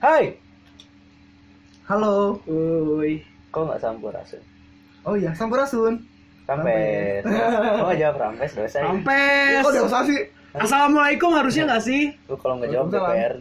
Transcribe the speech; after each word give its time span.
Hai, 0.00 0.32
Halo. 1.84 2.40
Woi. 2.48 3.20
kok 3.52 3.68
nggak 3.68 3.84
sampurasun? 3.84 4.40
Oh 5.04 5.12
iya, 5.12 5.36
Sampurasun. 5.36 6.00
Rampes. 6.48 7.20
Kok 7.28 7.84
nggak 7.84 8.00
jawab 8.00 8.16
rampes 8.16 8.50
dosa 8.56 8.80
ya? 8.80 8.88
Sampes. 8.88 9.60
Kok 9.60 9.72
usah 9.84 10.02
sih? 10.08 10.20
Assalamualaikum 10.56 11.36
harusnya 11.36 11.68
nggak 11.68 11.84
sih? 11.84 12.16
Lu 12.32 12.40
kalau 12.40 12.56
nggak 12.56 12.72
jawab. 12.72 12.88
DPR. 12.88 13.34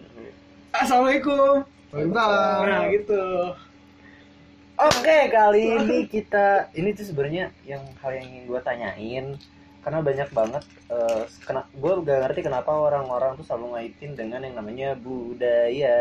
Assalamualaikum. 0.76 1.64
Waalaikumsalam. 1.95 2.62
Nah 2.68 2.84
gitu. 2.91 3.23
Oke, 4.80 5.18
kali 5.32 5.64
ini 5.80 5.98
kita 6.12 6.76
ini 6.76 6.91
tuh 6.91 7.07
sebenarnya 7.07 7.55
yang 7.64 7.88
hal 8.04 8.12
yang 8.20 8.28
ingin 8.28 8.44
gue 8.52 8.60
tanyain 8.68 9.26
karena 9.80 10.00
banyak 10.00 10.30
banget 10.30 10.63
eh 10.88 11.23
kena 11.41 11.63
gue 11.72 11.94
gak 12.02 12.20
ngerti 12.22 12.41
kenapa 12.41 12.67
orang-orang 12.70 13.34
tuh 13.34 13.44
selalu 13.44 13.66
ngaitin 13.73 14.12
dengan 14.13 14.41
yang 14.41 14.55
namanya 14.55 14.91
budaya. 14.94 15.98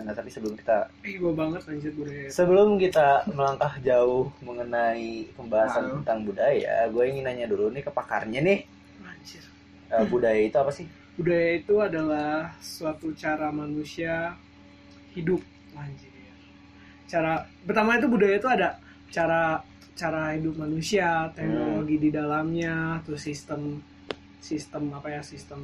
Nah, 0.00 0.10
tapi 0.10 0.28
sebelum 0.28 0.54
kita 0.54 0.90
gue 1.00 1.32
banget 1.32 1.62
anjir 1.64 1.92
budaya. 1.92 2.26
sebelum 2.26 2.74
kita 2.76 3.08
melangkah 3.30 3.74
jauh 3.80 4.32
mengenai 4.40 5.30
pembahasan 5.32 5.82
Wow. 5.84 5.94
tentang 6.00 6.18
budaya, 6.24 6.86
gue 6.86 7.04
ingin 7.04 7.24
nanya 7.24 7.46
dulu 7.46 7.70
nih 7.70 7.82
ke 7.82 7.90
pakarnya 7.90 8.40
nih, 8.40 8.60
Anjir. 9.00 9.44
eh, 9.88 10.04
budaya 10.04 10.40
itu 10.40 10.56
apa 10.56 10.70
sih? 10.70 10.86
Budaya 11.14 11.48
itu 11.54 11.74
adalah 11.78 12.50
suatu 12.58 13.14
cara 13.14 13.48
manusia 13.48 14.34
hidup. 15.12 15.38
Anjir. 15.72 16.10
Cara 17.04 17.46
pertama 17.62 17.94
itu 17.94 18.08
budaya 18.08 18.34
itu 18.34 18.48
ada 18.48 18.80
cara 19.08 19.62
cara 19.94 20.34
hidup 20.34 20.54
manusia, 20.56 21.30
teknologi 21.32 21.96
di 21.96 22.10
dalamnya, 22.10 22.76
terus 23.02 23.22
sistem 23.22 23.78
sistem 24.38 24.92
apa 24.92 25.08
ya 25.08 25.22
sistem 25.22 25.60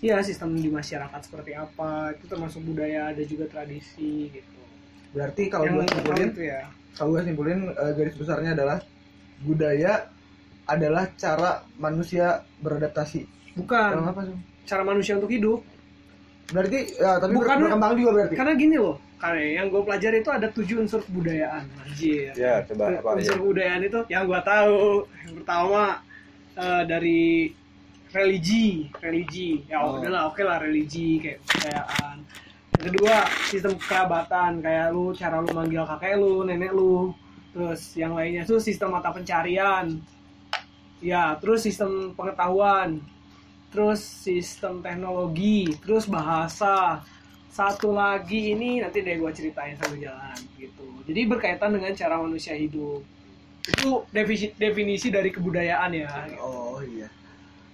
ya 0.00 0.20
sistem 0.20 0.54
di 0.54 0.68
masyarakat 0.68 1.20
seperti 1.22 1.52
apa 1.52 2.12
itu 2.12 2.24
termasuk 2.24 2.60
budaya 2.62 3.10
ada 3.10 3.20
juga 3.22 3.44
tradisi 3.46 4.30
gitu 4.30 4.52
Berarti 5.10 5.46
kalau 5.46 5.68
gue 5.70 5.84
simpulin, 5.86 6.28
itu 6.28 6.42
ya 6.44 6.62
kalau 6.92 7.08
gue 7.12 7.22
simpulin 7.22 7.58
eh, 7.68 7.92
garis 7.94 8.14
besarnya 8.14 8.50
adalah 8.52 8.78
budaya 9.40 10.08
adalah 10.64 11.04
cara 11.14 11.50
manusia 11.76 12.40
beradaptasi. 12.58 13.28
bukan 13.54 13.90
apa 14.02 14.20
sih? 14.24 14.36
cara 14.64 14.82
manusia 14.82 15.14
untuk 15.14 15.28
hidup 15.28 15.60
Berarti 16.44 16.92
ya, 16.94 17.16
tapi 17.16 17.32
Bukan- 17.34 17.56
ber- 17.56 17.64
berkembang 17.66 17.92
juga 17.94 18.10
berarti. 18.14 18.34
karena 18.36 18.52
gini 18.54 18.76
loh 18.76 18.96
yang 19.32 19.72
gue 19.72 19.80
pelajari 19.80 20.20
itu 20.20 20.28
ada 20.28 20.52
tujuh 20.52 20.84
unsur 20.84 21.00
kebudayaan 21.00 21.64
anjir. 21.80 22.36
Ya, 22.36 22.60
coba 22.68 22.92
apa 22.92 23.08
aja? 23.16 23.24
unsur 23.24 23.36
kebudayaan 23.40 23.80
itu 23.88 24.00
yang 24.12 24.28
gue 24.28 24.40
tahu. 24.44 25.08
Yang 25.24 25.34
pertama 25.40 25.82
eh, 26.60 26.82
dari 26.84 27.22
religi 28.12 28.92
religi. 29.00 29.64
Ya 29.66 29.80
Oh. 29.80 29.98
udahlah 29.98 30.28
oke 30.28 30.42
lah 30.44 30.60
religi 30.60 31.18
kayak 31.18 31.40
kebudayaan. 31.48 32.16
Yang 32.74 32.84
kedua 32.90 33.14
sistem 33.48 33.72
kerabatan 33.80 34.52
kayak 34.60 34.86
lu 34.92 35.14
cara 35.14 35.36
lu 35.40 35.50
manggil 35.54 35.84
kakek 35.88 36.14
lu 36.20 36.44
nenek 36.44 36.70
lu. 36.70 37.14
Terus 37.54 37.94
yang 37.94 38.18
lainnya 38.18 38.42
itu 38.42 38.58
sistem 38.58 38.92
mata 38.92 39.14
pencarian. 39.14 39.94
Ya 41.00 41.38
terus 41.40 41.64
sistem 41.64 42.12
pengetahuan. 42.12 42.98
Terus 43.70 43.98
sistem 44.02 44.78
teknologi. 44.82 45.70
Terus 45.82 46.06
bahasa 46.06 47.02
satu 47.54 47.94
lagi 47.94 48.50
ini 48.50 48.82
nanti 48.82 48.98
deh 48.98 49.14
gue 49.14 49.30
ceritain 49.30 49.78
sambil 49.78 50.02
jalan 50.02 50.34
gitu 50.56 50.82
jadi 51.06 51.20
berkaitan 51.24 51.70
dengan 51.70 51.94
cara 51.94 52.18
manusia 52.18 52.52
hidup 52.52 53.06
itu 53.64 53.88
definisi 54.10 54.50
definisi 54.52 55.08
dari 55.08 55.30
kebudayaan 55.30 55.90
ya 55.94 56.10
Oh 56.36 56.82
iya. 56.82 57.06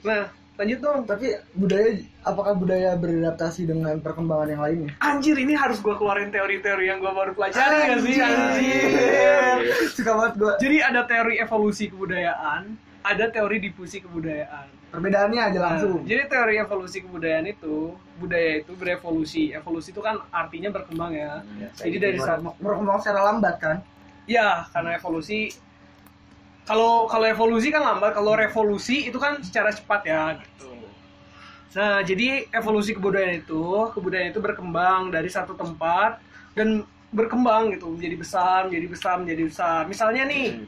nah 0.03 0.29
lanjut 0.55 0.79
dong 0.79 1.01
Tapi 1.03 1.27
budaya 1.51 1.97
apakah 2.21 2.53
budaya 2.53 2.93
beradaptasi 2.93 3.65
dengan 3.65 3.97
perkembangan 3.97 4.49
yang 4.51 4.61
lainnya? 4.61 4.91
anjir 5.01 5.33
ini 5.35 5.53
harus 5.53 5.81
gue 5.81 5.95
keluarin 5.95 6.29
teori-teori 6.29 6.85
yang 6.85 7.01
gue 7.01 7.09
baru 7.09 7.33
pelajari 7.33 7.75
gak 7.89 7.99
sih 7.99 8.21
Anjir. 8.21 8.85
anjir 8.85 9.65
Suka 9.91 10.11
banget 10.15 10.35
gue. 10.37 10.53
jadi 10.61 10.77
ada 10.85 11.03
teori 11.03 11.35
evolusi 11.37 11.89
kebudayaan 11.89 12.77
ada 13.01 13.27
teori 13.27 13.57
difusi 13.59 13.99
kebudayaan 13.99 14.69
Perbedaannya 14.91 15.41
aja 15.41 15.59
langsung. 15.63 16.03
Nah, 16.03 16.07
jadi 16.07 16.27
teori 16.27 16.55
evolusi 16.59 16.99
kebudayaan 17.07 17.47
itu 17.47 17.95
budaya 18.19 18.59
itu 18.59 18.73
berevolusi 18.75 19.55
evolusi 19.55 19.95
itu 19.95 20.03
kan 20.03 20.21
artinya 20.29 20.69
berkembang 20.69 21.17
ya 21.17 21.41
jadi 21.73 21.97
dari 21.97 22.19
saat 22.21 22.45
berkembang 22.59 22.99
secara 23.01 23.33
lambat 23.33 23.57
kan? 23.63 23.77
Ya, 24.27 24.67
karena 24.75 24.99
evolusi 24.99 25.55
kalau 26.67 27.11
kalau 27.11 27.27
evolusi 27.27 27.75
kan 27.75 27.83
lambat, 27.83 28.15
kalau 28.15 28.39
revolusi 28.39 29.11
itu 29.11 29.19
kan 29.19 29.43
secara 29.43 29.75
cepat 29.75 30.07
ya 30.07 30.39
gitu. 30.39 30.71
Nah, 31.71 32.03
jadi 32.03 32.51
evolusi 32.51 32.95
kebudayaan 32.95 33.47
itu, 33.47 33.63
kebudayaan 33.95 34.35
itu 34.35 34.43
berkembang 34.43 35.11
dari 35.15 35.31
satu 35.31 35.55
tempat 35.55 36.19
dan 36.55 36.83
berkembang 37.11 37.75
gitu, 37.75 37.91
menjadi 37.91 38.17
besar, 38.19 38.59
menjadi 38.71 38.87
besar, 38.87 39.15
menjadi 39.23 39.43
besar. 39.47 39.81
Misalnya 39.87 40.27
nih, 40.31 40.63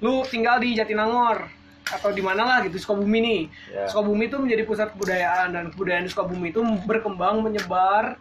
lu 0.00 0.24
tinggal 0.28 0.60
di 0.60 0.76
Jatinangor 0.76 1.59
atau 1.90 2.10
di 2.10 2.20
mana 2.20 2.42
lah 2.42 2.58
gitu, 2.62 2.78
Sukabumi 2.78 3.18
nih. 3.18 3.40
Ya. 3.68 3.84
Sukabumi 3.86 4.26
itu 4.26 4.36
menjadi 4.36 4.62
pusat 4.62 4.88
kebudayaan 4.90 5.48
dan 5.50 5.64
kebudayaan 5.68 6.04
di 6.04 6.10
Sukabumi 6.10 6.48
itu 6.48 6.60
berkembang 6.82 7.40
menyebar 7.40 8.14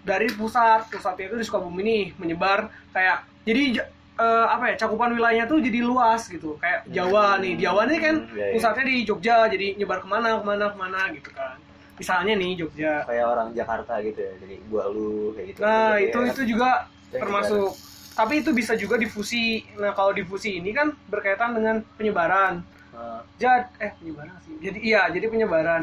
dari 0.00 0.28
pusat 0.30 0.84
pusatnya 0.86 1.26
itu 1.26 1.36
di 1.36 1.44
Sukabumi 1.44 1.80
nih 1.82 2.02
menyebar 2.14 2.68
kayak 2.90 3.24
jadi 3.42 3.80
eh, 4.14 4.46
apa 4.46 4.68
ya 4.68 4.78
cakupan 4.78 5.10
wilayahnya 5.10 5.44
tuh 5.44 5.58
jadi 5.58 5.80
luas 5.80 6.28
gitu 6.28 6.60
kayak 6.60 6.84
Jawa 6.86 7.40
nih 7.40 7.56
Jawa 7.56 7.82
nih 7.84 7.98
kan 7.98 8.16
Hmm, 8.20 8.36
iya, 8.36 8.44
iya. 8.44 8.52
pusatnya 8.52 8.84
di 8.84 8.96
Jogja 9.02 9.36
jadi 9.48 9.66
nyebar 9.74 9.98
ke 9.98 10.06
mana 10.06 10.36
ke 10.36 10.44
mana 10.44 10.64
ke 10.68 10.76
mana 10.76 11.00
gitu 11.10 11.30
kan 11.30 11.56
misalnya 11.94 12.34
nih 12.34 12.52
Jogja 12.54 13.00
Kayak 13.02 13.26
orang 13.28 13.48
Jakarta 13.50 13.94
gitu 14.00 14.18
ya, 14.18 14.32
jadi 14.38 14.56
gua 14.66 14.84
lu 14.86 15.32
kayak 15.32 15.46
gitu. 15.48 15.58
nah 15.58 15.96
Gitu 15.96 16.04
itu 16.04 16.18
ya. 16.20 16.28
itu 16.28 16.42
juga 16.46 16.70
Yang 17.08 17.20
termasuk 17.24 17.68
tapi 18.14 18.34
itu 18.38 18.50
bisa 18.52 18.72
juga 18.74 18.94
difusi 18.94 19.44
nah 19.74 19.90
kalau 19.90 20.12
difusi 20.12 20.60
ini 20.60 20.70
kan 20.70 20.92
berkaitan 21.08 21.56
dengan 21.56 21.80
penyebaran 21.96 22.60
Jad, 23.38 23.62
eh 23.82 23.90
penyebaran 23.98 24.36
sih. 24.46 24.54
Jadi 24.62 24.78
iya, 24.80 25.10
jadi 25.10 25.26
penyebaran. 25.26 25.82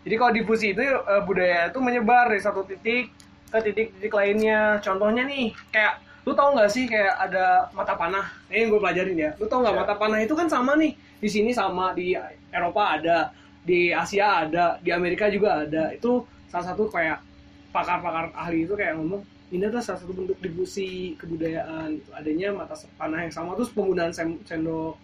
Jadi 0.00 0.14
kalau 0.16 0.32
difusi 0.32 0.72
itu 0.72 0.80
eh, 0.80 1.22
budaya 1.26 1.68
itu 1.68 1.78
menyebar 1.82 2.30
dari 2.32 2.40
satu 2.40 2.64
titik 2.64 3.12
ke 3.50 3.58
titik-titik 3.60 4.12
lainnya. 4.14 4.78
Contohnya 4.80 5.26
nih, 5.26 5.52
kayak 5.74 6.00
lu 6.24 6.32
tau 6.32 6.54
nggak 6.54 6.70
sih 6.70 6.86
kayak 6.86 7.16
ada 7.18 7.68
mata 7.74 7.98
panah? 7.98 8.30
Ini 8.48 8.64
yang 8.64 8.68
gue 8.72 8.80
pelajarin 8.80 9.16
ya. 9.18 9.30
Lu 9.36 9.44
tau 9.50 9.60
nggak 9.60 9.74
Ya. 9.74 9.80
mata 9.82 9.94
panah 9.98 10.18
itu 10.22 10.32
kan 10.38 10.46
sama 10.46 10.78
nih. 10.78 10.94
Di 11.20 11.28
sini 11.28 11.50
sama 11.52 11.92
di 11.92 12.16
Eropa 12.48 12.96
ada, 12.96 13.34
di 13.60 13.92
Asia 13.92 14.46
ada, 14.46 14.78
di 14.80 14.88
Amerika 14.94 15.28
juga 15.28 15.66
ada. 15.68 15.92
Itu 15.92 16.24
salah 16.48 16.72
satu 16.72 16.88
kayak 16.88 17.20
pakar-pakar 17.70 18.34
ahli 18.34 18.66
itu 18.66 18.74
kayak 18.74 18.98
ngomong 18.98 19.22
ini 19.50 19.66
adalah 19.66 19.82
salah 19.82 19.98
satu 20.02 20.14
bentuk 20.14 20.38
difusi 20.42 21.14
kebudayaan 21.18 21.98
gitu. 21.98 22.10
adanya 22.14 22.48
mata 22.54 22.74
panah 22.98 23.22
yang 23.26 23.34
sama 23.34 23.54
terus 23.58 23.70
penggunaan 23.70 24.10
sendok 24.14 24.98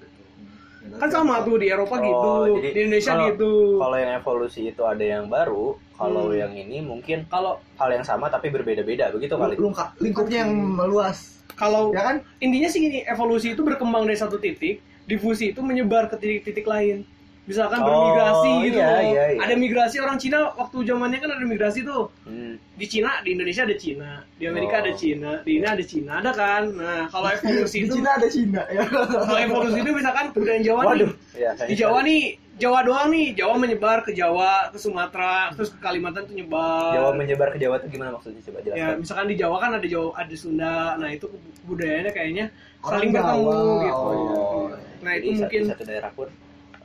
kan 0.93 1.09
sama 1.09 1.41
tuh 1.41 1.57
di 1.57 1.67
Eropa 1.67 1.95
Oh, 1.95 2.03
gitu 2.03 2.31
jadi 2.57 2.69
di 2.69 2.81
Indonesia 2.81 3.13
kalau- 3.13 3.27
gitu 3.29 3.51
Kalau 3.77 3.97
yang 3.97 4.13
evolusi 4.15 4.61
itu 4.67 4.83
ada 4.83 5.05
yang 5.05 5.25
baru, 5.27 5.65
kalau 5.93 6.25
Hmm. 6.27 6.39
yang 6.39 6.53
ini 6.55 6.79
mungkin 6.81 7.27
kalau 7.27 7.59
hal 7.75 7.91
yang 7.91 8.03
sama 8.03 8.27
tapi 8.27 8.49
berbeda-beda 8.49 9.11
begitu 9.11 9.35
kali. 9.35 9.55
Lengkap, 9.55 9.89
lingkupnya 9.99 10.39
yang 10.43 10.53
meluas. 10.53 11.35
kalau 11.55 11.89
Ya 11.89 12.05
kan? 12.05 12.17
intinya 12.37 12.69
sih 12.69 12.81
gini 12.81 13.01
evolusi 13.03 13.57
itu 13.57 13.63
berkembang 13.63 14.05
dari 14.05 14.15
satu 14.15 14.37
titik 14.37 14.77
difusi 15.03 15.51
itu 15.51 15.61
menyebar 15.61 16.05
ke 16.07 16.15
titik-titik 16.15 16.65
lain 16.65 17.09
misalkan 17.47 17.79
Oh, 17.79 17.87
bermigrasi 17.87 18.51
gitu 18.65 18.79
iya, 18.79 18.99
iya, 19.01 19.23
iya. 19.33 19.41
ada 19.41 19.55
migrasi 19.55 19.97
orang 19.97 20.19
Cina 20.19 20.51
waktu 20.53 20.77
zamannya 20.83 21.19
kan 21.19 21.31
ada 21.33 21.45
migrasi 21.45 21.81
tuh. 21.81 22.11
Hmm. 22.23 22.59
di 22.75 22.85
Cina 22.85 23.23
di 23.23 23.33
Indonesia 23.33 23.63
ada 23.63 23.73
Cina 23.75 24.11
di 24.33 24.45
Oh. 24.45 24.51
Amerika 24.51 24.75
ada 24.79 24.93
Cina 24.93 25.31
di 25.41 25.53
ini 25.55 25.65
ada 25.65 25.81
Cina 25.81 26.13
ada 26.19 26.31
kan? 26.31 26.63
Nah 26.71 27.07
kalau 27.07 27.31
evolusi 27.33 27.77
Di 27.77 27.87
itu 27.87 27.95
Cina 27.97 28.11
ada 28.13 28.29
Cina 28.29 28.63
ya. 28.69 28.83
kalau 28.85 29.39
evolusi 29.41 29.79
itu 29.79 29.91
misalkan 29.91 30.25
kebudayaan 30.29 30.63
Jawa 30.63 30.81
nih. 30.83 30.91
Waduh, 30.91 31.11
ya, 31.35 31.51
di 31.63 31.75
Jawa 31.75 31.99
nih 32.03 32.21
Jawa 32.57 32.79
doang 32.83 33.09
nih. 33.09 33.27
Jawa 33.33 33.55
menyebar 33.55 33.99
ke 34.01 34.11
Jawa 34.11 34.51
ke 34.69 34.77
Sumatera 34.77 35.53
terus 35.53 35.71
ke 35.71 35.79
Kalimantan 35.79 36.25
tuh 36.25 36.35
nyebar. 36.35 36.93
Jawa 36.93 37.11
menyebar 37.15 37.49
ke 37.51 37.59
Jawa 37.59 37.79
itu 37.79 37.89
gimana 37.89 38.11
maksudnya? 38.13 38.43
Coba 38.43 38.59
ya 38.59 38.65
jelaskan. 38.67 38.95
misalkan 38.99 39.27
di 39.27 39.37
Jawa 39.37 39.57
kan 39.57 39.71
ada 39.73 39.87
Jawa 39.87 40.09
ada 40.15 40.35
Sunda. 40.35 40.75
Nah 40.97 41.09
itu 41.09 41.27
budayanya 41.63 42.11
kayaknya 42.11 42.45
saling 42.83 43.11
bertemu 43.11 43.55
gitu. 43.81 43.97
Oh, 43.97 44.67
nah 45.01 45.13
jadi 45.13 45.23
itu 45.23 45.33
satu- 45.33 45.41
mungkin 45.41 45.63
satu 45.67 45.83
daerah 45.85 46.11
pun 46.13 46.29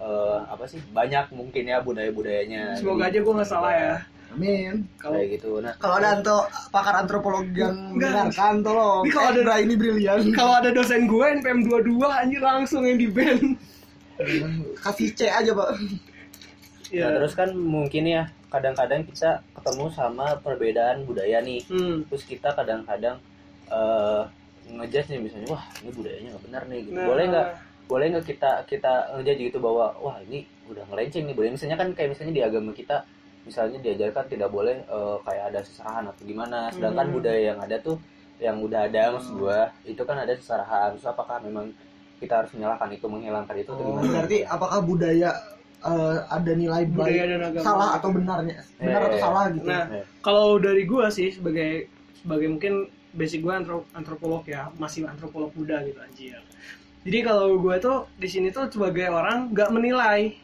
eh, 0.01 0.39
apa 0.43 0.65
sih 0.65 0.81
banyak 0.89 1.29
mungkin 1.31 1.63
ya 1.63 1.77
budaya-budayanya. 1.79 2.75
semoga 2.75 3.05
Jadi, 3.05 3.11
aja 3.11 3.19
gue 3.21 3.33
nggak 3.37 3.49
salah 3.49 3.73
ya 3.73 3.95
Amin. 4.31 4.87
kalau 4.95 5.19
Kayak 5.19 5.29
gitu. 5.35 5.51
Nah, 5.59 5.73
Kalau 5.75 5.95
ada 5.99 6.09
anto 6.15 6.37
pakar 6.71 6.95
antropologi 6.97 7.51
yang 7.53 7.75
mendengarkan 7.93 8.63
tolong. 8.63 9.03
Kalau 9.11 9.27
ada- 9.29 9.39
Endra 9.43 9.55
ini 9.59 9.75
brilian. 9.75 10.19
kalau 10.31 10.53
ada 10.55 10.71
dosen 10.71 11.03
gue 11.05 11.25
NPM 11.37 11.59
22 11.63 11.99
anjir 12.07 12.39
langsung 12.39 12.83
yang 12.83 12.95
di 12.95 13.07
band 13.07 13.59
kasih 14.77 15.09
C 15.11 15.25
aja, 15.25 15.51
Pak. 15.51 15.69
ya 16.91 17.07
nah, 17.07 17.23
terus 17.23 17.33
kan 17.33 17.49
mungkin 17.55 18.03
ya 18.05 18.27
kadang-kadang 18.47 19.07
kita 19.07 19.39
ketemu 19.55 19.85
sama 19.89 20.35
perbedaan 20.39 21.03
budaya 21.03 21.39
nih. 21.39 21.63
hmm. 21.65 22.07
Terus 22.07 22.23
kita 22.23 22.51
kadang-kadang 22.51 23.17
eh 23.67 24.21
ngejudge 24.69 25.07
nih 25.09 25.19
misalnya 25.19 25.47
wah 25.49 25.63
ini 25.81 25.91
budayanya 25.91 26.27
nggak 26.31 26.45
benar 26.47 26.63
nih 26.67 26.79
gitu. 26.85 26.95
Nah, 26.95 27.07
Boleh 27.07 27.23
nggak 27.27 27.47
boleh 27.91 28.05
nggak 28.07 28.23
kita 28.25 28.51
kita 28.65 28.91
ngejudge 29.11 29.41
gitu 29.45 29.57
bahwa 29.59 29.91
wah 29.99 30.15
ini 30.23 30.39
udah 30.65 30.87
ngelenceng 30.87 31.27
nih 31.27 31.35
budaya 31.35 31.51
misalnya 31.51 31.75
kan 31.75 31.87
kayak 31.91 32.09
misalnya 32.09 32.33
di 32.33 32.41
agama 32.41 32.71
kita 32.71 32.97
misalnya 33.41 33.77
diajarkan 33.79 34.25
tidak 34.29 34.49
boleh 34.49 34.79
eh, 34.79 35.17
kayak 35.21 35.43
ada 35.49 35.59
seserahan 35.61 36.03
atau 36.05 36.23
gimana 36.23 36.71
sedangkan 36.71 37.05
Hmm. 37.05 37.15
budaya 37.17 37.41
yang 37.51 37.59
ada 37.59 37.75
tuh 37.77 37.97
yang 38.39 38.57
udah 38.57 38.87
ada 38.87 39.03
maksud 39.11 39.33
gua 39.35 39.59
itu 39.83 40.01
kan 40.01 40.17
ada 40.17 40.33
seserahan 40.33 40.95
terus 40.95 41.03
apakah 41.05 41.37
memang 41.39 41.67
kita 42.17 42.33
harus 42.37 42.51
menyalahkan 42.53 42.89
itu 42.89 43.05
menghilangkan 43.05 43.55
itu 43.55 43.69
atau 43.69 43.83
Oh, 43.83 43.87
gimana 43.91 44.07
berarti 44.09 44.37
apakah 44.47 44.79
budaya 44.81 45.29
eh, 45.81 46.17
ada 46.29 46.51
nilai 46.53 46.83
budaya 46.87 47.11
baik 47.17 47.27
dan 47.27 47.41
agama 47.43 47.65
salah 47.65 47.89
atau 47.93 48.09
benarnya 48.09 48.57
benar 48.77 48.99
Eh, 48.99 49.05
atau 49.05 49.17
eh. 49.17 49.21
salah 49.21 49.43
gitu 49.49 49.67
Nah, 49.67 49.83
Ya. 49.91 50.03
kalau 50.21 50.47
dari 50.57 50.83
gua 50.85 51.05
sih 51.09 51.27
sebagai 51.27 51.89
sebagai 52.15 52.47
mungkin 52.47 52.73
basic 53.11 53.41
gua 53.41 53.59
antro- 53.59 53.89
antropolog 53.91 54.45
ya, 54.47 54.71
masih 54.77 55.03
antropolog 55.03 55.51
muda 55.51 55.83
gitu 55.83 55.99
anjir. 55.99 56.39
Jadi 57.01 57.19
kalau 57.25 57.57
gua 57.57 57.81
tuh 57.81 58.05
di 58.17 58.29
sini 58.29 58.53
tuh 58.53 58.69
sebagai 58.69 59.09
orang 59.09 59.49
nggak 59.49 59.69
menilai 59.73 60.37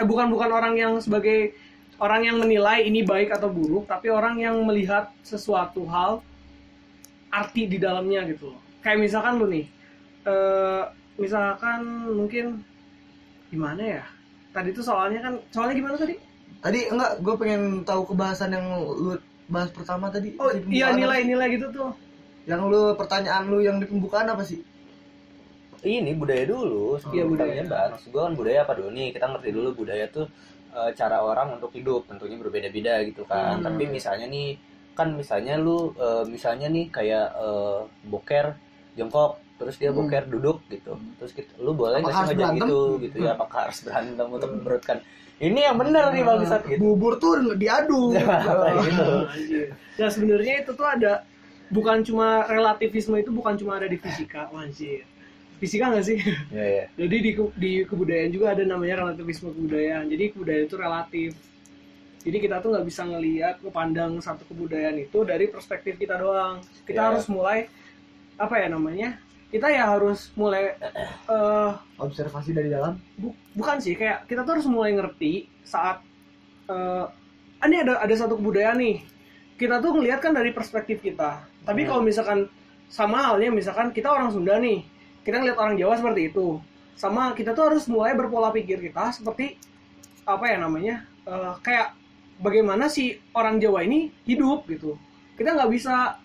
eh 0.00 0.06
bukan 0.08 0.32
bukan 0.32 0.48
orang 0.48 0.74
yang 0.80 0.96
sebagai 0.96 1.52
orang 2.00 2.24
yang 2.24 2.40
menilai 2.40 2.88
ini 2.88 3.04
baik 3.04 3.36
atau 3.36 3.52
buruk, 3.52 3.84
tapi 3.84 4.08
orang 4.08 4.40
yang 4.40 4.56
melihat 4.64 5.12
sesuatu 5.20 5.84
hal 5.84 6.24
arti 7.28 7.68
di 7.68 7.76
dalamnya 7.76 8.24
gitu 8.32 8.56
loh. 8.56 8.60
Kayak 8.80 9.04
misalkan 9.04 9.36
lu 9.36 9.46
nih, 9.52 9.68
eh 10.24 10.82
misalkan 11.20 11.84
mungkin 12.16 12.64
gimana 13.52 14.00
ya? 14.00 14.04
Tadi 14.56 14.72
tuh 14.72 14.80
soalnya 14.80 15.20
kan, 15.20 15.34
soalnya 15.52 15.76
gimana 15.76 16.00
tadi? 16.00 16.16
tadi 16.60 16.80
enggak 16.92 17.24
gue 17.24 17.34
pengen 17.40 17.62
tahu 17.88 18.12
kebahasan 18.12 18.52
yang 18.52 18.66
lu 18.84 19.16
bahas 19.50 19.72
pertama 19.72 20.12
tadi 20.12 20.36
Oh 20.36 20.52
iya 20.68 20.92
nilai-nilai 20.92 21.56
gitu 21.56 21.72
tuh. 21.72 21.90
yang 22.44 22.68
lu 22.68 22.92
pertanyaan 22.96 23.48
lu 23.48 23.64
yang 23.64 23.80
di 23.80 23.88
pembukaan 23.88 24.28
apa 24.28 24.44
sih 24.44 24.60
ini 25.82 26.12
budaya 26.12 26.44
dulu 26.44 26.94
Iya, 26.94 27.00
sebelum 27.00 27.16
kita 27.16 27.28
budaya. 27.32 27.50
menyebar 27.54 27.86
maksud 27.94 28.08
gue 28.08 28.22
kan 28.22 28.34
budaya 28.34 28.58
apa 28.62 28.72
dulu 28.76 28.88
nih 28.90 29.08
kita 29.10 29.24
ngerti 29.26 29.48
dulu 29.50 29.68
budaya 29.74 30.04
tuh 30.08 30.26
eh, 30.70 30.90
cara 30.94 31.16
orang 31.20 31.48
untuk 31.56 31.70
hidup 31.72 32.06
tentunya 32.06 32.36
berbeda-beda 32.36 32.94
gitu 33.02 33.22
kan 33.24 33.58
Hmm. 33.58 33.64
tapi 33.64 33.82
misalnya 33.86 34.26
nih 34.26 34.60
kan 34.92 35.08
misalnya 35.12 35.54
lu 35.56 35.92
eh, 35.96 36.24
misalnya 36.26 36.68
nih 36.68 36.86
kayak 36.88 37.26
eh, 37.32 37.80
boker 38.04 38.46
jongkok 38.94 39.32
terus 39.56 39.76
dia 39.76 39.88
Hmm. 39.88 39.98
boker 40.00 40.24
duduk 40.26 40.58
gitu 40.68 40.92
terus 41.16 41.32
kita, 41.32 41.52
lu 41.58 41.72
boleh 41.72 42.00
nggak 42.00 42.12
sih 42.12 42.24
ngajak 42.26 42.38
berantem? 42.38 42.58
gitu 42.60 42.78
gitu 43.00 43.16
ya 43.20 43.30
apakah 43.34 43.58
harus 43.68 43.78
berantem 43.80 44.26
untuk 44.26 44.50
memperutkan 44.50 44.98
ini 45.40 45.60
yang 45.62 45.76
benar 45.76 46.12
nih 46.12 46.20
bangsat 46.20 46.62
gitu 46.66 46.80
bubur 46.80 47.16
tuh 47.16 47.56
diadu 47.56 48.12
Kayak 48.16 48.76
gitu 48.84 49.14
Anjir. 49.26 49.66
Nah 49.96 50.08
sebenarnya 50.08 50.54
itu 50.60 50.70
tuh 50.72 50.84
ada 50.84 51.12
bukan 51.68 52.00
cuma 52.02 52.44
relativisme 52.44 53.16
itu 53.16 53.30
bukan 53.30 53.54
cuma 53.54 53.76
ada 53.76 53.86
di 53.86 53.94
fisika, 53.94 54.48
Wah, 54.50 54.64
anjir. 54.64 55.04
Fisika 55.60 55.92
nggak 55.92 56.02
sih? 56.02 56.18
ya 56.50 56.64
ya 56.64 56.84
Jadi 57.00 57.16
di 57.20 57.30
di 57.54 57.72
kebudayaan 57.84 58.30
juga 58.32 58.56
ada 58.56 58.64
namanya 58.64 59.04
relativisme 59.04 59.52
kebudayaan. 59.52 60.08
Jadi 60.08 60.24
kebudayaan 60.32 60.64
itu 60.64 60.76
relatif. 60.76 61.30
Jadi 62.20 62.36
kita 62.38 62.60
tuh 62.60 62.72
nggak 62.72 62.84
bisa 62.84 63.02
ngelihat 63.04 63.60
memandang 63.60 64.16
satu 64.18 64.44
kebudayaan 64.44 64.96
itu 64.98 65.20
dari 65.22 65.46
perspektif 65.46 65.96
kita 65.96 66.16
doang. 66.16 66.60
Kita 66.82 66.96
Ya. 66.98 67.06
harus 67.12 67.28
mulai 67.28 67.68
apa 68.34 68.56
ya 68.56 68.68
namanya? 68.68 69.20
Kita 69.48 69.66
ya 69.66 69.84
harus 69.88 70.32
mulai 70.32 70.72
eh 71.34 71.70
observasi 71.96 72.50
dari 72.50 72.68
dalam 72.68 72.96
Bu- 73.14 73.36
bukan 73.52 73.76
sih 73.78 73.92
kayak 73.94 74.24
kita 74.24 74.42
tuh 74.42 74.56
harus 74.56 74.66
mulai 74.66 74.92
ngerti 74.92 75.44
saat 75.60 76.00
eh 76.66 77.04
ini 77.60 77.76
ada 77.78 78.00
ada 78.00 78.14
satu 78.14 78.36
kebudayaan 78.36 78.80
nih 78.80 79.04
kita 79.56 79.76
tuh 79.78 79.92
ngelihat 79.92 80.24
kan 80.24 80.32
dari 80.32 80.48
perspektif 80.50 81.00
kita 81.00 81.44
tapi 81.60 81.84
Hmm. 81.84 81.88
kalau 81.90 82.02
misalkan 82.02 82.38
sama 82.86 83.20
halnya 83.20 83.50
misalkan 83.50 83.90
kita 83.90 84.08
orang 84.08 84.30
Sunda 84.30 84.56
nih 84.56 84.86
kita 85.24 85.36
ngelihat 85.40 85.58
orang 85.60 85.76
Jawa 85.76 85.94
seperti 85.98 86.32
itu. 86.32 86.60
Sama 86.96 87.32
kita 87.32 87.56
tuh 87.56 87.72
harus 87.72 87.88
mulai 87.88 88.12
berpola 88.12 88.52
pikir 88.52 88.76
kita 88.80 89.12
seperti 89.16 89.56
apa 90.28 90.44
ya 90.46 90.56
namanya 90.60 91.08
eh, 91.24 91.54
kayak 91.64 91.96
bagaimana 92.40 92.88
si 92.92 93.16
orang 93.32 93.60
Jawa 93.60 93.84
ini 93.84 94.12
hidup 94.28 94.68
gitu. 94.68 94.96
Kita 95.36 95.56
nggak 95.56 95.70
bisa 95.72 96.20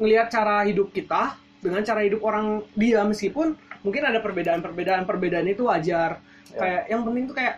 ngelihat 0.00 0.32
cara 0.32 0.64
hidup 0.64 0.90
kita 0.90 1.36
dengan 1.60 1.80
cara 1.84 2.00
hidup 2.04 2.20
orang 2.24 2.60
dia 2.76 3.00
meskipun 3.04 3.56
mungkin 3.84 4.02
ada 4.04 4.20
perbedaan-perbedaan. 4.20 5.04
Perbedaan 5.04 5.46
itu 5.48 5.64
wajar. 5.68 6.20
Ya. 6.54 6.60
kayak 6.60 6.82
yang 6.92 7.02
penting 7.02 7.24
tuh 7.26 7.36
kayak 7.36 7.56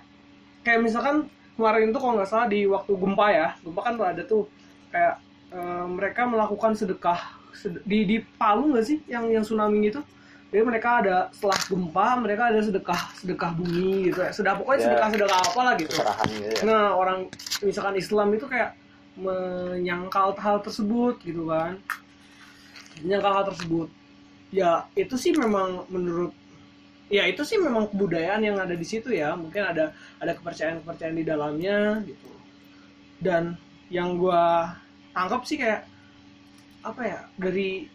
kayak 0.62 0.80
misalkan 0.80 1.16
kemarin 1.58 1.90
tuh 1.90 2.00
kalau 2.00 2.14
nggak 2.16 2.30
salah 2.30 2.48
di 2.48 2.64
waktu 2.64 2.92
gempa 2.96 3.26
ya 3.28 3.48
gempa 3.60 3.80
kan 3.82 3.92
tuh 3.98 4.06
ada 4.06 4.22
tuh 4.24 4.42
kayak 4.94 5.14
eh, 5.52 5.86
mereka 5.90 6.22
melakukan 6.24 6.72
sedekah 6.78 7.20
sed- 7.52 7.82
di 7.84 8.08
di 8.08 8.16
Palu 8.36 8.72
nggak 8.72 8.86
sih 8.86 8.98
yang 9.10 9.28
yang 9.28 9.44
tsunami 9.44 9.90
itu 9.90 10.00
jadi 10.46 10.62
mereka 10.62 10.88
ada 11.02 11.16
setelah 11.34 11.58
gempa 11.66 12.08
mereka 12.22 12.42
ada 12.54 12.60
sedekah 12.62 13.00
sedekah 13.18 13.50
bumi 13.58 14.08
gitu 14.10 14.20
ya 14.22 14.30
sudah 14.30 14.52
pokoknya 14.54 14.78
Ya. 14.78 14.84
sedekah 14.88 15.08
sedekah 15.12 15.40
apa 15.42 15.60
lah 15.66 15.74
gitu 15.74 15.90
gitu 15.92 16.02
ya 16.46 16.62
Nah, 16.62 16.84
orang 16.94 17.18
misalkan 17.60 17.94
Islam 17.98 18.28
itu 18.32 18.46
kayak 18.46 18.70
menyangkal 19.16 20.36
hal 20.36 20.60
tersebut 20.60 21.16
gitu 21.24 21.48
kan. 21.48 21.80
Menyangkal 23.00 23.32
hal 23.32 23.44
tersebut. 23.48 23.88
Ya, 24.52 24.84
itu 24.92 25.16
sih 25.16 25.32
memang 25.32 25.88
menurut 25.88 26.32
ya 27.08 27.22
itu 27.24 27.40
sih 27.46 27.56
memang 27.56 27.86
kebudayaan 27.90 28.42
yang 28.44 28.56
ada 28.60 28.76
di 28.76 28.84
situ 28.86 29.08
ya. 29.12 29.32
Mungkin 29.34 29.64
ada 29.64 29.96
ada 30.20 30.32
kepercayaan-kepercayaan 30.36 31.16
di 31.16 31.24
dalamnya 31.24 32.04
gitu. 32.04 32.28
Dan 33.20 33.56
yang 33.88 34.20
gua 34.20 34.76
tangkap 35.16 35.42
sih 35.48 35.56
kayak 35.56 35.88
apa 36.84 37.02
ya? 37.02 37.20
Dari 37.40 37.88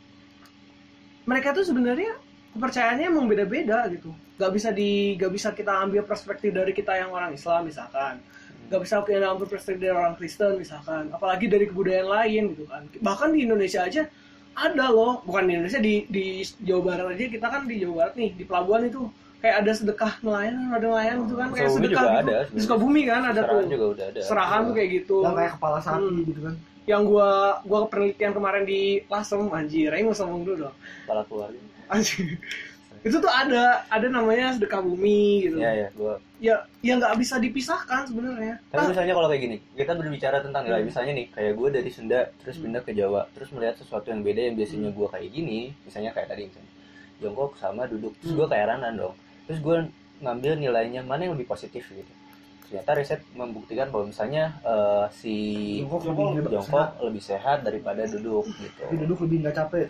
mereka 1.29 1.53
tuh 1.53 1.63
sebenarnya 1.63 2.17
kepercayaannya 2.51 3.05
emang 3.07 3.25
beda-beda 3.25 3.87
gitu. 3.87 4.11
Gak 4.35 4.51
bisa 4.51 4.69
di 4.69 5.15
gak 5.15 5.31
bisa 5.31 5.49
kita 5.51 5.71
ambil 5.79 6.01
perspektif 6.01 6.49
dari 6.49 6.71
kita 6.71 6.93
yang 6.93 7.09
orang 7.09 7.31
Islam 7.31 7.65
misalkan. 7.65 8.19
Nggak 8.67 8.81
bisa 8.81 9.03
kita 9.03 9.27
ambil 9.27 9.47
perspektif 9.47 9.83
dari 9.83 9.91
orang 9.91 10.15
Kristen 10.15 10.55
misalkan. 10.55 11.11
Apalagi 11.11 11.45
dari 11.45 11.67
kebudayaan 11.67 12.07
lain 12.07 12.43
gitu 12.55 12.63
kan. 12.65 12.87
Bahkan 12.87 13.29
di 13.31 13.39
Indonesia 13.43 13.83
aja 13.83 14.07
ada 14.53 14.85
loh. 14.87 15.19
Bukan 15.23 15.43
di 15.43 15.51
Indonesia 15.53 15.79
di 15.79 16.07
di 16.07 16.25
Jawa 16.63 16.81
Barat 16.81 17.05
aja. 17.11 17.25
Kita 17.27 17.47
kan 17.47 17.67
di 17.67 17.75
Jawa 17.77 17.93
Barat 17.99 18.13
nih 18.15 18.31
di 18.31 18.43
pelabuhan 18.47 18.87
itu 18.87 19.11
kayak 19.43 19.55
ada 19.59 19.71
sedekah 19.75 20.13
nelayan 20.23 20.71
ada 20.71 20.85
nelayan 20.87 21.15
gitu 21.25 21.35
kan. 21.35 21.47
Kayak 21.51 21.67
Sukabumi 21.67 21.75
sedekah 21.83 21.99
juga 22.01 22.15
gitu. 22.15 22.23
ada 22.23 22.37
di. 22.47 22.59
Sukabumi 22.63 23.01
kan 23.03 23.21
ada 23.21 23.41
Keserahan 23.43 23.59
tuh. 23.59 23.69
juga 23.69 23.85
udah 23.91 24.05
ada. 24.07 24.19
Serahan 24.23 24.61
tuh 24.63 24.73
kayak 24.73 24.89
gitu. 24.95 25.15
Yang 25.19 25.35
kayak 25.35 25.51
kepala 25.59 25.77
sapi 25.83 25.99
Hmm. 26.07 26.23
gitu 26.23 26.41
kan. 26.41 26.55
Yang 26.87 27.01
gua 27.05 27.29
gua 27.61 27.79
penelitian 27.85 28.31
kemarin 28.31 28.63
di 28.63 28.81
Lasem 29.05 29.41
anjir. 29.51 29.89
Ayo 29.91 30.03
mau 30.07 30.15
sombong 30.15 30.41
dulu 30.41 30.55
dong. 30.65 30.75
Kepala 31.03 31.21
keluarga 31.27 31.59
itu 33.01 33.17
tuh 33.17 33.33
ada 33.33 33.81
ada 33.89 34.07
namanya 34.07 34.53
sedekah 34.53 34.77
bumi 34.79 35.49
gitu 35.49 35.57
ya 35.57 35.73
ya 35.73 35.87
gua 35.97 36.21
ya 36.37 36.55
ya 36.85 36.93
nggak 37.01 37.17
bisa 37.17 37.41
dipisahkan 37.41 38.05
sebenarnya 38.05 38.61
Tapi 38.69 38.77
Ah, 38.77 38.87
misalnya 38.93 39.13
kalau 39.13 39.27
kayak 39.29 39.41
gini, 39.41 39.57
kita 39.73 39.93
berbicara 39.93 40.37
tentang 40.41 40.65
nilai. 40.65 40.81
Hmm. 40.81 40.89
Misalnya 40.89 41.13
nih, 41.13 41.27
kayak 41.29 41.53
gue 41.53 41.69
dari 41.69 41.89
Sunda 41.89 42.19
terus 42.41 42.57
Hmm. 42.57 42.63
pindah 42.65 42.81
ke 42.81 42.91
Jawa, 42.93 43.21
terus 43.33 43.49
melihat 43.53 43.75
sesuatu 43.77 44.09
yang 44.09 44.21
beda 44.21 44.41
yang 44.49 44.55
biasanya 44.57 44.89
gue 44.89 45.07
kayak 45.07 45.29
gini, 45.29 45.59
misalnya 45.81 46.11
kayak 46.13 46.29
tadi 46.29 46.49
misalnya 46.49 46.71
jongkok 47.21 47.51
sama 47.57 47.85
duduk, 47.85 48.13
terus 48.17 48.33
Hmm. 48.33 48.37
gue 48.41 48.47
kayak 48.49 48.65
ranan 48.69 48.93
dong. 48.97 49.15
Terus 49.45 49.59
gue 49.59 49.75
ngambil 50.21 50.53
nilainya 50.57 51.01
mana 51.01 51.21
yang 51.25 51.33
lebih 51.37 51.49
positif 51.49 51.83
gitu. 51.89 52.13
Ternyata 52.65 52.91
riset 52.95 53.21
membuktikan 53.33 53.89
bahwa 53.89 54.05
misalnya 54.09 54.43
eh, 54.61 55.05
si 55.11 55.35
Jongkok 55.81 56.05
lebih 56.09 56.53
jongkok 56.53 56.89
lebih 57.01 57.21
sehat 57.21 57.61
daripada 57.61 58.05
duduk 58.07 58.45
gitu. 58.47 58.77
tapi 58.79 58.95
duduk 58.97 59.17
lebih 59.25 59.37
nggak 59.41 59.55
capek 59.57 59.87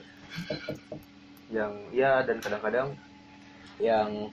Yang 1.51 1.71
ya 1.91 2.23
dan 2.23 2.37
kadang-kadang 2.39 2.87
yang 3.77 4.31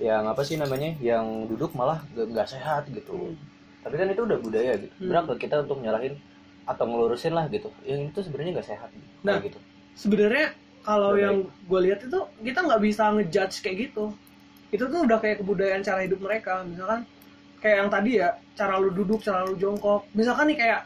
yang 0.00 0.24
apa 0.26 0.42
sih 0.42 0.56
namanya 0.56 0.96
yang 0.98 1.46
duduk 1.46 1.76
malah 1.76 2.00
gak, 2.16 2.26
nggak 2.26 2.48
sehat 2.48 2.88
gitu 2.90 3.12
Hmm. 3.12 3.36
tapi 3.82 3.94
kan 3.98 4.08
itu 4.10 4.22
udah 4.24 4.38
budaya 4.40 4.72
gitu 4.80 4.94
Hmm. 4.98 5.08
berat 5.12 5.24
buat 5.28 5.38
kita 5.38 5.62
untuk 5.62 5.78
nyalahin 5.78 6.16
atau 6.64 6.84
ngelurusin 6.86 7.34
lah 7.34 7.46
gitu 7.50 7.68
yang 7.84 8.08
itu 8.08 8.18
sebenarnya 8.18 8.58
nggak 8.58 8.68
sehat 8.72 8.88
gitu. 8.90 9.06
Nah. 9.22 9.38
Kayak 9.38 9.52
gitu 9.52 9.58
sebenarnya 9.92 10.46
kalau 10.82 11.14
yang 11.14 11.46
gue 11.46 11.80
lihat 11.86 12.00
itu 12.02 12.18
kita 12.42 12.58
nggak 12.64 12.82
bisa 12.82 13.02
ngejudge 13.12 13.56
kayak 13.62 13.76
gitu 13.90 14.04
itu 14.72 14.84
tuh 14.88 15.00
udah 15.04 15.18
kayak 15.20 15.44
kebudayaan 15.44 15.84
cara 15.84 16.00
hidup 16.02 16.18
mereka 16.24 16.64
misalkan 16.64 17.04
kayak 17.60 17.76
yang 17.84 17.90
tadi 17.92 18.10
ya 18.18 18.28
cara 18.56 18.80
lu 18.80 18.90
duduk 18.90 19.20
cara 19.20 19.44
lu 19.44 19.54
jongkok 19.54 20.08
misalkan 20.16 20.48
nih 20.50 20.58
kayak 20.58 20.80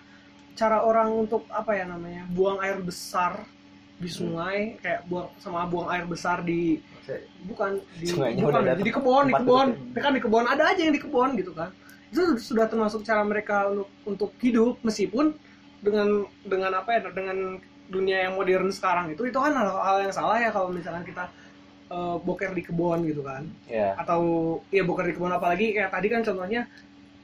cara 0.58 0.82
orang 0.82 1.12
untuk 1.14 1.46
apa 1.48 1.72
ya 1.72 1.84
namanya 1.86 2.26
buang 2.34 2.58
air 2.60 2.76
besar 2.82 3.46
di 3.96 4.08
Hmm. 4.08 4.18
sungai 4.36 4.58
kayak 4.82 5.08
buang 5.08 5.28
sama 5.40 5.64
buang 5.68 5.88
air 5.88 6.04
besar 6.04 6.44
di 6.44 6.80
bukan 7.48 7.78
di 7.96 8.06
Sungainya 8.10 8.42
bukan 8.44 8.60
udah 8.66 8.76
di 8.76 8.92
kebun 8.92 9.24
di 9.30 9.34
duduknya. 9.34 10.02
kan 10.04 10.12
di 10.16 10.22
kebun 10.22 10.44
ada 10.44 10.64
aja 10.74 10.80
yang 10.82 10.94
di 10.94 11.02
kebun 11.02 11.30
gitu 11.38 11.52
kan. 11.54 11.70
Itu 12.12 12.36
sudah 12.38 12.66
termasuk 12.70 13.02
cara 13.06 13.22
mereka 13.22 13.70
untuk, 13.70 13.88
untuk 14.06 14.30
hidup 14.42 14.78
meskipun 14.82 15.34
dengan 15.80 16.26
dengan 16.42 16.72
apa 16.82 16.98
ya 16.98 17.00
dengan 17.14 17.60
dunia 17.86 18.26
yang 18.26 18.34
modern 18.34 18.68
sekarang 18.74 19.14
itu 19.14 19.22
itu 19.30 19.38
kan 19.38 19.54
hal, 19.54 19.70
hal 19.78 19.96
yang 20.02 20.12
salah 20.14 20.36
ya 20.42 20.50
kalau 20.50 20.74
misalkan 20.74 21.06
kita 21.06 21.30
eh, 21.92 22.16
boker 22.26 22.50
di 22.56 22.62
kebun 22.66 23.06
gitu 23.06 23.22
kan. 23.22 23.46
Ya 23.70 23.94
atau 23.94 24.20
ya 24.74 24.82
boker 24.82 25.06
di 25.06 25.14
kebun 25.14 25.30
apalagi 25.30 25.76
kayak 25.76 25.90
tadi 25.94 26.08
kan 26.10 26.22
contohnya 26.26 26.66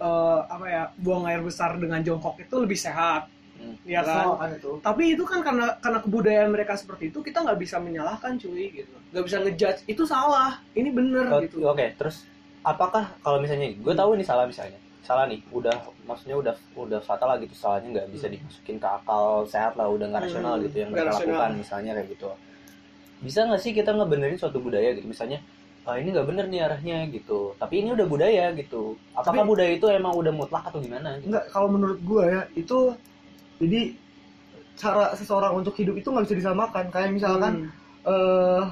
eh, 0.03 0.41
apa 0.47 0.67
ya 0.69 0.83
buang 1.01 1.25
air 1.31 1.43
besar 1.43 1.75
dengan 1.81 2.01
jongkok 2.05 2.39
itu 2.45 2.55
lebih 2.61 2.79
sehat 2.79 3.32
Hmm. 3.63 3.79
ya 3.85 4.03
kan? 4.03 4.35
kan 4.37 4.51
itu. 4.53 4.71
Tapi 4.79 5.03
itu 5.11 5.23
kan 5.23 5.41
karena 5.41 5.67
karena 5.79 5.99
kebudayaan 6.01 6.51
mereka 6.51 6.75
seperti 6.75 7.09
itu 7.09 7.19
kita 7.19 7.39
nggak 7.41 7.57
bisa 7.57 7.79
menyalahkan 7.79 8.35
cuy 8.37 8.75
gitu. 8.75 8.95
Nggak 9.11 9.25
bisa 9.25 9.37
ngejudge 9.39 9.81
itu 9.87 10.03
salah 10.03 10.59
ini 10.73 10.91
bener 10.91 11.25
Oh, 11.29 11.39
gitu. 11.39 11.63
oke 11.63 11.87
terus 11.95 12.27
apakah 12.61 13.15
kalau 13.21 13.39
misalnya 13.39 13.71
gue 13.71 13.95
tahu 13.95 14.15
ini 14.15 14.23
salah 14.23 14.45
misalnya. 14.45 14.77
Salah 15.03 15.27
nih 15.27 15.43
udah 15.49 15.75
maksudnya 16.03 16.37
udah 16.37 16.55
udah 16.77 17.01
fatal 17.01 17.27
lah 17.27 17.39
gitu 17.39 17.51
salahnya 17.53 17.91
nggak 17.93 18.09
bisa 18.11 18.27
dimasukin 18.27 18.77
ke 18.77 18.89
akal 18.89 19.43
sehat 19.45 19.75
lah 19.75 19.87
udah 19.87 20.07
nggak 20.09 20.23
rasional 20.25 20.55
Hmm, 20.55 20.65
gitu 20.65 20.77
yang 20.79 20.91
nggak 20.91 21.03
mereka 21.03 21.15
rasional. 21.15 21.35
lakukan 21.37 21.53
misalnya 21.57 21.91
kayak 21.95 22.09
gitu. 22.09 22.27
Bisa 23.19 23.39
nggak 23.45 23.61
sih 23.61 23.73
kita 23.73 23.91
ngebenerin 23.93 24.35
suatu 24.37 24.59
budaya 24.59 24.95
gitu? 24.95 25.07
Misalnya 25.07 25.39
ah, 25.83 25.99
ini 25.99 26.11
nggak 26.11 26.23
bener 26.25 26.47
nih 26.47 26.61
arahnya 26.63 26.99
gitu. 27.09 27.55
Tapi 27.57 27.75
ini 27.79 27.91
udah 27.91 28.07
budaya 28.07 28.55
gitu. 28.55 28.95
Apakah 29.13 29.43
Tapi- 29.43 29.51
budaya 29.51 29.71
itu 29.73 29.87
emang 29.89 30.15
udah 30.15 30.31
mutlak 30.31 30.65
atau 30.65 30.79
gimana 30.79 31.19
gitu? 31.19 31.35
Enggak, 31.35 31.45
kalau 31.51 31.69
menurut 31.69 31.99
gua 32.01 32.23
ya 32.25 32.41
itu 32.55 32.79
jadi 33.63 33.95
cara 34.75 35.15
seseorang 35.15 35.55
untuk 35.55 35.79
hidup 35.79 35.95
itu 35.95 36.11
nggak 36.11 36.27
bisa 36.27 36.37
disamakan. 36.43 36.85
Kayak 36.91 37.11
misalkan 37.15 37.53
Hmm. 38.03 38.11
eh 38.11 38.63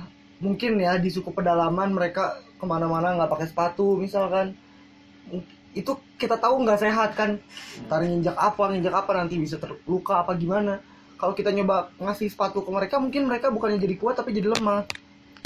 mungkin 0.40 0.80
ya 0.80 0.98
di 0.98 1.06
suku 1.06 1.30
pedalaman 1.30 1.94
mereka 1.94 2.34
ke 2.58 2.64
mana-mana 2.66 3.14
nggak 3.14 3.30
pakai 3.30 3.46
sepatu 3.46 3.94
misalkan. 3.94 4.58
Itu 5.70 6.02
kita 6.18 6.34
tahu 6.34 6.66
nggak 6.66 6.80
sehat 6.82 7.10
kan? 7.14 7.38
Ntar 7.86 8.02
nginjak 8.02 8.34
apa 8.34 8.74
nginjak 8.74 8.94
apa 8.96 9.10
nanti 9.14 9.38
bisa 9.38 9.54
terluka 9.56 10.26
apa 10.26 10.34
gimana. 10.34 10.82
Kalau 11.14 11.36
kita 11.36 11.52
nyoba 11.52 11.92
ngasih 12.00 12.32
sepatu 12.32 12.64
ke 12.64 12.70
mereka 12.72 12.96
mungkin 12.98 13.28
mereka 13.28 13.52
bukannya 13.52 13.78
jadi 13.78 13.94
kuat 13.94 14.18
tapi 14.18 14.34
jadi 14.34 14.50
lemah. 14.50 14.88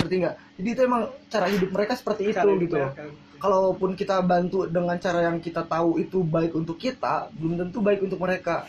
Ngerti 0.00 0.14
nggak? 0.22 0.34
Jadi 0.56 0.68
itu 0.70 0.80
emang 0.80 1.02
cara 1.28 1.46
hidup 1.50 1.70
mereka 1.70 1.92
seperti 1.98 2.30
itu 2.30 2.38
Cara 2.40 2.54
gitu 2.56 2.76
mereka. 2.78 3.04
kalaupun 3.36 3.90
kita 3.92 4.16
bantu 4.24 4.64
dengan 4.64 4.96
cara 4.96 5.28
yang 5.28 5.36
kita 5.36 5.66
tahu 5.68 6.00
itu 6.00 6.24
baik 6.24 6.56
untuk 6.56 6.80
kita 6.80 7.28
belum 7.36 7.60
tentu 7.60 7.84
baik 7.84 8.00
untuk 8.00 8.16
mereka 8.16 8.64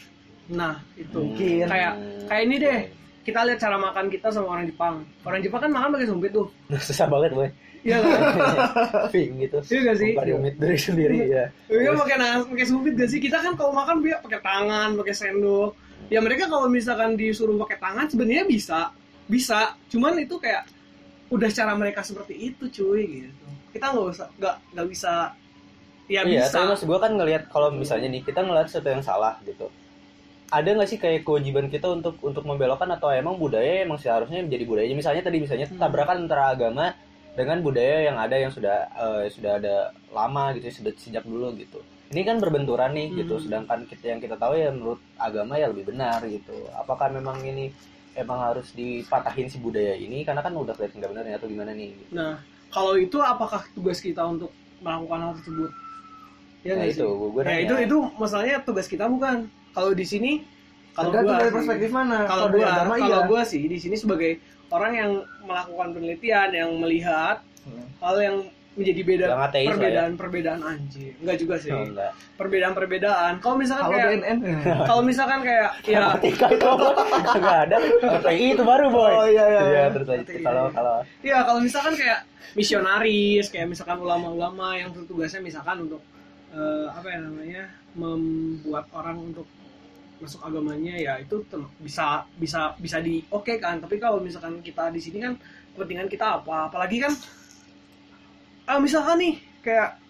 nah 0.52 0.78
itu 0.94 1.18
Mungkin. 1.18 1.66
kayak 1.66 1.94
kayak 2.30 2.42
ini 2.46 2.56
deh 2.62 2.80
kita 3.26 3.42
lihat 3.42 3.58
cara 3.58 3.78
makan 3.82 4.06
kita 4.14 4.30
sama 4.30 4.54
orang 4.54 4.66
Jepang 4.70 4.96
orang 5.26 5.42
Jepang 5.42 5.62
kan 5.66 5.72
makan 5.74 5.90
pakai 5.98 6.08
sumpit 6.08 6.32
tuh 6.32 6.48
susah 6.88 7.08
banget 7.10 7.32
boy 7.34 7.50
iya 7.86 7.98
kan 8.02 8.20
Ping 9.14 9.38
gitu 9.42 9.58
Iya 9.62 9.80
nggak 9.86 9.98
sih? 10.02 10.12
Bukan 10.18 10.26
rumit 10.34 10.56
dari 10.58 10.78
sendiri 10.78 11.18
ya 11.30 11.46
Iya 11.70 11.92
pakai 11.94 12.18
nas, 12.18 12.44
pakai 12.50 12.66
sumpit 12.66 12.94
gak 12.98 13.10
sih? 13.14 13.22
Kita 13.22 13.38
kan 13.46 13.54
kalau 13.54 13.72
makan 13.78 14.02
dia 14.02 14.18
pakai 14.26 14.42
tangan, 14.42 14.98
pakai 14.98 15.14
sendok. 15.14 15.78
Ya 16.10 16.18
mereka 16.18 16.50
kalau 16.50 16.66
misalkan 16.66 17.14
disuruh 17.14 17.54
pakai 17.62 17.78
tangan 17.78 18.10
sebenarnya 18.10 18.46
bisa, 18.50 18.90
bisa. 19.30 19.78
Cuman 19.90 20.18
itu 20.18 20.38
kayak 20.42 20.66
udah 21.30 21.50
cara 21.50 21.78
mereka 21.78 22.02
seperti 22.02 22.54
itu 22.54 22.66
cuy 22.70 23.26
gitu. 23.26 23.46
Kita 23.70 23.94
nggak 23.94 24.06
usah, 24.18 24.28
nggak 24.38 24.56
nggak 24.74 24.88
bisa. 24.90 25.14
Ya 26.06 26.22
iya 26.26 26.46
bisa. 26.46 26.54
tapi 26.58 26.66
maksud 26.70 26.86
gue 26.86 27.00
kan 27.02 27.12
ngelihat 27.18 27.44
kalau 27.50 27.70
misalnya 27.74 28.10
nih 28.14 28.22
kita 28.22 28.46
ngelihat 28.46 28.70
sesuatu 28.70 28.94
yang 28.94 29.02
salah 29.02 29.42
gitu 29.42 29.66
ada 30.52 30.70
nggak 30.72 30.90
sih 30.90 31.00
kayak 31.02 31.26
kewajiban 31.26 31.68
kita 31.68 31.90
untuk 31.90 32.22
untuk 32.22 32.46
membelokkan 32.46 32.88
atau 32.94 33.10
emang 33.10 33.36
budaya 33.36 33.82
emang 33.82 33.98
seharusnya 33.98 34.46
menjadi 34.46 34.66
budaya 34.66 34.88
misalnya 34.94 35.24
tadi 35.26 35.38
misalnya 35.42 35.68
Hmm. 35.68 35.82
tabrakan 35.82 36.30
antara 36.30 36.54
agama 36.54 36.94
dengan 37.36 37.60
budaya 37.60 38.08
yang 38.08 38.18
ada 38.22 38.36
yang 38.38 38.52
sudah 38.54 38.86
eh, 38.88 39.26
sudah 39.28 39.58
ada 39.58 39.76
lama 40.14 40.54
gitu 40.56 40.70
sudah 40.72 40.94
sejak 40.96 41.26
dulu 41.26 41.52
gitu 41.58 41.82
ini 42.14 42.22
kan 42.22 42.38
berbenturan 42.38 42.94
nih 42.94 43.26
gitu 43.26 43.36
Hmm. 43.36 43.44
sedangkan 43.44 43.80
kita 43.90 44.06
yang 44.16 44.22
kita 44.22 44.38
tahu 44.38 44.54
ya 44.54 44.70
menurut 44.70 45.02
agama 45.18 45.58
ya 45.58 45.68
lebih 45.68 45.90
benar 45.90 46.22
gitu 46.24 46.54
apakah 46.72 47.10
memang 47.10 47.42
ini 47.42 47.74
emang 48.16 48.40
harus 48.40 48.72
dipatahin 48.72 49.52
si 49.52 49.58
budaya 49.60 49.98
ini 49.98 50.24
karena 50.24 50.40
kan 50.40 50.56
udah 50.56 50.72
kelihatan 50.72 51.04
nggak 51.04 51.12
benar 51.12 51.26
ya 51.28 51.36
atau 51.36 51.48
gimana 51.52 51.72
nih 51.76 51.92
gitu. 52.00 52.12
Nah, 52.16 52.40
kalau 52.72 52.96
itu 52.96 53.20
apakah 53.20 53.68
tugas 53.76 54.00
kita 54.00 54.24
untuk 54.24 54.56
melakukan 54.80 55.20
hal 55.20 55.34
tersebut? 55.36 55.72
Ya 56.64 56.74
nah 56.80 56.88
itu 56.88 57.04
sih? 57.04 57.04
gue 57.04 57.42
Ya 57.44 57.58
itu 57.60 57.76
itu 57.76 57.98
masalahnya 58.16 58.64
tugas 58.64 58.88
kita 58.88 59.12
bukan. 59.12 59.52
Kalau 59.76 59.92
di 59.92 60.06
sini 60.06 60.32
kalau 60.92 61.12
gua 61.14 61.36
dari 61.36 61.44
sih- 61.44 61.54
perspektif 61.54 61.90
mana 61.92 62.18
kalau 62.24 62.48
agama 62.48 62.94
kalau 62.96 63.04
iya 63.04 63.18
gua 63.26 63.42
sih 63.44 63.64
di 63.66 63.76
sini 63.76 63.94
sebagai 63.94 64.40
orang 64.70 64.94
yang 64.94 65.12
melakukan 65.44 65.88
penelitian 65.92 66.50
yang 66.52 66.72
melihat 66.76 67.44
Hmm. 67.62 67.82
hal 68.00 68.16
yang 68.18 68.38
menjadi 68.72 69.02
beda 69.02 69.26
ateis 69.42 69.66
lah 69.66 69.66
ya. 69.66 69.72
perbedaan 69.74 70.12
perbedaan 70.14 70.60
anjir 70.62 71.12
enggak 71.18 71.38
juga 71.38 71.56
sih 71.58 71.72
Oh, 71.72 71.82
enggak. 71.82 72.12
perbedaan 72.36 72.74
perbedaan 72.74 73.34
kalau 73.40 73.56
misalkan 73.56 73.84
kalau 73.84 73.96
kayak 73.98 74.10
BNN 74.14 74.38
kalau 74.90 75.02
misalkan 75.02 75.40
kayak 75.42 75.70
ya 75.90 76.00
Matematika 76.06 76.46
itu 76.52 76.70
nggak 77.36 77.60
ada. 77.66 77.78
Itu 78.30 78.64
baru 78.64 78.86
boy. 78.88 79.12
Oh, 79.12 79.26
iya, 79.26 79.46
iya, 79.50 79.62
iya. 79.66 79.84
terus 79.90 80.06
aja 80.06 80.20
Matematika, 80.20 80.44
kalau 80.46 80.64
iya. 80.64 80.76
kalau 80.76 80.96
ya 81.22 81.38
kalau 81.42 81.60
misalkan 81.60 81.94
kayak 81.96 82.20
misionaris 82.54 83.46
kayak 83.48 83.68
misalkan 83.68 83.98
ulama-ulama 83.98 84.68
yang 84.74 84.90
tugasnya 84.94 85.42
misalkan 85.42 85.78
untuk 85.82 86.02
eh, 86.52 86.86
apa 86.88 87.08
ya 87.08 87.20
namanya 87.22 87.64
membuat 87.96 88.86
orang 88.92 89.18
untuk 89.24 89.48
masuk 90.22 90.42
agamanya 90.44 90.96
ya 90.96 91.14
itu 91.20 91.44
bisa 91.80 92.24
bisa 92.40 92.74
bisa 92.80 92.98
di 93.04 93.24
oke 93.32 93.60
kan. 93.60 93.80
Tapi 93.84 94.00
kalau 94.00 94.24
misalkan 94.24 94.60
kita 94.64 94.90
di 94.92 95.02
sini 95.04 95.24
kan 95.24 95.34
kepentingan 95.76 96.08
kita 96.08 96.42
apa? 96.42 96.72
Apalagi 96.72 97.04
kan 97.04 97.14
ah 98.66 98.80
misalkan 98.82 99.22
nih 99.22 99.36
kayak 99.62 100.02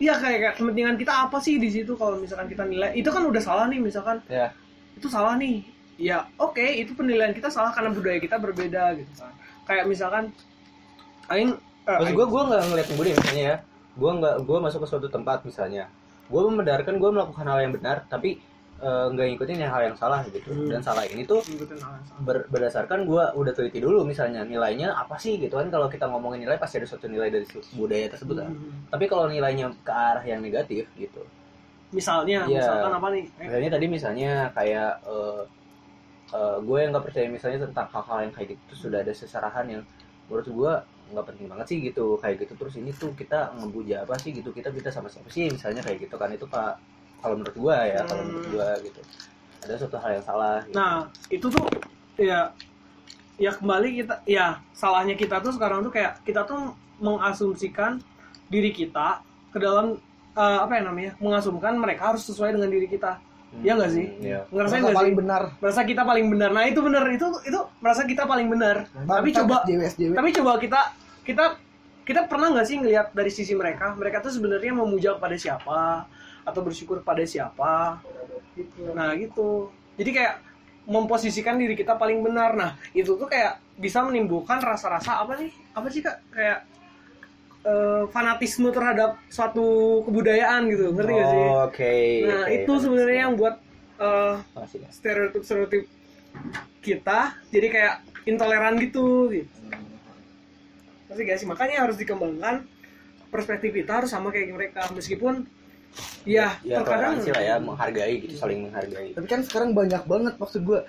Iya 0.00 0.16
kayak, 0.16 0.38
kayak 0.40 0.54
kepentingan 0.56 0.96
kita 0.96 1.12
apa 1.28 1.36
sih 1.44 1.60
di 1.60 1.68
situ 1.68 1.92
kalau 1.92 2.16
misalkan 2.16 2.48
kita 2.48 2.64
nilai? 2.64 2.96
Itu 2.96 3.12
kan 3.12 3.20
udah 3.20 3.36
salah 3.36 3.68
nih 3.68 3.84
misalkan. 3.84 4.24
Ya 4.32 4.48
itu 4.96 5.08
salah 5.08 5.36
nih. 5.40 5.64
Ya 6.00 6.24
oke 6.40 6.60
itu 6.60 6.96
penilaian 6.96 7.36
kita 7.36 7.52
salah 7.52 7.72
karena 7.76 7.92
budaya 7.92 8.16
kita 8.16 8.36
berbeda 8.40 8.96
gitu 8.96 9.12
kan. 9.16 9.32
Kayak 9.68 9.84
misalkan 9.88 10.32
aing 11.28 11.52
eh, 11.84 11.98
maksud 12.00 12.16
gue 12.16 12.26
gue 12.32 12.42
nggak 12.48 12.62
ngeliat 12.72 12.88
budi 12.96 13.10
misalnya 13.12 13.44
ya. 13.44 13.56
Gue 13.96 14.10
nggak 14.16 14.36
gue 14.48 14.58
masuk 14.60 14.80
ke 14.84 14.88
suatu 14.88 15.08
tempat 15.12 15.44
misalnya. 15.44 15.92
Gue 16.32 16.42
membenarkan 16.48 16.96
gue 16.96 17.10
melakukan 17.12 17.44
hal 17.44 17.58
yang 17.60 17.72
benar 17.76 18.08
tapi 18.08 18.40
eh, 18.80 19.06
nggak 19.08 19.26
ngikutin 19.28 19.58
yang 19.58 19.70
hal 19.70 19.82
yang 19.84 19.94
salah 19.94 20.20
gitu 20.24 20.40
Hmm. 20.46 20.66
dan 20.66 20.80
salah 20.80 21.04
ini 21.04 21.22
tuh 21.22 21.44
salah. 21.44 22.00
ber- 22.18 22.48
berdasarkan 22.48 23.04
gue 23.04 23.24
udah 23.34 23.52
teliti 23.52 23.78
dulu 23.78 24.02
misalnya 24.02 24.40
nilainya 24.42 24.92
apa 24.94 25.14
sih 25.14 25.36
gitu 25.36 25.52
kan 25.52 25.68
kalau 25.68 25.86
kita 25.86 26.04
ngomongin 26.04 26.42
nilai 26.42 26.56
pasti 26.56 26.76
ada 26.76 26.88
suatu 26.88 27.04
nilai 27.04 27.28
dari 27.28 27.44
budaya 27.72 28.08
tersebut 28.08 28.36
kan. 28.38 28.48
Hmm. 28.48 28.88
tapi 28.88 29.04
kalau 29.04 29.26
nilainya 29.26 29.68
ke 29.78 29.92
arah 29.92 30.22
yang 30.22 30.40
negatif 30.40 30.88
gitu 30.94 31.20
misalnya 31.90 32.46
Iya. 32.46 32.56
misalkan 32.56 32.92
apa 32.94 33.06
nih 33.10 33.24
Eh, 33.26 33.42
misalnya 33.44 33.70
tadi 33.70 33.86
misalnya 33.86 34.30
kayak 34.50 34.92
eh 35.04 35.42
eh, 36.30 36.56
gue 36.60 36.78
yang 36.78 36.90
nggak 36.90 37.04
percaya 37.04 37.26
misalnya 37.26 37.58
tentang 37.62 37.86
hal-hal 37.90 38.18
yang 38.22 38.32
kayak 38.32 38.48
gitu 38.50 38.62
terus 38.66 38.80
sudah 38.80 38.98
ada 39.00 39.12
seserahan 39.12 39.66
yang 39.68 39.82
menurut 40.26 40.46
gue 40.48 40.72
nggak 41.10 41.26
penting 41.26 41.46
banget 41.50 41.66
sih 41.66 41.78
gitu 41.82 42.14
kayak 42.16 42.38
gitu 42.40 42.54
terus 42.54 42.78
ini 42.78 42.94
tuh 42.94 43.10
kita 43.12 43.50
ngebuja 43.58 44.06
apa 44.06 44.14
sih 44.14 44.30
gitu 44.30 44.54
kita 44.54 44.70
kita 44.70 44.88
sama 44.88 45.10
siapa 45.10 45.26
sih 45.26 45.50
misalnya 45.50 45.82
kayak 45.82 46.06
gitu 46.06 46.14
kan 46.14 46.30
itu 46.30 46.46
pak 46.46 46.78
kalau 47.20 47.34
menurut 47.40 47.56
gue 47.56 47.78
ya 47.92 48.00
kalau 48.08 48.22
menurut 48.26 48.48
gue 48.48 48.68
gitu. 48.90 49.00
Ada 49.60 49.74
suatu 49.76 49.96
hal 50.00 50.10
yang 50.16 50.24
salah 50.24 50.56
gitu. 50.64 50.72
nah 50.72 50.92
itu 51.28 51.46
tuh 51.52 51.64
ya 52.16 52.40
ya 53.40 53.50
kembali 53.56 53.88
kita 54.04 54.14
ya 54.28 54.60
salahnya 54.76 55.16
kita 55.16 55.40
tuh 55.40 55.52
sekarang 55.56 55.80
tuh 55.80 55.92
kayak 55.92 56.20
kita 56.24 56.44
tuh 56.44 56.76
mengasumsikan 57.00 58.00
diri 58.52 58.72
kita 58.72 59.24
ke 59.48 59.58
dalam 59.60 59.96
eh, 60.36 60.58
apa 60.60 60.72
ya 60.76 60.82
namanya 60.84 61.12
mengasumkan 61.16 61.72
mereka 61.80 62.12
harus 62.12 62.24
sesuai 62.28 62.56
dengan 62.56 62.68
diri 62.68 62.88
kita. 62.88 63.16
Iya 63.60 63.72
nggak 63.74 63.90
sih? 63.90 64.06
Hmm, 64.06 64.22
iya. 64.22 64.40
ngerasain 64.46 64.78
Merasa 64.78 64.86
nggak 64.86 64.98
paling 65.02 65.14
sih 65.14 65.20
benar. 65.24 65.42
Merasa 65.58 65.80
kita 65.82 66.02
paling 66.06 66.26
benar. 66.30 66.50
Nah 66.54 66.64
itu 66.70 66.80
benar 66.84 67.04
itu 67.10 67.26
itu 67.42 67.60
merasa 67.82 68.02
kita 68.06 68.22
paling 68.28 68.46
benar. 68.46 68.76
Tapi 68.86 69.28
Bangsat, 69.34 69.38
coba 69.42 69.56
SJW 69.66 69.80
SJW 69.90 70.12
tapi 70.14 70.28
coba 70.38 70.50
kita 70.62 70.80
kita 71.26 71.44
kita 72.06 72.20
pernah 72.30 72.48
nggak 72.54 72.66
sih 72.66 72.76
ngelihat 72.78 73.06
dari 73.10 73.30
sisi 73.32 73.52
mereka? 73.58 73.96
Mereka 73.98 74.22
tuh 74.22 74.30
sebenarnya 74.30 74.72
memuja 74.76 75.18
kepada 75.18 75.34
siapa 75.34 76.06
atau 76.44 76.60
bersyukur 76.64 77.04
pada 77.04 77.24
siapa 77.24 78.00
nah 78.92 79.16
gitu. 79.16 79.72
Jadi 79.96 80.10
kayak 80.16 80.34
memposisikan 80.88 81.56
diri 81.56 81.78
kita 81.78 81.96
paling 81.96 82.20
benar. 82.20 82.56
Nah 82.56 82.70
itu 82.92 83.14
tuh 83.14 83.28
kayak 83.28 83.60
bisa 83.78 84.04
menimbulkan 84.04 84.60
rasa-rasa 84.60 85.22
apa 85.22 85.38
nih 85.40 85.52
apa 85.72 85.86
sih 85.88 86.02
kak? 86.04 86.18
Kayak 86.34 86.58
eh, 87.64 88.02
fanatisme 88.10 88.68
terhadap 88.72 89.16
suatu 89.32 90.00
kebudayaan 90.08 90.68
gitu. 90.72 90.92
Ngerti 90.92 91.12
gak 91.14 91.28
sih? 91.30 91.40
Oh, 91.46 91.58
oke 91.68 91.94
nah 92.26 92.42
oke. 92.44 92.56
itu 92.56 92.72
sebenarnya 92.80 93.18
yang 93.28 93.34
buat 93.38 93.56
eh, 94.00 94.34
Makasih, 94.56 94.78
Mas. 94.84 94.92
stereotip 94.96 95.42
stereotip 95.44 95.84
kita 96.80 97.36
jadi 97.52 97.68
kayak 97.68 97.94
intoleran 98.24 98.76
gitu 98.80 99.30
gitu. 99.32 99.48
Ngerti 101.08 101.22
gak 101.28 101.38
sih? 101.38 101.48
Makanya 101.48 101.86
harus 101.88 101.96
dikembangkan 101.96 102.64
perspektif 103.30 103.70
kita 103.70 104.02
harus 104.02 104.10
sama 104.10 104.34
kayak 104.34 104.52
mereka. 104.52 104.90
Meskipun 104.90 105.46
ya, 106.24 106.56
ya 106.62 106.80
terkadang 106.82 107.18
toleransi 107.18 107.28
lah 107.34 107.42
ya 107.42 107.54
menghargai 107.58 108.14
gitu 108.22 108.34
saling 108.38 108.60
menghargai 108.68 109.08
tapi 109.16 109.26
kan 109.26 109.40
sekarang 109.42 109.70
banyak 109.72 110.02
banget 110.06 110.34
maksud 110.38 110.62
gue 110.62 110.80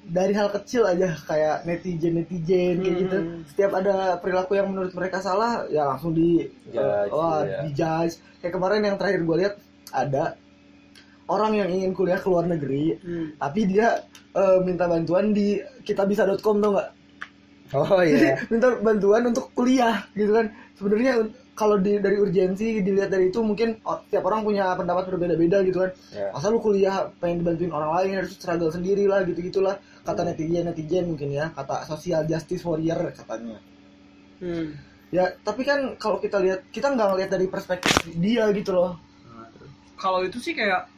dari 0.00 0.32
hal 0.32 0.48
kecil 0.48 0.88
aja 0.88 1.12
kayak 1.28 1.68
netizen 1.68 2.16
netizen 2.16 2.80
kayak 2.80 2.88
Hmm. 2.94 3.00
gitu 3.04 3.16
setiap 3.52 3.72
ada 3.76 4.16
perilaku 4.16 4.56
yang 4.56 4.72
menurut 4.72 4.90
mereka 4.96 5.20
salah 5.20 5.68
ya 5.68 5.84
langsung 5.84 6.16
di 6.16 6.48
Judge, 6.72 7.12
wah 7.12 7.44
iya. 7.44 7.68
dijudge 7.68 8.16
kayak 8.40 8.54
kemarin 8.56 8.80
yang 8.80 8.96
terakhir 8.96 9.20
gue 9.22 9.36
lihat 9.44 9.54
ada 9.92 10.34
orang 11.28 11.52
yang 11.54 11.68
ingin 11.70 11.92
kuliah 11.92 12.18
ke 12.18 12.26
luar 12.26 12.48
negeri 12.48 12.96
Hmm. 13.04 13.36
tapi 13.36 13.60
dia 13.68 14.02
eh, 14.32 14.58
minta 14.64 14.88
bantuan 14.88 15.36
di 15.36 15.60
kitabisa.com 15.84 16.56
tau 16.58 16.70
nggak 16.74 16.88
oh 17.76 18.00
iya 18.02 18.40
minta 18.52 18.80
bantuan 18.80 19.30
untuk 19.30 19.52
kuliah 19.52 20.06
gitu 20.16 20.32
kan 20.32 20.48
sebenarnya 20.74 21.28
kalau 21.60 21.76
di, 21.76 22.00
dari 22.00 22.16
urgensi 22.16 22.80
dilihat 22.80 23.12
dari 23.12 23.28
itu 23.28 23.44
mungkin 23.44 23.76
oh, 23.84 24.00
tiap 24.08 24.24
orang 24.24 24.40
punya 24.40 24.72
pendapat 24.72 25.12
berbeda-beda 25.12 25.60
gitu 25.60 25.84
kan 25.84 25.92
Ya. 26.10 26.32
masa 26.32 26.48
lu 26.48 26.56
kuliah 26.58 27.12
pengen 27.20 27.44
dibantuin 27.44 27.68
orang 27.68 27.92
lain 28.00 28.24
harus 28.24 28.32
struggle 28.32 28.72
sendiri 28.72 29.04
lah 29.04 29.20
gitu 29.28 29.44
gitulah 29.44 29.76
kata 30.00 30.24
netizen 30.24 30.64
netizen 30.64 31.04
mungkin 31.06 31.28
ya 31.28 31.52
kata 31.52 31.84
social 31.84 32.24
justice 32.24 32.64
warrior 32.64 33.12
katanya 33.12 33.60
Hmm. 34.40 34.72
ya 35.12 35.36
tapi 35.44 35.68
kan 35.68 36.00
kalau 36.00 36.16
kita 36.16 36.40
lihat 36.40 36.64
kita 36.72 36.88
nggak 36.88 37.08
ngelihat 37.12 37.30
dari 37.30 37.44
perspektif 37.44 37.92
dia 38.16 38.48
gitu 38.56 38.72
loh 38.72 38.96
kalau 40.00 40.24
itu 40.24 40.40
sih 40.40 40.56
kayak 40.56 40.88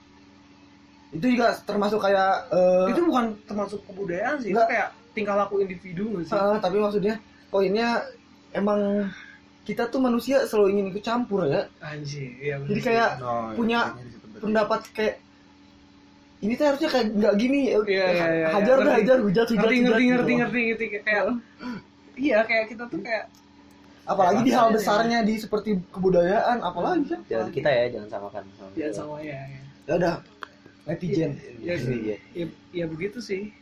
itu 1.11 1.27
juga 1.35 1.59
termasuk 1.67 1.99
kayak 1.99 2.47
eh, 2.55 2.95
itu 2.95 3.03
bukan 3.03 3.35
termasuk 3.45 3.83
kebudayaan 3.83 4.39
sih 4.39 4.55
itu 4.55 4.57
Enggak. 4.57 4.71
kayak 4.71 4.89
tingkah 5.11 5.35
laku 5.35 5.59
individu 5.59 6.23
sih 6.23 6.33
eh, 6.33 6.57
tapi 6.63 6.79
maksudnya 6.79 7.19
poinnya 7.51 8.01
emang 8.55 9.11
kita 9.63 9.87
tuh 9.87 10.03
manusia 10.03 10.43
selalu 10.45 10.69
ingin 10.75 10.87
ikut 10.91 11.05
campur 11.07 11.47
ya. 11.47 11.71
Anjir 11.79 12.35
iya 12.39 12.59
bener 12.59 12.69
jadi 12.75 12.81
kayak 12.83 13.11
Oh, 13.23 13.55
punya 13.55 13.95
pendapat 14.39 14.81
kayak 14.91 15.17
ini 16.43 16.59
tuh 16.59 16.67
harusnya 16.67 16.91
kayak 16.91 17.07
nggak 17.15 17.35
gini 17.39 17.61
Iya, 17.71 17.79
iya, 17.87 18.07
iya, 18.11 18.47
hajar 18.51 18.77
iya. 18.83 18.87
dah 18.87 18.95
hajar 18.99 19.19
hujat 19.23 19.47
hujat 19.47 19.63
ngerti 19.71 19.79
ngerti 19.87 20.03
gitu. 20.03 20.11
ngerti 20.11 20.33
ngerti 20.35 20.61
ngerti. 20.67 20.87
Kayak 21.07 21.25
iya 22.27 22.39
kayak 22.43 22.65
kita 22.75 22.85
tuh 22.91 22.99
kayak 22.99 23.25
apalagi 24.03 24.41
di 24.43 24.51
hal 24.51 24.67
Iya, 24.67 24.71
iya. 24.71 24.77
besarnya 24.83 25.19
di 25.23 25.35
seperti 25.39 25.71
kebudayaan 25.95 26.59
apalagi 26.59 27.05
kan. 27.07 27.21
Jangan 27.31 27.49
kita 27.55 27.69
ya 27.71 27.85
jangan 27.95 28.09
samakan. 28.11 28.43
Sama 28.59 28.71
ya 28.75 28.89
sama 28.91 29.15
ya 29.23 29.39
ya 29.39 29.61
ya 29.87 29.93
udah 29.95 30.15
netizen. 30.91 31.31
Ya, 31.63 31.79
Iya. 31.79 32.17
ya, 32.35 32.47
ya 32.75 32.85
begitu 32.91 33.23
sih. 33.23 33.55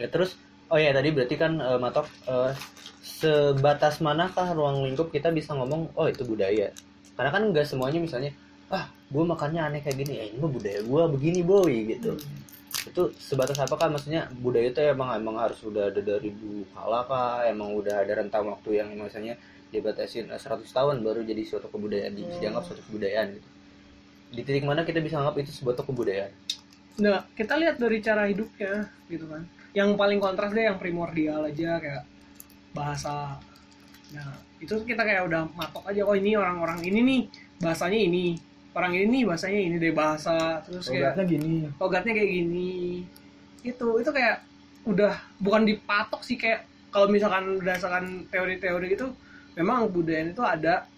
Ya, 0.00 0.08
terus 0.08 0.40
oh 0.70 0.78
ya 0.78 0.94
tadi 0.94 1.10
berarti 1.10 1.34
kan 1.34 1.58
eh, 1.58 1.78
matok 1.78 2.06
eh, 2.30 2.54
sebatas 3.02 4.00
manakah 4.00 4.54
ruang 4.54 4.86
lingkup 4.86 5.10
kita 5.12 5.28
bisa 5.34 5.52
ngomong 5.52 5.90
oh 5.98 6.06
itu 6.06 6.22
budaya. 6.24 6.70
Karena 7.18 7.30
kan 7.34 7.42
nggak 7.52 7.66
semuanya 7.68 8.00
misalnya 8.00 8.32
ah 8.70 8.86
gue 9.10 9.24
makannya 9.26 9.60
aneh 9.60 9.80
kayak 9.82 9.98
gini. 9.98 10.12
Ya 10.22 10.24
ini 10.30 10.36
mah 10.38 10.48
budaya 10.48 10.80
gue 10.80 11.02
begini 11.18 11.40
boy 11.42 11.74
gitu. 11.90 12.16
Itu 12.86 13.12
sebatas 13.20 13.58
apa 13.60 13.76
kan 13.76 13.92
maksudnya 13.92 14.30
budaya 14.40 14.72
itu 14.72 14.80
emang 14.80 15.12
emang 15.18 15.36
harus 15.36 15.60
udah 15.66 15.90
ada 15.92 16.00
dari 16.00 16.32
dulu 16.32 16.64
kala 16.72 17.04
kah? 17.04 17.44
Emang 17.44 17.74
udah 17.76 18.06
ada 18.06 18.12
rentang 18.16 18.48
waktu 18.48 18.80
yang 18.80 18.88
misalnya 18.94 19.36
dibatasin 19.74 20.30
eh, 20.30 20.40
100 20.40 20.64
tahun 20.64 20.96
baru 21.02 21.20
jadi 21.26 21.42
suatu 21.44 21.68
kebudayaan 21.68 22.14
bisa 22.14 22.38
dianggap 22.40 22.64
suatu 22.70 22.82
kebudayaan 22.88 23.36
gitu. 23.36 23.48
Di 24.30 24.42
titik 24.46 24.64
mana 24.64 24.86
kita 24.86 25.02
bisa 25.02 25.18
anggap 25.18 25.42
itu 25.42 25.50
sebuah 25.50 25.82
kebudayaan? 25.82 26.32
Nah, 27.00 27.26
kita 27.34 27.58
lihat 27.58 27.76
dari 27.82 27.98
cara 27.98 28.30
hidupnya 28.30 28.86
gitu 29.10 29.26
kan. 29.26 29.42
Yang 29.76 29.90
paling 29.94 30.18
kontras 30.18 30.50
deh 30.50 30.66
yang 30.66 30.78
primordial 30.78 31.46
aja 31.46 31.78
kayak 31.78 32.02
bahasa. 32.74 33.38
Nah, 34.10 34.34
itu 34.58 34.74
kita 34.82 35.02
kayak 35.06 35.26
udah 35.30 35.46
matok 35.54 35.86
aja 35.90 36.02
oh 36.02 36.14
ini 36.14 36.34
orang-orang 36.34 36.82
ini 36.82 37.00
nih 37.02 37.20
bahasanya 37.62 37.98
ini. 37.98 38.26
Orang 38.70 38.94
ini 38.94 39.06
nih 39.10 39.22
bahasanya 39.26 39.60
ini 39.60 39.76
deh 39.78 39.94
bahasa. 39.94 40.62
Terus 40.66 40.86
kayak 40.90 41.14
Logatnya 41.14 41.24
gini 41.26 41.52
logatnya 41.78 42.12
kayak 42.14 42.30
gini. 42.30 42.72
Itu 43.62 43.98
itu 44.02 44.10
kayak 44.10 44.46
udah 44.88 45.12
bukan 45.38 45.62
dipatok 45.68 46.24
sih 46.24 46.40
kayak 46.40 46.64
kalau 46.90 47.06
misalkan 47.06 47.60
berdasarkan 47.60 48.26
teori-teori 48.32 48.96
itu 48.96 49.06
memang 49.54 49.92
budaya 49.92 50.26
itu 50.26 50.42
ada 50.42 50.88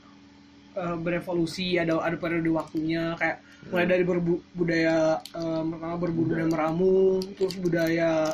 eh, 0.79 0.97
berevolusi 0.97 1.77
ada 1.77 1.99
ada 2.01 2.17
periode 2.17 2.49
waktunya 2.49 3.19
kayak 3.19 3.43
mulai 3.69 3.87
dari 3.87 4.05
berbu- 4.07 4.43
budaya 4.55 5.19
eh, 5.35 5.63
pertama 5.67 5.97
berburu 5.99 6.33
dan 6.39 6.49
meramu 6.49 7.19
terus 7.35 7.59
budaya 7.59 8.33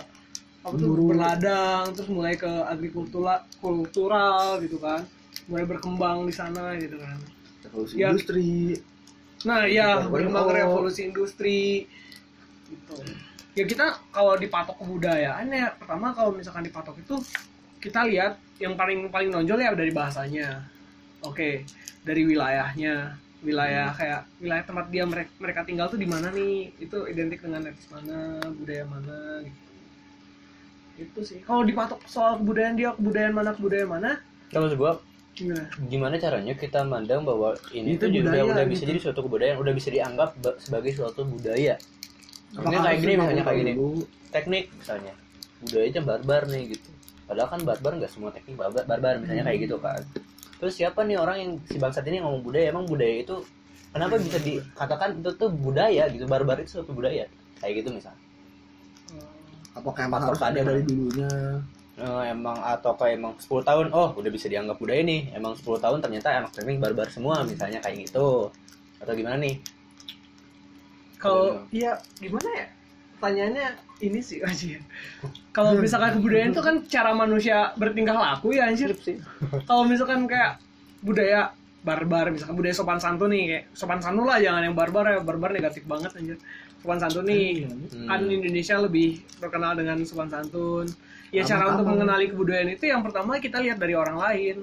apa 0.69 0.77
tuh 0.77 0.93
berladang 1.09 1.83
terus 1.97 2.11
mulai 2.13 2.35
ke 2.37 2.49
agrikultura 2.69 3.45
kultural 3.65 4.61
gitu 4.61 4.77
kan 4.77 5.03
mulai 5.49 5.65
berkembang 5.65 6.29
di 6.29 6.35
sana 6.37 6.77
gitu 6.77 7.01
kan 7.01 7.19
revolusi 7.65 7.95
Ya. 7.97 8.13
industri 8.13 8.77
Nah, 9.47 9.71
ya 9.71 10.03
berkembang 10.11 10.51
revolusi 10.51 11.07
industri 11.07 11.87
gitu. 12.67 12.97
Ya 13.55 13.65
kita 13.67 13.95
kalau 14.11 14.35
dipatok 14.35 14.83
kebudayaan 14.83 15.47
ya 15.51 15.71
pertama 15.79 16.11
kalau 16.11 16.35
misalkan 16.35 16.67
dipatok 16.67 16.99
itu 16.99 17.23
kita 17.79 18.03
lihat 18.11 18.35
yang 18.59 18.75
paling 18.75 19.07
paling 19.15 19.31
nonjol 19.31 19.63
ya 19.63 19.71
dari 19.79 19.95
bahasanya. 19.95 20.67
Oke, 21.23 21.63
dari 22.03 22.27
wilayahnya. 22.27 23.15
Wilayah 23.39 23.95
kayak 23.95 24.27
wilayah 24.43 24.65
tempat 24.67 24.91
dia 24.91 25.07
mereka, 25.07 25.31
mereka 25.39 25.61
tinggal 25.63 25.87
tuh 25.87 26.03
di 26.03 26.11
mana 26.11 26.35
nih? 26.35 26.75
Itu 26.83 27.07
identik 27.07 27.39
dengan 27.39 27.71
etnis 27.71 27.87
mana, 27.95 28.43
budaya 28.43 28.83
mana 28.91 29.47
gitu. 29.47 29.68
Itu 30.99 31.21
sih. 31.23 31.39
Kalau 31.47 31.63
dipatok 31.63 32.03
soal 32.05 32.43
kebudayaan 32.43 32.75
dia 32.75 32.91
kebudayaan 32.93 33.33
mana 33.33 33.51
kebudayaan 33.55 33.91
mana? 33.91 34.11
kalau 34.49 34.65
gua 34.75 34.97
Gimana? 35.37 35.69
gimana 35.87 36.15
caranya 36.19 36.57
kita 36.57 36.81
mandang 36.83 37.23
bahwa 37.23 37.53
ini 37.71 37.95
Itu 37.95 38.09
tuh 38.09 38.11
juga 38.11 38.33
budaya, 38.35 38.45
udah 38.49 38.65
bisa 38.67 38.83
gitu. 38.83 38.91
jadi 38.91 38.99
suatu 38.99 39.21
kebudayaan 39.23 39.59
udah 39.61 39.75
bisa 39.77 39.89
dianggap 39.89 40.31
ba- 40.41 40.59
sebagai 40.59 40.91
suatu 40.91 41.23
budaya. 41.23 41.79
Ini 42.51 42.77
kayak 42.77 42.99
gini 42.99 43.13
misalnya 43.15 43.45
kayak 43.45 43.59
gini. 43.61 43.73
teknik 44.29 44.65
misalnya. 44.75 45.13
Budayanya 45.63 46.01
barbar 46.03 46.43
nih 46.49 46.63
gitu. 46.75 46.91
Padahal 47.29 47.49
kan 47.49 47.61
barbar 47.63 47.93
nggak 48.01 48.11
semua 48.11 48.31
teknik 48.33 48.57
barbar, 48.57 48.83
barbar 48.83 49.21
misalnya 49.21 49.45
kayak 49.47 49.59
gitu 49.69 49.77
kan. 49.79 50.01
Terus 50.59 50.75
siapa 50.75 51.07
nih 51.07 51.15
orang 51.15 51.37
yang 51.39 51.51
si 51.71 51.77
bangsat 51.79 52.03
ini 52.09 52.19
ngomong 52.19 52.43
budaya? 52.43 52.73
Emang 52.73 52.89
budaya 52.89 53.23
itu 53.23 53.37
kenapa 53.93 54.19
bisa 54.19 54.41
dikatakan 54.41 55.23
itu 55.23 55.31
tuh 55.37 55.51
budaya 55.53 56.09
gitu? 56.11 56.25
Barbar 56.27 56.59
itu 56.59 56.81
suatu 56.81 56.91
budaya 56.91 57.29
kayak 57.61 57.85
gitu 57.85 57.95
misal 57.95 58.17
apakah 59.79 60.11
emang 60.11 60.23
harus 60.27 60.43
ada 60.43 60.61
dari 60.61 60.83
dulunya? 60.83 61.63
Eh, 61.99 62.25
emang 62.31 62.55
atau 62.63 62.95
kayak 62.95 63.19
emang 63.19 63.35
10 63.43 63.67
tahun? 63.67 63.87
Oh 63.91 64.15
udah 64.15 64.31
bisa 64.31 64.47
dianggap 64.47 64.79
budaya 64.79 65.03
nih. 65.03 65.35
Emang 65.35 65.59
10 65.59 65.83
tahun 65.83 65.99
ternyata 65.99 66.31
anak 66.31 66.55
teknik 66.55 66.79
barbar 66.79 67.11
semua 67.11 67.43
misalnya 67.43 67.83
kayak 67.83 68.07
gitu. 68.07 68.55
Atau 69.03 69.13
gimana 69.19 69.35
nih? 69.43 69.59
Kalau 71.19 71.67
iya. 71.75 71.99
gimana 72.23 72.47
ya? 72.55 72.67
Pertanyaannya 73.19 73.67
ini 73.99 74.23
sih 74.23 74.39
anjir. 74.47 74.79
Kalau 75.51 75.75
misalkan 75.75 76.23
kebudayaan 76.23 76.55
itu 76.55 76.63
kan 76.63 76.77
cara 76.87 77.11
manusia 77.11 77.75
bertingkah 77.75 78.15
laku 78.15 78.55
ya 78.55 78.71
anjir. 78.71 78.95
Kalau 79.67 79.83
misalkan 79.83 80.31
kayak 80.31 80.63
budaya 81.03 81.51
barbar 81.79 82.35
misalkan 82.35 82.59
budaya 82.59 82.75
sopan 82.75 82.99
santun 82.99 83.31
nih 83.31 83.45
kayak 83.47 83.65
sopan 83.71 84.03
santun 84.03 84.27
lah 84.27 84.43
jangan 84.43 84.67
yang 84.67 84.75
barbar 84.75 85.05
ya 85.09 85.19
barbar 85.23 85.51
negatif 85.51 85.87
banget 85.87 86.11
anjir. 86.15 86.37
Sopan 86.79 86.99
santun 86.99 87.25
nih 87.25 87.67
Hmm. 87.67 88.07
kan 88.07 88.21
Indonesia 88.23 88.77
lebih 88.79 89.09
terkenal 89.39 89.75
dengan 89.75 89.99
sopan 90.03 90.27
santun. 90.27 90.87
Ya 91.29 91.45
Aman, 91.45 91.51
cara 91.51 91.65
untuk 91.71 91.87
aman. 91.87 91.93
mengenali 91.99 92.27
kebudayaan 92.29 92.71
itu 92.73 92.85
yang 92.87 93.03
pertama 93.05 93.37
kita 93.37 93.61
lihat 93.61 93.77
dari 93.77 93.93
orang 93.93 94.17
lain. 94.17 94.57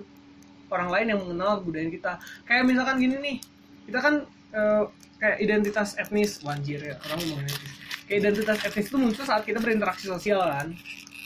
Orang 0.66 0.90
lain 0.90 1.08
yang 1.08 1.20
mengenal 1.22 1.62
kebudayaan 1.62 1.92
kita. 1.94 2.12
Kayak 2.44 2.64
misalkan 2.66 2.96
gini 2.98 3.16
nih 3.18 3.36
kita 3.86 4.00
kan 4.02 4.14
eh, 4.52 4.84
kayak 5.16 5.38
identitas 5.40 5.96
etnis 5.96 6.42
wanjir 6.42 6.80
ya 6.82 6.96
orang 7.02 7.20
ngomong 7.22 7.42
etnis. 7.44 7.72
Kayak 8.06 8.18
identitas 8.20 8.58
etnis 8.62 8.86
itu 8.86 8.98
muncul 8.98 9.24
saat 9.24 9.44
kita 9.44 9.60
berinteraksi 9.60 10.06
sosial 10.06 10.42
kan 10.42 10.74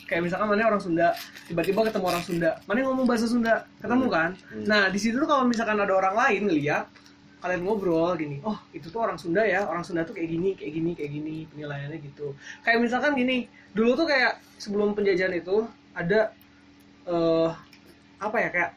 kayak 0.10 0.26
misalkan 0.26 0.50
mana 0.50 0.65
orang 0.65 0.82
Sunda 0.82 1.13
tiba-tiba 1.45 1.86
ketemu 1.86 2.06
orang 2.10 2.24
Sunda. 2.26 2.52
Mana 2.65 2.82
ngomong 2.82 3.06
bahasa 3.06 3.30
Sunda? 3.30 3.69
Ketemu 3.78 4.06
kan? 4.10 4.30
Hmm. 4.50 4.65
nah 4.65 4.89
di 4.89 4.98
situ 4.98 5.22
tuh 5.22 5.30
kalau 5.30 5.45
misalkan 5.45 5.78
ada 5.78 5.93
orang 5.93 6.17
lain 6.17 6.50
ngeliat 6.50 6.89
kalian 7.39 7.63
ngobrol 7.63 8.19
gini 8.19 8.43
oh 8.43 8.60
itu 8.76 8.91
tuh 8.91 9.00
orang 9.00 9.15
Sunda 9.15 9.48
ya 9.48 9.63
orang 9.63 9.80
Sunda 9.88 10.04
tuh 10.04 10.12
kayak 10.12 10.28
gini 10.28 10.60
kayak 10.60 10.74
gini 10.76 10.91
kayak 10.98 11.12
gini 11.13 11.36
penilaiannya 11.54 11.98
gitu. 12.02 12.34
Kayak 12.65 12.80
misalkan 12.82 13.13
gini 13.13 13.45
dulu 13.78 13.93
tuh 13.93 14.10
kayak 14.10 14.41
sebelum 14.58 14.98
penjajahan 14.98 15.38
itu 15.38 15.69
ada 15.93 16.34
eh 17.06 17.50
apa 18.19 18.38
ya 18.41 18.50
kayak 18.52 18.72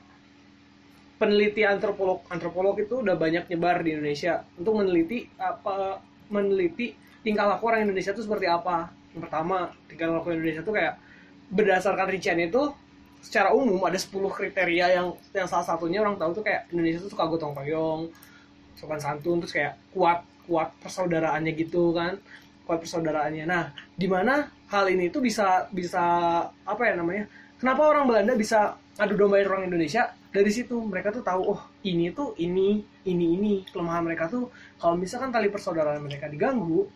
peneliti 1.18 1.62
antropolog 1.66 2.22
antropolog 2.30 2.76
itu 2.78 3.02
udah 3.02 3.14
banyak 3.18 3.50
nyebar 3.50 3.82
di 3.82 3.94
Indonesia 3.94 4.46
untuk 4.58 4.78
meneliti 4.78 5.26
apa 5.38 6.02
meneliti 6.30 6.94
tingkah 7.22 7.46
laku 7.46 7.70
orang 7.70 7.86
Indonesia 7.86 8.14
itu 8.14 8.22
seperti 8.26 8.46
apa. 8.46 8.90
Yang 9.14 9.22
pertama 9.28 9.70
tingkah 9.90 10.06
laku 10.10 10.34
Indonesia 10.34 10.62
itu 10.62 10.72
kayak 10.74 10.94
berdasarkan 11.52 12.08
rincian 12.08 12.40
itu 12.40 12.72
secara 13.22 13.54
umum 13.54 13.78
ada 13.86 13.94
10 13.94 14.10
kriteria 14.34 14.98
yang 14.98 15.14
yang 15.30 15.46
salah 15.46 15.62
satunya 15.62 16.02
orang 16.02 16.18
tahu 16.18 16.42
tuh 16.42 16.44
kayak 16.44 16.66
Indonesia 16.74 16.98
tuh 17.06 17.12
suka 17.14 17.28
gotong 17.30 17.54
royong 17.54 18.10
sopan 18.74 18.98
santun 18.98 19.38
terus 19.38 19.54
kayak 19.54 19.78
kuat 19.94 20.26
kuat 20.48 20.74
persaudaraannya 20.82 21.54
gitu 21.54 21.94
kan 21.94 22.18
kuat 22.66 22.82
persaudaraannya. 22.82 23.46
Nah 23.46 23.70
di 23.94 24.10
mana 24.10 24.50
hal 24.72 24.90
ini 24.90 25.06
tuh 25.12 25.22
bisa 25.22 25.70
bisa 25.70 26.02
apa 26.50 26.82
ya 26.82 26.98
namanya 26.98 27.30
kenapa 27.62 27.86
orang 27.86 28.10
Belanda 28.10 28.34
bisa 28.34 28.74
ngadu 28.98 29.14
dombain 29.14 29.46
orang 29.46 29.70
Indonesia? 29.70 30.10
Dari 30.32 30.48
situ 30.48 30.80
mereka 30.80 31.12
tuh 31.12 31.20
tahu 31.20 31.42
oh 31.44 31.60
ini 31.84 32.10
tuh 32.10 32.34
ini 32.40 32.82
ini 33.06 33.26
ini. 33.38 33.54
Kelemahan 33.68 34.02
mereka 34.02 34.26
tuh 34.26 34.50
kalau 34.80 34.98
misalkan 34.98 35.30
tali 35.30 35.52
persaudaraan 35.52 36.02
mereka 36.02 36.26
diganggu 36.26 36.88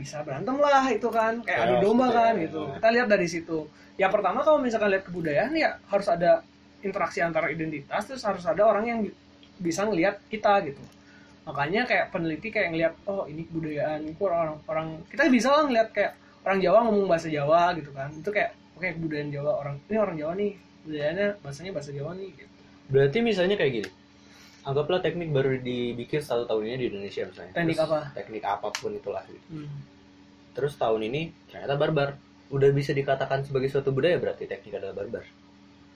bisa 0.00 0.24
berantem 0.24 0.56
lah 0.56 0.88
itu 0.88 1.08
kan. 1.12 1.44
Kayak 1.44 1.58
adu 1.60 1.74
Chaos 1.76 1.84
domba 1.84 2.06
kan 2.08 2.32
ya. 2.34 2.42
gitu. 2.48 2.60
kita 2.80 2.88
lihat 2.96 3.08
dari 3.12 3.26
situ. 3.28 3.58
Ya 4.00 4.08
pertama 4.08 4.40
kalau 4.40 4.56
misalkan 4.56 4.88
lihat 4.88 5.04
kebudayaan 5.04 5.52
ya 5.52 5.76
harus 5.92 6.08
ada 6.08 6.40
interaksi 6.80 7.20
antara 7.20 7.52
identitas 7.52 8.08
terus 8.08 8.24
harus 8.24 8.40
ada 8.48 8.64
orang 8.64 8.84
yang 8.88 8.98
bi- 9.04 9.12
bisa 9.60 9.84
ngelihat 9.84 10.16
kita 10.32 10.64
gitu. 10.64 10.80
Makanya 11.44 11.84
kayak 11.84 12.08
peneliti 12.08 12.48
kayak 12.48 12.72
ngelihat 12.72 12.94
oh 13.04 13.28
ini 13.28 13.44
kebudayaan 13.44 14.00
itu 14.08 14.22
orang 14.24 14.56
orang 14.64 14.88
kita 15.12 15.28
bisa 15.28 15.52
lah 15.52 15.68
ngelihat 15.68 15.88
kayak 15.92 16.12
orang 16.40 16.58
Jawa 16.64 16.78
ngomong 16.88 17.04
bahasa 17.04 17.28
Jawa 17.28 17.76
gitu 17.76 17.92
kan. 17.92 18.08
Itu 18.16 18.32
kayak 18.32 18.56
oke 18.80 18.88
kebudayaan 18.96 19.28
Jawa 19.28 19.52
orang 19.60 19.76
ini 19.92 19.98
orang 20.00 20.16
Jawa 20.16 20.32
nih 20.40 20.52
budayaannya 20.80 21.28
bahasanya 21.44 21.72
bahasa 21.76 21.92
Jawa 21.92 22.16
nih 22.16 22.32
gitu. 22.32 22.48
berarti 22.88 23.18
misalnya 23.20 23.60
kayak 23.60 23.72
gini 23.76 23.88
anggaplah 24.62 25.00
teknik 25.00 25.30
baru 25.30 25.56
dibikin 25.56 26.20
satu 26.20 26.44
tahun 26.44 26.62
ini 26.64 26.76
di 26.76 26.86
Indonesia 26.88 27.24
misalnya. 27.24 27.52
Teknik 27.52 27.76
Terus 27.76 27.86
apa? 27.88 27.98
teknik 28.12 28.42
apa 28.44 28.68
pun 28.70 28.92
itulah 28.92 29.24
Hmm. 29.48 29.68
terus 30.50 30.74
tahun 30.74 31.06
ini 31.06 31.30
ternyata 31.48 31.74
barbar. 31.74 32.18
Udah 32.50 32.68
bisa 32.70 32.90
dikatakan 32.90 33.46
sebagai 33.46 33.70
suatu 33.70 33.94
budaya 33.94 34.18
berarti 34.18 34.44
teknik 34.44 34.74
adalah 34.74 34.92
barbar. 34.92 35.22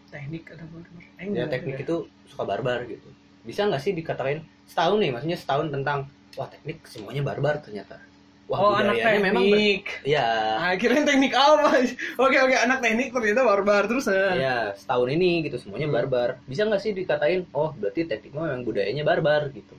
Teknik 0.08 0.46
ada 0.48 0.62
barbar? 0.64 1.02
Eh, 1.02 1.08
ya 1.18 1.22
enggak, 1.26 1.46
teknik 1.50 1.74
enggak. 1.76 1.86
itu 1.86 1.96
suka 2.24 2.44
barbar 2.44 2.78
gitu. 2.86 3.08
Bisa 3.42 3.66
nggak 3.66 3.82
sih 3.82 3.92
dikatain 3.92 4.40
setahun 4.64 4.96
nih 4.96 5.10
maksudnya 5.10 5.36
setahun 5.36 5.68
tentang 5.68 6.06
wah 6.34 6.48
teknik 6.48 6.80
semuanya 6.86 7.20
barbar 7.20 7.60
ternyata 7.60 7.98
wah 8.44 8.58
oh 8.60 8.72
anak 8.74 8.94
budayanya 8.94 9.20
memang 9.22 9.42
ber- 9.42 9.56
teknik. 9.56 9.84
Ya 10.04 10.28
akhirnya 10.62 11.02
teknik 11.02 11.32
apa? 11.32 11.70
Oke 12.24 12.36
oke 12.36 12.54
anak 12.54 12.78
teknik 12.78 13.08
ternyata 13.10 13.40
barbar 13.42 13.82
terus 13.84 14.04
ya 14.06 14.72
setahun 14.72 15.08
ini 15.10 15.30
gitu 15.42 15.56
semuanya 15.56 15.86
Hmm. 15.86 15.96
barbar. 15.96 16.28
Bisa 16.44 16.62
nggak 16.62 16.78
sih 16.78 16.92
dikatain 16.92 17.48
oh 17.50 17.72
berarti 17.72 18.04
teknik 18.04 18.32
mah 18.32 18.48
memang 18.48 18.62
budayanya 18.62 19.02
barbar 19.02 19.48
gitu. 19.50 19.74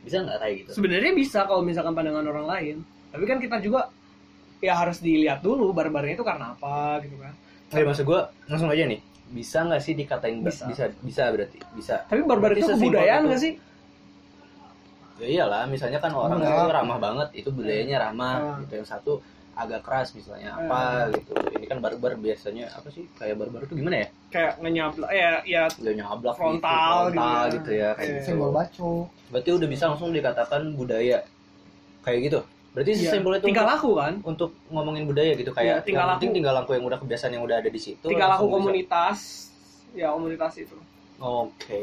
Bisa 0.00 0.20
nggak 0.20 0.38
kayak 0.38 0.54
gitu? 0.58 0.70
Sebenarnya 0.76 1.12
bisa 1.12 1.44
kalau 1.44 1.60
misalkan 1.60 1.92
pandangan 1.92 2.24
orang 2.24 2.46
lain. 2.46 2.76
Tapi 3.10 3.24
kan 3.24 3.36
kita 3.36 3.58
juga 3.58 3.88
ya 4.60 4.76
harus 4.76 5.00
dilihat 5.00 5.40
dulu 5.40 5.72
barbarnya 5.72 6.14
itu 6.14 6.22
karena 6.22 6.52
apa 6.52 7.00
gitu 7.00 7.16
kan. 7.16 7.32
Oke, 7.70 7.82
maksud 7.82 8.04
gue 8.04 8.20
langsung 8.46 8.68
aja 8.68 8.84
nih. 8.84 9.00
Bisa 9.30 9.62
nggak 9.62 9.78
sih 9.78 9.94
dikatain 9.94 10.42
Bisa. 10.42 10.66
bisa 10.66 10.84
bisa 11.00 11.22
berarti 11.30 11.58
bisa. 11.72 12.02
Tapi 12.04 12.20
barbar 12.22 12.52
itu 12.52 12.66
kebudayaan 12.66 13.24
nggak 13.24 13.40
sih 13.40 13.52
ya 15.20 15.28
iyalah 15.30 15.62
misalnya 15.66 15.98
kan 15.98 16.10
orang 16.10 16.38
Enggak. 16.38 16.56
itu 16.56 16.72
ramah 16.72 16.98
banget 16.98 17.28
itu 17.34 17.48
budayanya 17.48 17.96
ramah 18.02 18.34
Ah. 18.34 18.56
gitu 18.58 18.72
yang 18.74 18.88
satu 18.88 19.12
agak 19.52 19.80
keras 19.82 20.08
misalnya 20.10 20.50
Ah. 20.50 20.58
apa 20.58 20.80
gitu 21.12 21.30
ini 21.52 21.66
kan 21.66 21.78
barbar 21.78 22.16
biasanya 22.16 22.72
apa 22.72 22.88
sih 22.88 23.04
kayak 23.14 23.36
barbar 23.36 23.60
itu 23.62 23.74
gimana 23.74 23.96
ya 23.98 24.08
kayak 24.30 24.52
ngenyabla 24.58 25.06
ya 25.10 25.32
ya 25.44 25.62
udah 25.70 25.94
nyablak 25.94 26.34
Frontal 26.34 26.88
gitu, 27.06 27.12
frontal 27.12 27.42
gitu 27.44 27.54
gitu, 27.54 27.70
ya. 27.70 27.80
ya 27.82 27.90
kayak 27.92 28.00
Iya. 28.02 28.16
gitu. 28.16 28.26
Senggol 28.26 28.50
baco. 28.50 28.92
berarti 29.28 29.50
udah 29.52 29.68
bisa 29.68 29.84
langsung 29.86 30.10
dikatakan 30.10 30.62
budaya 30.72 31.18
kayak 32.00 32.20
gitu 32.24 32.40
berarti 32.70 32.90
ya, 32.92 32.98
sesimpel 33.04 33.32
itu 33.34 33.46
tinggal 33.46 33.66
laku 33.68 33.90
kan 33.94 34.12
untuk 34.22 34.50
ngomongin 34.68 35.04
budaya 35.04 35.34
gitu 35.34 35.50
kayak 35.50 35.66
Iya, 35.74 35.84
tinggal 35.84 36.02
yang 36.02 36.12
penting 36.16 36.30
laku. 36.30 36.36
tinggal 36.38 36.54
laku 36.56 36.70
yang 36.72 36.84
udah 36.86 36.98
kebiasaan 36.98 37.32
yang 37.34 37.44
udah 37.44 37.56
ada 37.58 37.68
di 37.68 37.80
situ 37.80 38.06
tinggal 38.06 38.28
laku 38.30 38.38
langsung 38.40 38.48
bisa. 38.48 38.58
komunitas 38.64 39.18
ya 39.92 40.06
komunitas 40.08 40.52
itu 40.56 40.76
oke 41.18 41.82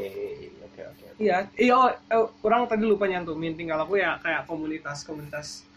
oke 0.86 1.06
iya 1.18 1.36
iya 1.58 1.74
oh, 1.74 1.90
eh, 1.90 2.26
orang 2.46 2.70
tadi 2.70 2.84
lupa 2.86 3.10
nyantumin 3.10 3.58
tinggal 3.58 3.82
aku 3.82 3.98
ya 3.98 4.20
kayak 4.22 4.46
komunitas 4.46 5.02
komunitas 5.02 5.68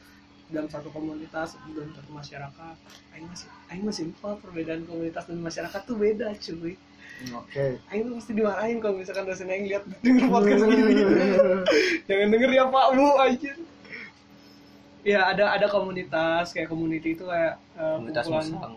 dalam 0.51 0.67
satu 0.67 0.91
komunitas 0.91 1.55
dalam 1.71 1.91
satu 1.95 2.11
masyarakat. 2.11 2.75
Aing 3.15 3.25
masih 3.31 3.47
Aing 3.71 3.83
masih 3.87 4.03
lupa 4.11 4.35
perbedaan 4.43 4.83
komunitas 4.83 5.23
dan 5.25 5.39
masyarakat 5.39 5.81
tuh 5.87 5.95
beda 5.95 6.27
cuy. 6.35 6.75
Oke. 7.31 7.65
Aing 7.87 8.03
tuh 8.03 8.13
mesti 8.19 8.31
dimarahin 8.35 8.77
kalau 8.83 8.99
misalkan 8.99 9.23
dosen 9.25 9.47
Aing 9.47 9.71
lihat 9.71 9.87
denger 10.03 10.27
podcast 10.27 10.63
gini 10.67 10.93
jangan 12.11 12.27
denger 12.35 12.51
ya 12.51 12.63
Pak 12.67 12.87
Bu 12.93 13.07
aja 13.15 13.51
ya 15.01 15.19
ada 15.33 15.45
ada 15.57 15.65
komunitas 15.65 16.53
kayak 16.53 16.69
community 16.69 17.17
itu 17.17 17.25
kayak 17.25 17.57
eh, 17.79 17.95
komunitas 17.97 18.25
kumpulan 18.27 18.45
musang. 18.51 18.73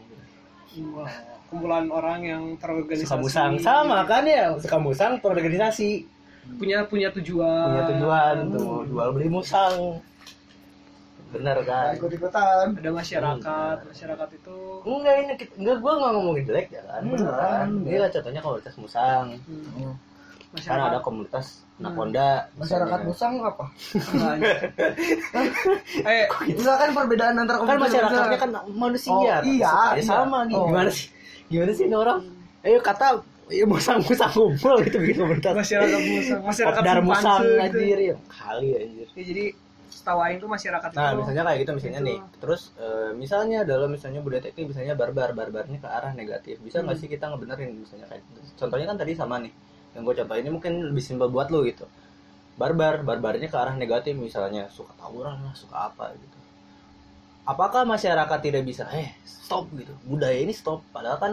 Wah, 0.95 1.13
kumpulan 1.51 1.85
orang 1.91 2.21
yang 2.25 2.43
terorganisasi. 2.59 3.07
Suka 3.07 3.19
musang. 3.21 3.53
Sama 3.61 3.99
kan 4.09 4.25
ya? 4.25 4.55
Suka 4.59 4.79
musang 4.81 5.13
terorganisasi 5.21 6.14
punya 6.55 6.79
punya 6.85 7.09
tujuan. 7.13 7.67
Punya 7.69 7.83
tujuan 7.91 8.35
tuh 8.51 8.85
jual 8.87 9.09
beli 9.11 9.29
musang. 9.29 10.01
Bener 11.31 11.57
kan? 11.63 11.93
Ikut 11.93 12.11
ikutan. 12.11 12.73
ada 12.73 12.91
masyarakat 12.91 13.77
masyarakat 13.85 14.29
itu. 14.33 14.57
Enggak 14.85 15.15
ini 15.19 15.33
kita- 15.35 15.57
enggak 15.59 15.77
gua 15.79 15.93
nggak 15.97 16.13
ngomongin 16.15 16.45
jelek 16.47 16.67
ya 16.71 16.83
kan? 16.85 17.03
Beneran. 17.03 17.67
ini 17.83 17.97
lah 17.99 18.09
contohnya 18.09 18.41
komunitas 18.41 18.75
musang. 18.77 19.27
Hmm, 19.43 19.65
kan 19.75 19.91
masyarakat 20.55 20.89
ada 20.89 21.01
komunitas 21.01 21.47
nakonda 21.75 22.47
Masyarakat 22.55 22.99
misalnya. 23.03 23.11
musang 23.11 23.33
apa? 23.43 23.65
eh 26.07 26.25
Misalkan 26.49 26.89
perbedaan 26.95 27.35
antara 27.35 27.59
kan 27.59 27.67
komunitas 27.67 27.91
masyarakatnya 27.91 28.31
dan 28.31 28.39
kan 28.39 28.51
manusia. 28.71 29.11
Oh, 29.11 29.21
iya, 29.23 29.37
Ya, 29.43 29.73
iya. 29.99 30.03
sama 30.05 30.47
gitu 30.47 30.57
Oh. 30.57 30.67
gimana 30.71 30.89
sih? 30.89 31.11
Gimana 31.51 31.73
sih 31.75 31.85
ini 31.85 31.97
orang? 31.97 32.19
Ayo 32.63 32.79
kata 32.81 33.21
ya 33.49 33.65
musang 33.65 34.01
musang 34.01 34.31
kumpul 34.31 34.77
gitu 34.83 34.97
bikin 34.97 35.17
komunitas 35.21 35.53
masyarakat 35.53 35.99
musang 36.01 36.41
masyarakat 36.43 36.81
Kopdar 36.81 36.99
musang 37.01 37.41
gitu. 37.43 37.61
anjir 37.61 37.99
ya 38.01 38.17
kali 38.27 38.69
anjir 38.77 39.07
Ya, 39.13 39.23
jadi 39.25 39.45
setahu 39.89 40.19
Aing 40.21 40.39
tuh 40.39 40.51
masyarakat 40.51 40.91
Nah, 40.91 41.07
itu 41.07 41.17
misalnya 41.23 41.43
kayak 41.47 41.59
gitu 41.63 41.71
misalnya 41.73 42.01
Gitu. 42.03 42.09
nih. 42.11 42.19
Terus 42.43 42.63
eh, 42.77 43.11
misalnya 43.15 43.59
dalam 43.63 43.89
misalnya 43.89 44.21
budaya 44.21 44.43
teknik 44.43 44.67
misalnya 44.75 44.95
barbar, 44.95 45.31
barbarnya 45.33 45.79
ke 45.79 45.89
arah 45.89 46.13
negatif. 46.13 46.59
Bisa 46.61 46.83
nggak 46.83 46.93
Hmm. 46.93 47.01
sih 47.01 47.09
kita 47.09 47.25
ngebenerin 47.31 47.71
misalnya 47.79 48.07
kayak 48.11 48.21
gitu. 48.27 48.41
Contohnya 48.59 48.87
kan 48.91 48.97
tadi 48.99 49.13
sama 49.15 49.39
nih. 49.39 49.53
Yang 49.95 50.03
gue 50.03 50.15
contoh 50.19 50.37
ini 50.37 50.49
mungkin 50.51 50.73
lebih 50.91 51.01
simpel 51.01 51.29
buat 51.31 51.49
lo 51.49 51.63
gitu. 51.63 51.87
Barbar, 52.55 53.01
barbarnya 53.01 53.47
ke 53.47 53.55
arah 53.55 53.75
negatif 53.75 54.13
misalnya 54.15 54.67
suka 54.69 54.93
tawuran 54.99 55.39
lah, 55.41 55.55
suka 55.55 55.89
apa 55.89 56.11
gitu. 56.19 56.37
Apakah 57.45 57.85
masyarakat 57.85 58.39
tidak 58.41 58.65
bisa 58.65 58.89
eh 58.91 59.15
stop 59.23 59.69
gitu. 59.73 59.93
Budaya 60.03 60.35
ini 60.35 60.51
stop. 60.51 60.81
Padahal 60.91 61.19
kan 61.19 61.33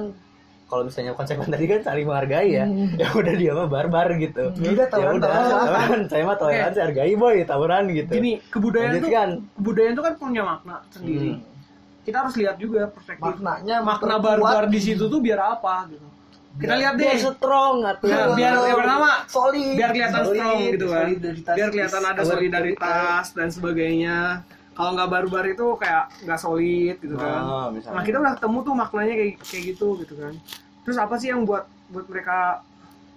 kalau 0.72 0.88
misalnya 0.88 1.12
konsepnya 1.12 1.44
tadi 1.46 1.66
kan 1.68 1.80
saling 1.84 2.08
menghargai 2.08 2.50
ya. 2.50 2.66
Ya 2.96 3.08
udah 3.12 3.34
dia 3.36 3.52
mah 3.52 3.68
barbar 3.68 4.08
gitu. 4.16 4.56
Ya 4.56 4.70
udah, 4.72 4.82
Ya 4.82 4.88
tawuran, 4.88 5.14
udah, 5.14 5.28
tawuran. 5.28 5.52
tawuran. 5.68 6.02
Saya 6.08 6.24
mah 6.24 6.38
toleransi 6.38 6.80
hargai 6.80 7.14
boy, 7.14 7.36
tawuran 7.44 7.84
gitu. 7.92 8.10
gini 8.10 8.32
kebudayaan 8.48 8.88
tuh 8.90 8.98
Lanjutkan. 9.04 9.30
kebudayaan 9.54 9.94
tuh 9.94 10.04
kan 10.04 10.14
punya 10.16 10.42
makna 10.42 10.76
sendiri 10.90 11.30
Hmm. 11.34 11.44
kita 12.02 12.18
harus 12.18 12.34
lihat 12.34 12.56
juga 12.56 12.82
perspektif 12.88 13.36
maknanya 13.38 13.76
makna 13.82 14.16
barbar 14.18 14.66
di 14.66 14.80
situ 14.80 15.06
tuh 15.06 15.20
biar 15.20 15.38
apa 15.38 15.86
gitu 15.88 16.08
kita 16.54 16.74
lihat 16.74 16.94
deh 16.96 17.08
Biar 17.08 17.20
strong 17.22 17.76
atuh. 17.86 18.08
Nah, 18.08 18.28
biar 18.34 18.54
yang 18.58 18.76
pertama 18.76 19.10
solid 19.26 19.72
biar 19.72 19.90
kelihatan 19.92 20.22
Solid, 20.22 20.34
strong 20.34 20.58
gitu 20.66 20.86
kan 20.88 21.06
biar 21.52 21.68
kelihatan 21.70 22.02
ada 22.04 22.22
solidaritas 22.26 23.26
dan 23.32 23.48
sebagainya 23.48 24.18
kalau 24.72 24.92
nggak 24.96 25.10
baru-baru 25.12 25.48
itu 25.52 25.68
kayak 25.78 26.04
nggak 26.24 26.40
solid 26.40 26.96
gitu 27.00 27.16
kan. 27.20 27.42
Oh, 27.44 27.68
misalnya. 27.70 27.96
nah 28.00 28.04
kita 28.08 28.18
udah 28.24 28.34
ketemu 28.40 28.58
tuh 28.64 28.74
maknanya 28.76 29.14
kayak 29.20 29.34
kayak 29.44 29.64
gitu 29.76 29.88
gitu 30.00 30.14
kan. 30.16 30.34
Terus 30.88 30.98
apa 30.98 31.16
sih 31.20 31.28
yang 31.30 31.42
buat 31.44 31.68
buat 31.92 32.06
mereka 32.08 32.64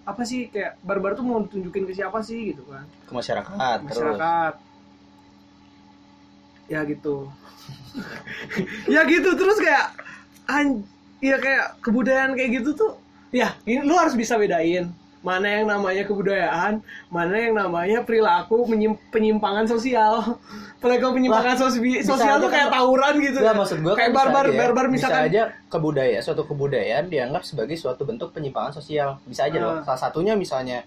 apa 0.04 0.22
sih 0.26 0.52
kayak 0.52 0.76
barbar 0.84 1.16
tuh 1.16 1.24
mau 1.24 1.40
tunjukin 1.46 1.88
ke 1.88 1.94
siapa 1.94 2.20
sih 2.20 2.52
gitu 2.52 2.66
kan. 2.66 2.84
Ke 3.06 3.12
masyarakat, 3.14 3.76
terus. 3.86 3.88
masyarakat. 3.94 4.54
Ya 6.68 6.80
gitu. 6.84 7.16
Ya 8.90 9.06
gitu 9.06 9.38
terus 9.38 9.56
kayak 9.62 9.94
an 10.50 10.82
ya 11.24 11.40
kayak 11.40 11.80
kebudayaan 11.80 12.36
kayak 12.36 12.60
gitu 12.60 12.76
tuh 12.76 12.92
ya 13.32 13.56
ini 13.64 13.80
lu 13.80 13.96
harus 13.96 14.12
bisa 14.12 14.36
bedain 14.36 14.92
mana 15.24 15.48
yang 15.48 15.64
namanya 15.64 16.04
kebudayaan 16.04 16.84
mana 17.08 17.32
yang 17.34 17.56
namanya 17.56 18.04
perilaku 18.04 18.68
penyimpangan 19.08 19.64
sosial. 19.64 20.36
Perilaku 20.76 21.16
penyimpangan 21.16 21.56
sosi- 21.56 21.80
bisa 21.80 22.12
sosial 22.12 22.36
aja 22.36 22.44
tuh 22.44 22.50
kayak 22.52 22.68
kan- 22.68 22.74
tawuran 22.76 23.14
gitu. 23.18 23.38
Nggak, 23.40 23.56
maksud 23.56 23.78
gua 23.80 23.94
kayak 23.94 24.04
kan 24.04 24.12
bisa 24.12 24.20
barbar 24.22 24.44
barbar 24.52 24.86
bisa 24.86 25.08
misalkan 25.08 25.22
aja 25.24 25.42
kebudayaan 25.66 26.20
suatu 26.20 26.42
kebudayaan 26.44 27.04
dianggap 27.08 27.42
sebagai 27.42 27.74
suatu 27.74 28.04
bentuk 28.04 28.30
penyimpangan 28.30 28.76
sosial. 28.76 29.16
Bisa 29.24 29.48
aja 29.48 29.56
loh. 29.56 29.72
Ah. 29.74 29.82
salah 29.82 30.00
satunya 30.02 30.36
misalnya 30.36 30.84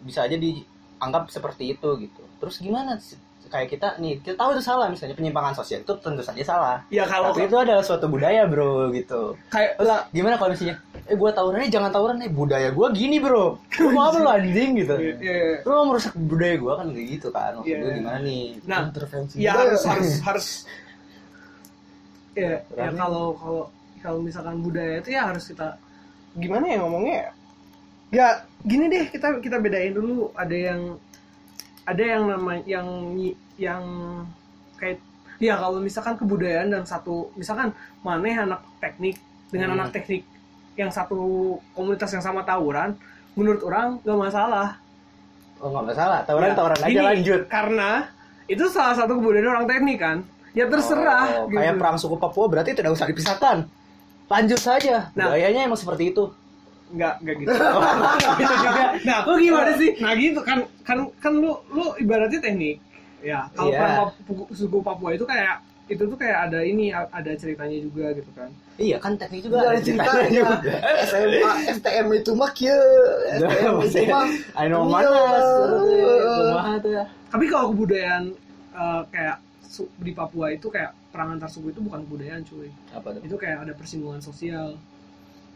bisa 0.00 0.22
aja 0.22 0.36
dianggap 0.36 1.32
seperti 1.32 1.72
itu 1.72 1.88
gitu. 1.98 2.22
Terus 2.36 2.60
gimana 2.60 3.00
sih? 3.00 3.16
Kayak 3.50 3.68
kita 3.68 3.88
nih 3.98 4.22
kita 4.22 4.38
tahu 4.38 4.54
itu 4.54 4.62
salah 4.62 4.86
misalnya 4.86 5.18
penyimpangan 5.18 5.58
sosial 5.58 5.82
itu 5.82 5.92
tentu 5.98 6.22
saja 6.22 6.42
salah. 6.46 6.76
Ya 6.88 7.02
kalau 7.04 7.34
tapi 7.34 7.50
itu 7.50 7.56
adalah 7.58 7.82
suatu 7.82 8.06
budaya 8.06 8.46
bro 8.46 8.94
gitu. 8.94 9.34
Kayak 9.50 9.74
terus 9.76 9.90
gimana 10.14 10.38
kalau 10.38 10.54
misalnya 10.54 10.78
eh 11.10 11.16
gua 11.18 11.30
tawuran 11.34 11.66
eh 11.66 11.70
jangan 11.74 11.90
tawuran 11.90 12.22
eh 12.22 12.30
budaya 12.30 12.70
gua 12.70 12.88
gini 12.94 13.18
bro. 13.18 13.58
Lu 13.82 13.88
mau 13.90 14.08
apa 14.08 14.18
lu 14.22 14.30
anjing 14.38 14.78
gitu. 14.78 14.94
Ya, 15.18 15.60
lu 15.66 15.72
mau 15.74 15.84
merusak 15.90 16.14
budaya 16.14 16.54
gua 16.56 16.72
kan 16.78 16.86
kayak 16.94 17.06
gitu 17.18 17.28
kan 17.28 17.52
Iya. 17.66 17.76
gua 17.82 17.90
gimana 17.98 18.18
nih? 18.22 18.44
Nah 18.64 18.78
intervensi 18.86 19.34
ya 19.42 19.52
harus 19.58 19.82
harus 19.84 20.10
harus. 20.22 20.48
Ya, 22.30 22.62
ya 22.62 22.94
Berani. 22.94 22.94
kalau 22.94 23.26
kalau 23.34 23.62
kalau 24.00 24.18
misalkan 24.22 24.62
budaya 24.62 25.02
itu 25.02 25.10
ya 25.12 25.28
harus 25.28 25.50
kita 25.50 25.74
gimana 26.38 26.64
ya 26.70 26.78
ngomongnya? 26.78 27.14
Ya 27.18 27.26
ya 28.10 28.26
gini 28.62 28.86
deh 28.86 29.06
kita 29.10 29.42
kita 29.42 29.58
bedain 29.58 29.94
dulu 29.94 30.30
ada 30.34 30.54
yang 30.54 30.94
ada 31.84 32.02
yang 32.02 32.22
nama 32.26 32.52
yang 32.64 32.86
yang 33.56 33.82
kayak 34.76 35.00
ya 35.38 35.56
kalau 35.56 35.80
misalkan 35.80 36.16
kebudayaan 36.16 36.68
dan 36.68 36.82
satu 36.84 37.32
misalkan 37.34 37.72
maneh 38.00 38.36
anak 38.36 38.60
teknik 38.78 39.16
dengan 39.48 39.72
Hmm. 39.72 39.76
anak 39.80 39.88
teknik 39.92 40.22
yang 40.76 40.88
satu 40.88 41.18
komunitas 41.72 42.08
yang 42.10 42.22
sama 42.22 42.40
tawuran 42.40 42.94
menurut 43.34 43.60
orang 43.62 43.98
gak 44.00 44.16
masalah 44.16 44.68
oh 45.58 45.68
nggak 45.68 45.92
masalah 45.92 46.18
tawuran 46.24 46.48
Ya, 46.48 46.56
tawuran 46.56 46.80
aja 46.80 47.00
lanjut 47.04 47.40
karena 47.46 47.90
itu 48.46 48.64
salah 48.68 48.94
satu 48.94 49.18
kebudayaan 49.18 49.50
orang 49.50 49.66
teknik 49.66 49.98
kan 49.98 50.16
ya 50.50 50.66
terserah 50.66 51.44
Oh, 51.44 51.46
gitu. 51.46 51.58
Kayak 51.58 51.74
perang 51.78 51.96
suku 51.96 52.16
Papua 52.16 52.46
berarti 52.50 52.74
tidak 52.74 52.90
usah 52.90 53.06
dipisahkan. 53.06 53.70
Lanjut 54.26 54.58
saja. 54.58 55.10
Nah. 55.14 55.30
Budayanya 55.30 55.66
emang 55.66 55.78
seperti 55.78 56.10
itu. 56.10 56.30
Nggak 56.90 57.14
nggak 57.20 57.36
gitu 57.38 57.50
gitu 58.40 58.54
juga 58.56 58.82
nah 59.02 59.18
Lu 59.24 59.34
gimana 59.36 59.72
sih? 59.74 59.90
nah 59.96 60.12
gitu 60.12 60.40
kan 60.40 60.58
kan 60.82 60.98
kan 61.16 61.32
lu 61.32 61.54
lu 61.68 61.94
ibaratnya 61.96 62.38
teknik 62.38 62.76
ya 63.20 63.46
kalau 63.52 63.68
Iya. 63.68 63.78
perang 63.78 64.10
suku 64.50 64.78
Papua 64.80 65.12
itu 65.12 65.22
kayak 65.22 65.60
itu 65.86 66.02
tuh 66.02 66.14
kayak 66.14 66.46
ada 66.46 66.62
ini 66.62 66.88
ada 66.90 67.30
ceritanya 67.34 67.78
juga 67.78 68.10
gitu 68.12 68.30
kan 68.32 68.50
Iya 68.74 68.96
kan 68.96 69.12
teknik 69.14 69.44
Juga 69.44 69.60
juga 69.60 69.68
ada 69.68 69.80
ceritanya. 69.82 70.42
SMA, 71.04 71.52
STM 71.70 72.06
itu 72.14 72.30
mah 72.32 72.50
kieu. 72.56 72.80
STM 73.36 73.76
itu 73.82 74.00
mah 74.06 74.24
I 74.56 74.66
know 74.66 74.82
Iya. 74.82 75.04
manas. 75.04 75.46
Kumaha 76.32 76.72
tuh 76.78 76.90
ya. 76.92 77.04
tapi 77.28 77.44
kalau 77.46 77.66
kebudayaan 77.70 78.24
eh, 78.72 79.02
kayak 79.08 79.36
di 79.98 80.10
Papua 80.10 80.50
itu 80.50 80.66
kayak 80.66 80.90
perang 81.10 81.34
antar 81.34 81.46
suku 81.46 81.70
itu 81.70 81.80
bukan 81.80 82.02
kebudayaan 82.02 82.42
cuy 82.42 82.70
Apa 82.90 83.12
tuh? 83.12 83.20
itu 83.20 83.36
kayak 83.36 83.62
ada 83.62 83.72
persinggungan 83.72 84.18
sosial 84.18 84.74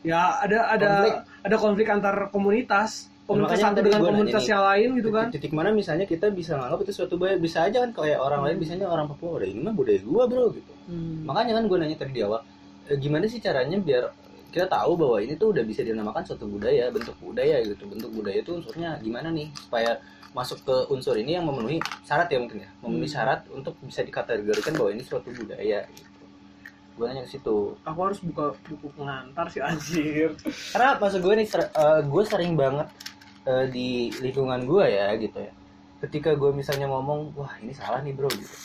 ya 0.04 0.38
ada 0.38 0.68
ada 0.70 0.90
Konflik. 0.92 1.14
ada 1.42 1.56
konflik 1.58 1.86
antar 1.88 2.14
komunitas. 2.30 3.08
Komunitas 3.24 3.56
Makanya 3.56 3.72
satu 3.72 3.80
dengan 3.88 4.00
gua 4.04 4.08
komunitas 4.12 4.44
yang 4.44 4.60
lain 4.68 4.88
gitu 5.00 5.08
kan. 5.08 5.26
titik, 5.32 5.52
mana 5.56 5.72
misalnya 5.72 6.04
kita 6.04 6.28
bisa 6.28 6.60
nganggap 6.60 6.84
itu 6.84 6.92
suatu 6.92 7.16
budaya? 7.16 7.40
Bisa 7.40 7.64
aja 7.64 7.80
kan 7.80 7.90
kayak 7.96 8.20
orang 8.20 8.44
lain 8.44 8.56
misalnya 8.60 8.84
orang 8.84 9.08
Papua 9.08 9.40
udah 9.40 9.48
ini 9.48 9.64
mah 9.64 9.72
budaya 9.72 9.96
gua 10.04 10.28
bro 10.28 10.52
gitu. 10.52 10.72
Hmm. 10.84 11.24
makanya 11.24 11.56
kan 11.56 11.64
gue 11.64 11.78
nanya 11.80 11.96
tadi 11.96 12.12
di 12.12 12.20
awal 12.20 12.44
eh, 12.92 13.00
gimana 13.00 13.24
sih 13.24 13.40
caranya 13.40 13.80
biar 13.80 14.12
kita 14.52 14.68
tahu 14.68 14.92
bahwa 15.00 15.16
ini 15.24 15.32
tuh 15.40 15.56
udah 15.56 15.64
bisa 15.64 15.80
dinamakan 15.80 16.20
suatu 16.20 16.44
budaya 16.44 16.92
bentuk 16.92 17.16
budaya 17.24 17.64
gitu. 17.64 17.88
Bentuk 17.88 18.12
budaya 18.12 18.38
itu 18.44 18.52
unsurnya 18.60 19.00
gimana 19.00 19.32
nih 19.32 19.48
supaya 19.56 19.96
masuk 20.36 20.60
ke 20.60 20.76
unsur 20.92 21.16
ini 21.16 21.40
yang 21.40 21.48
memenuhi 21.48 21.80
syarat 22.04 22.28
ya 22.28 22.36
mungkin 22.44 22.60
ya? 22.60 22.70
Memenuhi 22.84 23.08
Hmm. 23.08 23.16
syarat 23.16 23.40
untuk 23.48 23.72
bisa 23.80 24.04
dikategorikan 24.04 24.76
bahwa 24.76 24.90
ini 24.92 25.00
suatu 25.00 25.32
budaya 25.32 25.88
gitu 25.96 26.04
gue 26.94 27.04
nanya 27.10 27.26
ke 27.26 27.30
situ. 27.34 27.74
Aku 27.82 27.98
harus 28.06 28.22
buka 28.22 28.54
buku 28.70 28.86
pengantar 28.94 29.50
sih 29.50 29.58
anjir. 29.58 30.30
Karena 30.70 30.94
maksud 30.94 31.20
gue 31.26 31.34
nih 31.42 31.46
ser- 31.50 31.72
eh, 31.74 32.00
gue 32.06 32.22
sering 32.22 32.54
banget 32.54 32.86
eh, 33.50 33.66
di 33.66 34.14
lingkungan 34.22 34.62
gue 34.62 34.84
ya 34.86 35.10
gitu 35.18 35.38
ya. 35.42 35.52
Ketika 36.06 36.38
gue 36.38 36.54
misalnya 36.54 36.86
ngomong 36.86 37.34
wah 37.34 37.50
ini 37.58 37.74
salah 37.74 37.98
nih 37.98 38.14
bro 38.14 38.30
gitu. 38.30 38.56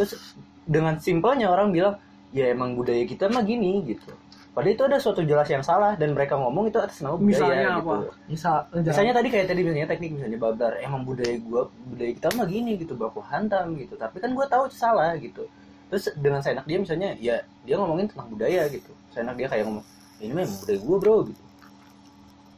Terus 0.00 0.32
dengan 0.64 0.96
simpelnya 0.96 1.52
orang 1.52 1.70
bilang 1.76 2.00
ya 2.32 2.48
emang 2.48 2.72
budaya 2.72 3.04
kita 3.04 3.28
mah 3.28 3.44
gini 3.44 3.84
gitu. 3.84 4.16
Padahal 4.54 4.70
itu 4.78 4.84
ada 4.86 4.98
suatu 5.02 5.26
jelas 5.26 5.50
yang 5.50 5.66
salah 5.66 5.98
dan 5.98 6.14
mereka 6.14 6.38
ngomong 6.38 6.70
itu 6.70 6.78
atas 6.78 7.02
nama 7.02 7.18
budaya 7.18 7.26
Misalnya 7.26 7.68
gitu. 7.74 7.90
apa? 7.90 7.94
Misal, 8.30 8.54
misalnya 8.86 9.12
tadi 9.18 9.28
kayak 9.34 9.46
tadi 9.50 9.60
misalnya 9.66 9.88
teknik 9.90 10.10
misalnya 10.14 10.38
bablar 10.38 10.72
emang 10.78 11.02
budaya 11.02 11.34
gua 11.42 11.66
budaya 11.90 12.12
kita 12.14 12.28
mah 12.38 12.46
gini 12.46 12.72
gitu. 12.78 12.94
Baku 12.94 13.18
hantam 13.18 13.74
gitu. 13.74 13.98
Tapi 13.98 14.22
kan 14.22 14.30
gua 14.30 14.46
tahu 14.46 14.70
itu 14.70 14.76
salah 14.78 15.12
gitu 15.18 15.44
terus 15.90 16.04
dengan 16.16 16.40
seenak 16.40 16.64
dia 16.64 16.78
misalnya 16.80 17.10
ya 17.20 17.36
dia 17.62 17.74
ngomongin 17.78 18.06
tentang 18.10 18.28
budaya 18.32 18.66
gitu 18.68 18.90
seenak 19.12 19.34
dia 19.36 19.46
kayak 19.48 19.64
ngomong 19.68 19.84
ini 20.20 20.32
mah 20.32 20.42
emang 20.46 20.58
budaya 20.62 20.78
gua 20.82 20.96
bro 20.98 21.16
gitu 21.28 21.42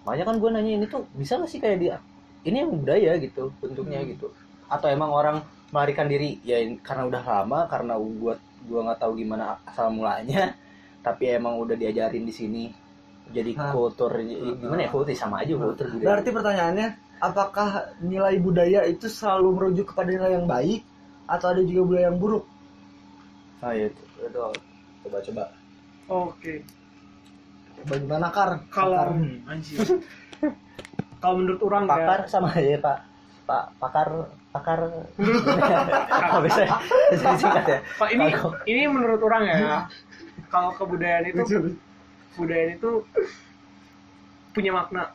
makanya 0.07 0.25
kan 0.31 0.37
gua 0.39 0.51
nanya 0.55 0.73
ini 0.79 0.87
tuh 0.87 1.03
bisa 1.19 1.33
gak 1.43 1.51
sih 1.51 1.61
kayak 1.61 1.79
dia 1.83 1.97
ini 2.47 2.63
emang 2.63 2.79
budaya 2.87 3.19
gitu 3.19 3.51
bentuknya 3.59 4.01
Hmm. 4.03 4.11
gitu 4.15 4.27
atau 4.67 4.87
emang 4.91 5.11
orang 5.11 5.37
melarikan 5.75 6.07
diri 6.07 6.39
ya 6.47 6.63
karena 6.83 7.11
udah 7.11 7.23
lama 7.23 7.59
karena 7.67 7.95
gua 7.99 8.35
gua 8.67 8.81
nggak 8.87 8.99
tahu 9.03 9.13
gimana 9.19 9.59
asal 9.67 9.91
mulanya 9.91 10.55
tapi 11.07 11.35
emang 11.35 11.59
udah 11.59 11.75
diajarin 11.75 12.23
di 12.23 12.35
sini 12.35 12.65
jadi 13.27 13.51
Hah. 13.59 13.75
kultur 13.75 14.15
gimana 14.23 14.87
ya 14.87 14.91
kultur 14.95 15.11
sama 15.19 15.43
aja 15.43 15.59
kultur 15.59 15.91
budaya 15.91 16.07
Berarti 16.07 16.31
pertanyaannya, 16.31 16.89
apakah 17.19 17.69
nilai 17.99 18.39
budaya 18.39 18.87
itu 18.87 19.11
selalu 19.11 19.49
merujuk 19.51 19.91
kepada 19.91 20.15
nilai 20.15 20.39
yang 20.39 20.47
baik 20.47 20.87
atau 21.27 21.51
ada 21.51 21.63
juga 21.67 21.83
budaya 21.83 22.07
yang 22.15 22.19
buruk? 22.23 22.47
Oh 23.67 23.73
iya 23.75 23.91
itu, 23.91 24.03
itu 24.23 24.39
coba 25.03 25.19
coba. 25.27 25.45
oke 26.07 26.55
Bagaimana 27.87 28.31
kar? 28.31 28.51
kalau 28.71 28.95
Pakar. 28.95 29.51
anjir 29.51 29.77
kalau 31.19 31.35
menurut 31.43 31.61
orang 31.67 31.85
Pakar 31.91 32.21
ya 32.23 32.31
sama 32.31 32.49
aja 32.55 32.79
pak. 32.79 32.99
Pak 33.47 33.65
pakar 33.79 34.09
pakar. 34.51 34.81
Bisa 36.47 36.63
bisa 37.11 37.27
disingkat 37.35 37.65
ya? 37.67 37.79
Pak 37.99 38.09
ini 38.11 38.25
ini 38.71 38.83
menurut 38.87 39.19
orang 39.23 39.43
ya 39.51 39.59
kalau 40.47 40.71
kebudayaan 40.75 41.27
itu 41.27 41.43
budaya 42.39 42.75
itu 42.75 42.91
punya 44.55 44.71
makna 44.71 45.11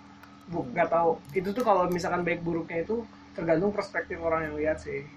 bu 0.52 0.68
nggak 0.76 0.90
tahu 0.92 1.16
itu 1.32 1.50
tuh 1.56 1.64
kalau 1.64 1.88
misalkan 1.88 2.28
baik 2.28 2.44
buruknya 2.44 2.84
itu 2.84 3.08
tergantung 3.32 3.72
perspektif 3.72 4.20
orang 4.20 4.52
yang 4.52 4.56
lihat 4.60 4.78
sih 4.84 5.08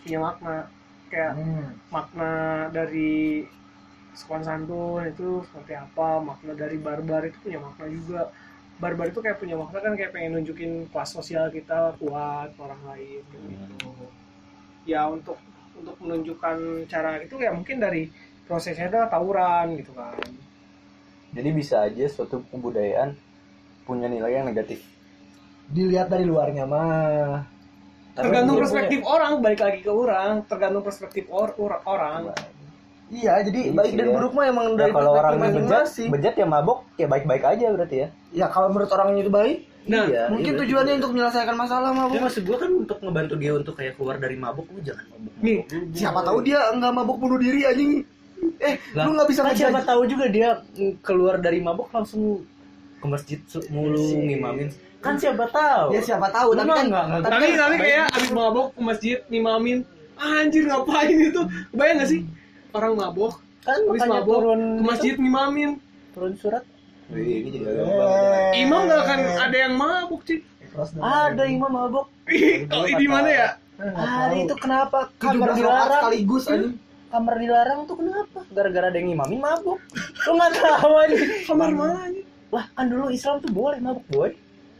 punya 0.00 0.18
makna 0.24 0.72
kayak 1.12 1.32
Hmm. 1.36 1.68
makna 1.94 2.32
dari 2.76 3.44
sopan 4.18 4.42
santun 4.48 5.02
itu 5.12 5.28
seperti 5.48 5.74
apa 5.84 6.08
makna 6.28 6.52
dari 6.62 6.76
barbar 6.86 7.22
itu 7.30 7.38
punya 7.44 7.58
makna 7.66 7.86
juga 7.96 8.20
barbar 8.82 9.06
itu 9.12 9.20
kayak 9.24 9.38
punya 9.42 9.56
makna 9.62 9.78
kan 9.84 9.92
kayak 9.98 10.12
pengen 10.14 10.30
nunjukin 10.38 10.72
kelas 10.92 11.10
sosial 11.16 11.46
kita 11.56 11.78
kuat 12.00 12.50
orang 12.64 12.80
lain 12.88 13.22
gitu 13.32 13.90
ya 14.88 15.06
untuk 15.06 15.38
untuk 15.78 15.96
menunjukkan 16.02 16.56
cara 16.90 17.22
itu 17.22 17.34
ya 17.38 17.50
mungkin 17.54 17.78
dari 17.78 18.10
prosesnya 18.48 18.90
adalah 18.90 19.08
tawuran 19.12 19.66
gitu 19.78 19.92
kan 19.94 20.16
Jadi 21.36 21.50
bisa 21.52 21.84
aja 21.88 22.04
suatu 22.08 22.40
kebudayaan 22.50 23.10
punya 23.86 24.08
nilai 24.08 24.32
yang 24.40 24.46
negatif. 24.48 24.80
Dilihat 25.68 26.08
dari 26.12 26.24
luarnya 26.24 26.64
mah. 26.68 27.44
Tergantung 28.20 28.54
dia 28.54 28.62
perspektif 28.62 29.00
orang 29.04 29.32
balik 29.38 29.60
lagi 29.60 29.80
ke 29.80 29.90
orang 29.90 30.32
tergantung 30.44 30.82
perspektif 30.82 31.24
or, 31.28 31.54
or- 31.56 31.82
orang 31.84 32.34
Iya, 33.08 33.40
jadi 33.40 33.60
Iya 33.64 33.72
baik 33.72 33.92
dan 33.96 34.04
ya. 34.04 34.12
buruk 34.12 34.32
mah 34.36 34.44
emang 34.44 34.66
Ya, 34.68 34.76
dari 34.76 34.92
kalau 34.92 35.12
orang 35.16 35.32
bejat, 35.40 35.88
bejat 36.12 36.34
ya 36.36 36.44
mabok 36.44 36.84
ya 36.94 37.08
baik-baik 37.08 37.40
aja 37.40 37.66
berarti 37.72 37.96
ya. 37.96 38.08
Ya 38.36 38.46
kalau 38.52 38.68
menurut 38.68 38.92
orangnya 38.92 39.24
itu 39.24 39.32
baik, 39.32 39.56
nah 39.88 40.04
Iya, 40.04 40.28
mungkin 40.28 40.52
iya, 40.52 40.60
tujuannya 40.60 40.92
iya. 40.92 40.98
untuk 41.00 41.10
menyelesaikan 41.16 41.56
masalah 41.56 41.88
mah. 41.88 42.04
Tapi 42.04 42.20
Bu. 42.20 42.24
maksud 42.28 42.42
gua 42.44 42.56
kan 42.60 42.70
untuk 42.76 42.98
ngebantu 43.00 43.34
dia 43.40 43.52
untuk 43.56 43.74
kayak 43.74 43.96
keluar 43.96 44.20
dari 44.20 44.36
mabok 44.36 44.68
lu 44.68 44.80
jangan 44.84 45.08
mabok. 45.08 45.32
Nih, 45.40 45.58
Siapa 45.96 46.20
tahu 46.20 46.38
dia 46.44 46.58
nggak 46.68 46.92
mabuk 46.92 47.16
bunuh 47.16 47.40
diri 47.40 47.60
anjing. 47.64 47.90
Eh, 48.60 48.74
Lah, 48.92 49.04
lu 49.08 49.16
nggak 49.16 49.28
bisa 49.32 49.40
kan 49.40 49.56
siapa 49.56 49.72
ngejudge. 49.72 49.88
tahu 49.88 50.02
juga 50.04 50.24
dia 50.28 50.48
keluar 51.00 51.34
dari 51.40 51.58
mabok 51.58 51.88
langsung 51.88 52.44
ke 52.98 53.06
masjid 53.06 53.38
mulu 53.68 53.94
Iya. 53.96 54.18
ngimamin. 54.24 54.68
Kan 54.98 55.14
siapa 55.14 55.46
tahu. 55.46 55.94
Ya 55.94 56.00
siapa 56.00 56.26
tahu, 56.28 56.48
tapi 56.52 56.66
kan 56.68 56.84
nggak- 56.84 57.06
nggak- 57.08 57.22
tapi 57.24 57.46
kan- 57.46 57.58
tapi 57.60 57.76
kayak 57.78 58.06
abis 58.12 58.30
mabok 58.30 58.66
ke 58.70 58.80
masjid 58.82 59.16
nimamin 59.28 59.78
ah, 60.16 60.42
anjir 60.42 60.62
ngapain 60.64 61.14
itu 61.14 61.40
bayang 61.70 61.96
gak 61.96 62.10
sih 62.10 62.20
orang 62.72 62.92
mabok 62.92 63.38
kan 63.62 63.78
abis 63.84 64.02
mabok 64.04 64.34
turun 64.36 64.60
ke 64.74 64.82
masjid 64.84 65.14
nimamin 65.16 65.70
turun 66.10 66.34
surat. 66.34 66.64
Wih, 67.08 67.24
ini 67.40 67.48
jadi 67.56 67.64
agak 67.72 67.86
Eh. 68.52 68.60
imam 68.60 68.80
gak 68.84 69.00
akan 69.00 69.18
ada 69.40 69.56
yang 69.56 69.74
mabuk 69.74 70.20
sih. 70.24 70.42
Ada 70.98 71.42
imam 71.46 71.70
mabok. 71.70 72.06
Ih, 72.26 72.66
oh, 72.74 72.84
di 72.84 73.06
mana 73.06 73.28
ya 73.28 73.48
nggak 73.78 73.94
Hari 73.94 74.10
tahu. 74.34 74.44
itu 74.44 74.54
kenapa 74.58 74.98
17 75.14 75.22
kamar 75.22 75.48
dilarang? 75.54 75.90
sekaligus. 75.94 76.44
Kamar 77.08 77.34
dilarang 77.38 77.80
tuh 77.86 77.96
kenapa? 77.96 78.38
Gara-gara 78.50 78.86
ada 78.90 78.98
yang 78.98 79.14
imamin 79.14 79.38
mabuk. 79.38 79.78
Lu 80.20 80.32
nggak 80.34 80.52
tahu 80.52 80.92
aja. 80.98 81.16
kamar 81.46 81.70
mana 81.70 81.94
Lah 82.48 82.64
kan 82.72 82.88
dulu 82.88 83.08
Islam 83.08 83.40
tuh 83.40 83.52
boleh 83.52 83.78
mabuk 83.78 84.04
boy. 84.08 84.30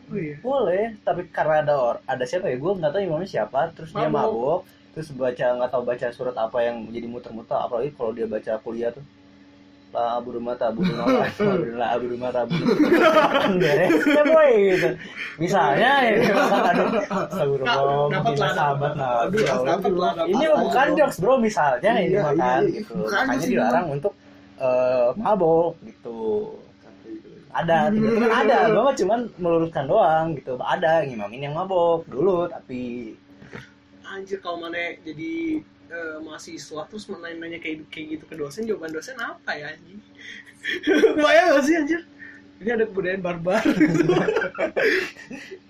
oh 0.08 0.16
iya 0.16 0.34
Boleh, 0.40 0.96
tapi 1.04 1.28
karena 1.28 1.60
ada 1.60 1.74
or, 1.76 1.96
ada 2.08 2.24
siapa 2.24 2.48
ya? 2.48 2.56
Gue 2.56 2.72
nggak 2.74 2.90
tahu 2.90 3.02
imamnya 3.04 3.28
siapa. 3.28 3.68
Terus 3.76 3.92
dia 3.92 4.08
Mabuk. 4.08 4.16
mabuk. 4.16 4.60
Terus 4.96 5.08
baca 5.12 5.46
nggak 5.60 5.70
tahu 5.70 5.82
baca 5.84 6.06
surat 6.10 6.36
apa 6.36 6.58
yang 6.64 6.76
jadi 6.88 7.06
muter-muter. 7.06 7.54
Apalagi 7.54 7.92
kalau 7.92 8.16
dia 8.16 8.24
baca 8.24 8.52
kuliah 8.60 8.88
tuh. 8.88 9.04
La 9.88 10.20
abu 10.20 10.36
rumah 10.36 10.52
tabu 10.52 10.84
rumah 10.84 11.08
la 11.80 11.96
abu 11.96 12.12
rumah 12.12 12.28
tabu 12.36 12.52
kan 12.60 13.56
beresnya 13.56 14.20
boy 14.20 14.52
gitu 14.68 14.88
misalnya 15.40 15.92
ya 16.04 16.28
aduh 16.68 16.92
astagfirullah 17.08 18.12
dapat 18.12 18.32
gila 18.36 18.44
lah, 18.44 18.52
sahabat 18.52 18.92
nah 19.00 19.24
ya 19.32 19.56
lah, 19.64 20.28
ini 20.28 20.44
bukan 20.44 20.86
jokes 20.92 21.16
bro 21.24 21.40
misalnya 21.40 22.04
ini 22.04 22.12
Iya, 22.12 22.20
makan 22.20 22.60
iya, 22.68 22.76
gitu 22.76 22.92
makanya 23.00 23.46
dilarang 23.48 23.86
untuk 23.96 24.12
eh, 24.60 25.08
mabok 25.16 25.72
gitu 25.80 26.20
ada 27.52 27.88
teman-teman 27.88 28.30
ada. 28.30 28.56
Gue 28.68 28.82
mah 28.84 28.96
cuman 28.96 29.20
meluruskan 29.40 29.84
doang 29.88 30.26
gitu. 30.36 30.54
Ada 30.60 31.04
ngimamin 31.04 31.48
yang 31.48 31.54
mabok 31.56 32.04
dulu 32.08 32.48
tapi 32.48 33.14
anjir 34.08 34.40
kalau 34.40 34.56
mana 34.64 34.96
jadi 35.04 35.60
eh, 35.92 36.16
mahasiswa 36.24 36.80
terus 36.88 37.12
nanya-nanya 37.12 37.60
kayak 37.60 37.84
kayak 37.92 38.06
gitu 38.16 38.24
ke 38.24 38.34
dosen 38.40 38.64
jawaban 38.64 38.88
dosen 38.88 39.16
apa 39.20 39.52
ya 39.52 39.68
anjing? 39.76 40.00
Bayang 41.24 41.46
gak 41.56 41.64
sih 41.64 41.76
anjir? 41.76 42.00
Ini 42.58 42.74
ada 42.74 42.84
kebudayaan 42.90 43.22
barbar. 43.22 43.62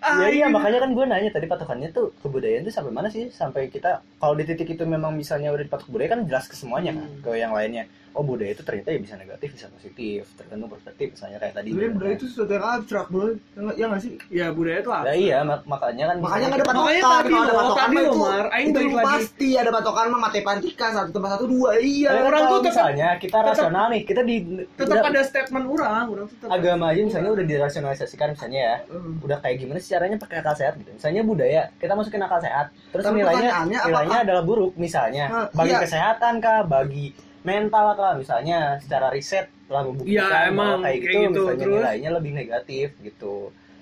Ah, 0.00 0.18
ya 0.24 0.28
iya 0.32 0.46
makanya 0.48 0.88
kan 0.88 0.90
gue 0.96 1.04
nanya 1.04 1.30
tadi 1.34 1.44
patokannya 1.44 1.92
tuh 1.92 2.16
kebudayaan 2.24 2.64
tuh 2.64 2.72
sampai 2.72 2.92
mana 2.94 3.12
sih? 3.12 3.28
Sampai 3.28 3.68
kita 3.68 4.00
kalau 4.16 4.32
di 4.32 4.48
titik 4.48 4.72
itu 4.72 4.88
memang 4.88 5.12
misalnya 5.12 5.52
udah 5.52 5.68
dipatok 5.68 5.90
budaya 5.92 6.16
kan 6.16 6.24
jelas 6.24 6.48
ke 6.48 6.56
semuanya 6.56 6.96
kan 6.96 7.04
Hmm. 7.04 7.20
ke 7.20 7.30
yang 7.36 7.52
lainnya 7.52 7.84
oh 8.11 8.23
budaya 8.23 8.51
itu 8.51 8.62
ternyata 8.62 8.88
ya 8.88 8.99
bisa 8.99 9.14
negatif 9.14 9.49
bisa 9.51 9.66
positif 9.68 10.23
tergantung 10.35 10.68
perspektif 10.68 11.07
misalnya 11.12 11.38
kayak 11.38 11.55
tadi 11.55 11.68
Sebenarnya 11.68 11.92
budaya 11.92 12.14
itu 12.14 12.27
sesuatu 12.27 12.53
yang 12.53 12.64
abstrak 12.64 13.07
bro, 13.07 13.27
ya 13.27 13.35
nggak- 13.57 13.77
ya 13.77 13.87
sih? 13.99 14.12
ya 14.29 14.47
budaya 14.51 14.79
itu 14.79 14.90
apa 14.90 15.05
ya 15.05 15.14
iya 15.14 15.38
mak- 15.40 15.64
makanya 15.64 16.05
kan 16.07 16.16
Makanya 16.18 16.47
nggak 16.47 16.59
ada 16.59 16.64
patokan. 16.64 16.79
Makanya 16.79 17.03
tadi 17.03 17.29
Kalau 17.29 17.38
ada 17.38 17.49
loh, 17.49 17.59
patokan 17.61 17.88
tadi 17.88 17.97
itu. 17.99 18.18
Aing 18.49 18.68
itu 18.68 18.81
lagi. 18.81 19.07
pasti 19.07 19.49
ada 19.55 19.71
patokan 19.71 20.07
mah 20.09 20.21
matematika 20.23 20.87
satu 20.90 21.11
tambah 21.11 21.31
satu 21.31 21.44
dua 21.47 21.71
iya. 21.77 22.11
kita- 22.11 22.25
orang 22.25 22.42
tuh 22.44 22.61
misalnya 22.62 23.09
kita 23.16 23.31
tetap- 23.35 23.49
rasional 23.49 23.85
nih 23.88 24.03
kita 24.03 24.21
di 24.23 24.37
tetap 24.71 24.94
udah- 24.94 25.07
ada 25.07 25.21
statement 25.23 25.66
orang 25.66 26.05
orang 26.09 26.27
tetap 26.29 26.49
agama 26.49 26.85
aja 26.88 27.01
misalnya 27.03 27.31
udah 27.31 27.44
dirasionalisasikan 27.44 28.29
misalnya 28.31 28.61
ya 28.61 28.77
Hmm. 28.88 29.21
udah 29.21 29.38
kayak 29.38 29.57
gimana 29.59 29.79
sih 29.79 29.90
caranya 29.90 30.16
pakai 30.16 30.37
akal 30.38 30.55
sehat 30.55 30.75
gitu 30.77 30.90
misalnya 30.90 31.23
budaya 31.23 31.62
kita 31.77 31.92
masukin 31.92 32.21
akal 32.21 32.38
sehat 32.38 32.66
terus 32.88 33.05
Tapi 33.05 33.16
nilainya 33.16 33.51
nilainya 33.64 34.18
adalah 34.21 34.42
buruk 34.42 34.73
misalnya 34.75 35.25
Nah, 35.29 35.47
bagi 35.51 35.71
iya. 35.71 35.81
kesehatan 35.81 36.35
kah 36.38 36.62
bagi 36.62 37.12
mental 37.48 37.87
kah 37.94 38.12
misalnya 38.14 38.58
secara 38.78 39.08
riset 39.08 39.48
telah 39.64 39.82
membuktikan 39.82 40.28
bahwa 40.28 40.44
emang, 40.46 40.78
kayak 40.80 40.98
gitu, 40.98 41.08
kayak 41.08 41.16
gitu. 41.24 41.32
misalnya 41.32 41.56
Terus? 41.58 41.74
nilainya 41.74 42.11
lebih 42.12 42.32
negatif 42.34 42.88
gitu 43.00 43.34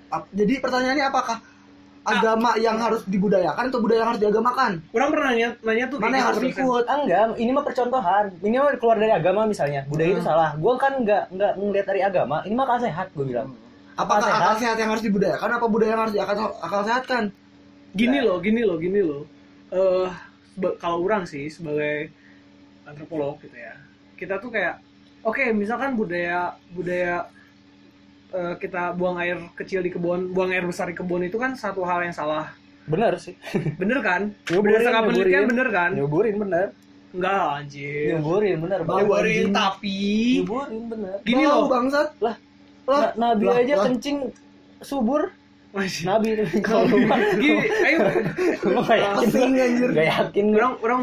Ap- 0.07 0.31
Jadi 0.31 0.53
pertanyaannya 0.57 1.05
apakah 1.05 1.37
agama 2.07 2.55
yang 2.55 2.79
harus 2.79 3.03
dibudayakan 3.03 3.67
atau 3.67 3.83
budaya 3.83 3.99
yang 3.99 4.09
harus 4.09 4.21
diagamakan? 4.21 4.71
orang 4.87 5.09
pernah 5.11 5.27
nanya 5.27 5.49
nanya 5.59 5.85
tuh 5.85 5.97
Mana 5.99 6.15
yang 6.15 6.27
harus 6.31 6.39
gitu, 6.39 6.47
dosen. 6.47 6.63
ikut? 6.63 6.83
ah, 6.87 6.97
enggak 6.97 7.21
ini 7.35 7.51
mah 7.51 7.63
percontohan 7.63 8.25
ini 8.39 8.55
mah 8.55 8.71
keluar 8.73 8.95
dari 8.95 9.11
agama 9.11 9.41
misalnya 9.43 9.83
budaya 9.85 10.09
itu 10.09 10.21
Hmm. 10.23 10.29
salah 10.31 10.49
gua 10.55 10.73
kan 10.77 10.91
enggak 10.95 11.27
enggak 11.27 11.51
ngeliat 11.53 11.85
dari 11.85 12.01
agama 12.01 12.37
ini 12.41 12.53
mah 12.55 12.63
akal 12.63 12.79
sehat 12.79 13.07
gue 13.11 13.25
bilang 13.25 13.51
apakah 13.93 14.23
sehat? 14.23 14.39
akal 14.39 14.55
sehat 14.55 14.77
yang 14.77 14.89
harus 14.89 15.03
dibudayakan 15.03 15.49
apa 15.51 15.65
budaya 15.67 15.91
yang 15.91 16.01
harus 16.01 16.15
diakal 16.15 16.35
akal 16.57 16.81
sehatkan 16.81 17.23
gini 17.91 18.17
loh 18.21 18.37
gini 18.39 18.61
loh 18.63 18.77
gini 18.77 18.99
loh 19.01 19.23
eh 19.69 20.07
seba- 20.53 20.77
kalau 20.77 21.03
orang 21.03 21.27
sih 21.27 21.51
sebagai 21.51 22.07
antropolog 22.87 23.35
gitu 23.43 23.53
ya. 23.53 23.75
Kita 24.15 24.39
tuh 24.39 24.49
kayak 24.49 24.79
oke 25.21 25.43
misalkan 25.51 25.93
budaya 25.93 26.55
budaya 26.71 27.27
eh, 28.31 28.55
kita 28.57 28.95
buang 28.95 29.19
air 29.19 29.37
kecil 29.53 29.83
di 29.83 29.91
kebun 29.91 30.31
buang 30.31 30.49
air 30.49 30.63
besar 30.63 30.87
di 30.87 30.95
kebun 30.95 31.21
itu 31.21 31.35
kan 31.35 31.53
satu 31.53 31.83
hal 31.83 32.01
yang 32.01 32.15
salah. 32.15 32.47
Bener 32.87 33.19
sih. 33.19 33.35
Bener 33.75 33.99
kan? 33.99 34.31
Nyuburin, 34.47 34.63
berdasarkan 34.79 35.01
penelitian 35.05 35.27
nyuburin. 35.27 35.47
bener 35.51 35.67
kan? 35.69 35.89
Nyuburin 35.91 36.35
bener 36.39 36.67
enggak 37.11 37.43
anjir. 37.59 38.07
Nyuburin 38.15 38.57
bener 38.59 38.79
nyuburin 38.83 39.27
anjing. 39.27 39.51
tapi 39.51 39.97
nyuburin 40.39 40.83
bener 40.87 41.15
gini 41.27 41.43
loh 41.43 41.67
bangsat. 41.67 42.09
Lah 42.23 42.35
lah 42.87 43.11
Na- 43.11 43.35
nabi 43.35 43.43
lah, 43.51 43.59
aja 43.59 43.75
lah. 43.75 43.85
kencing 43.91 44.17
subur. 44.79 45.27
Masih. 45.75 46.07
nabi. 46.07 46.39
Kalau 46.63 46.87
gini 47.35 47.59
ayo. 47.91 47.99
Nggak 48.63 48.97
yakin. 48.97 49.47
Nggak 49.91 50.07
yakin. 50.07 50.45
Orang 50.55 50.73
orang 50.79 51.01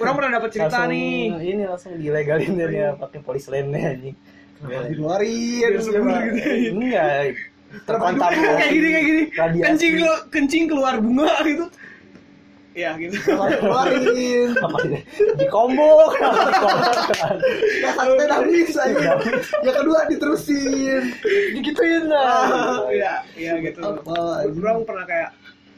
orang 0.00 0.14
pernah 0.16 0.30
dapat 0.40 0.50
cerita 0.50 0.76
langsung 0.80 0.92
nih. 0.92 1.20
ini 1.54 1.64
langsung 1.68 1.92
dilegalin 2.00 2.52
dan 2.56 2.70
ya 2.72 2.88
pakai 2.96 3.20
polis 3.20 3.44
lainnya 3.52 3.92
anjing. 3.92 4.16
Dikeluarin 4.60 5.72
enggak 6.76 7.36
terkontaminasi 7.86 8.58
kayak 8.58 8.72
gini 8.74 8.88
kayak 8.90 9.04
gini. 9.06 9.22
Radiasi. 9.32 9.66
kencing 9.66 9.94
lo 10.02 10.14
kencing 10.28 10.64
keluar 10.66 10.94
bunga 10.98 11.34
gitu. 11.46 11.66
Ya 12.70 12.94
gitu. 12.98 13.14
Keluarin 13.24 14.54
apa 14.58 14.78
ini? 14.86 15.00
di 15.38 15.46
combo 15.50 16.14
kenapa 16.14 16.70
ya 17.82 17.90
satu 17.98 18.12
udah 18.14 18.40
bisa 18.46 18.82
ya 19.62 19.72
kedua 19.74 19.98
diterusin. 20.10 21.02
Digituin 21.54 22.10
lah. 22.10 22.86
Ya 22.90 23.22
ya 23.38 23.54
gitu. 23.62 23.80
Apa, 23.80 24.46
anjing? 24.46 24.60
orang 24.60 24.82
pernah 24.86 25.04
kayak 25.06 25.30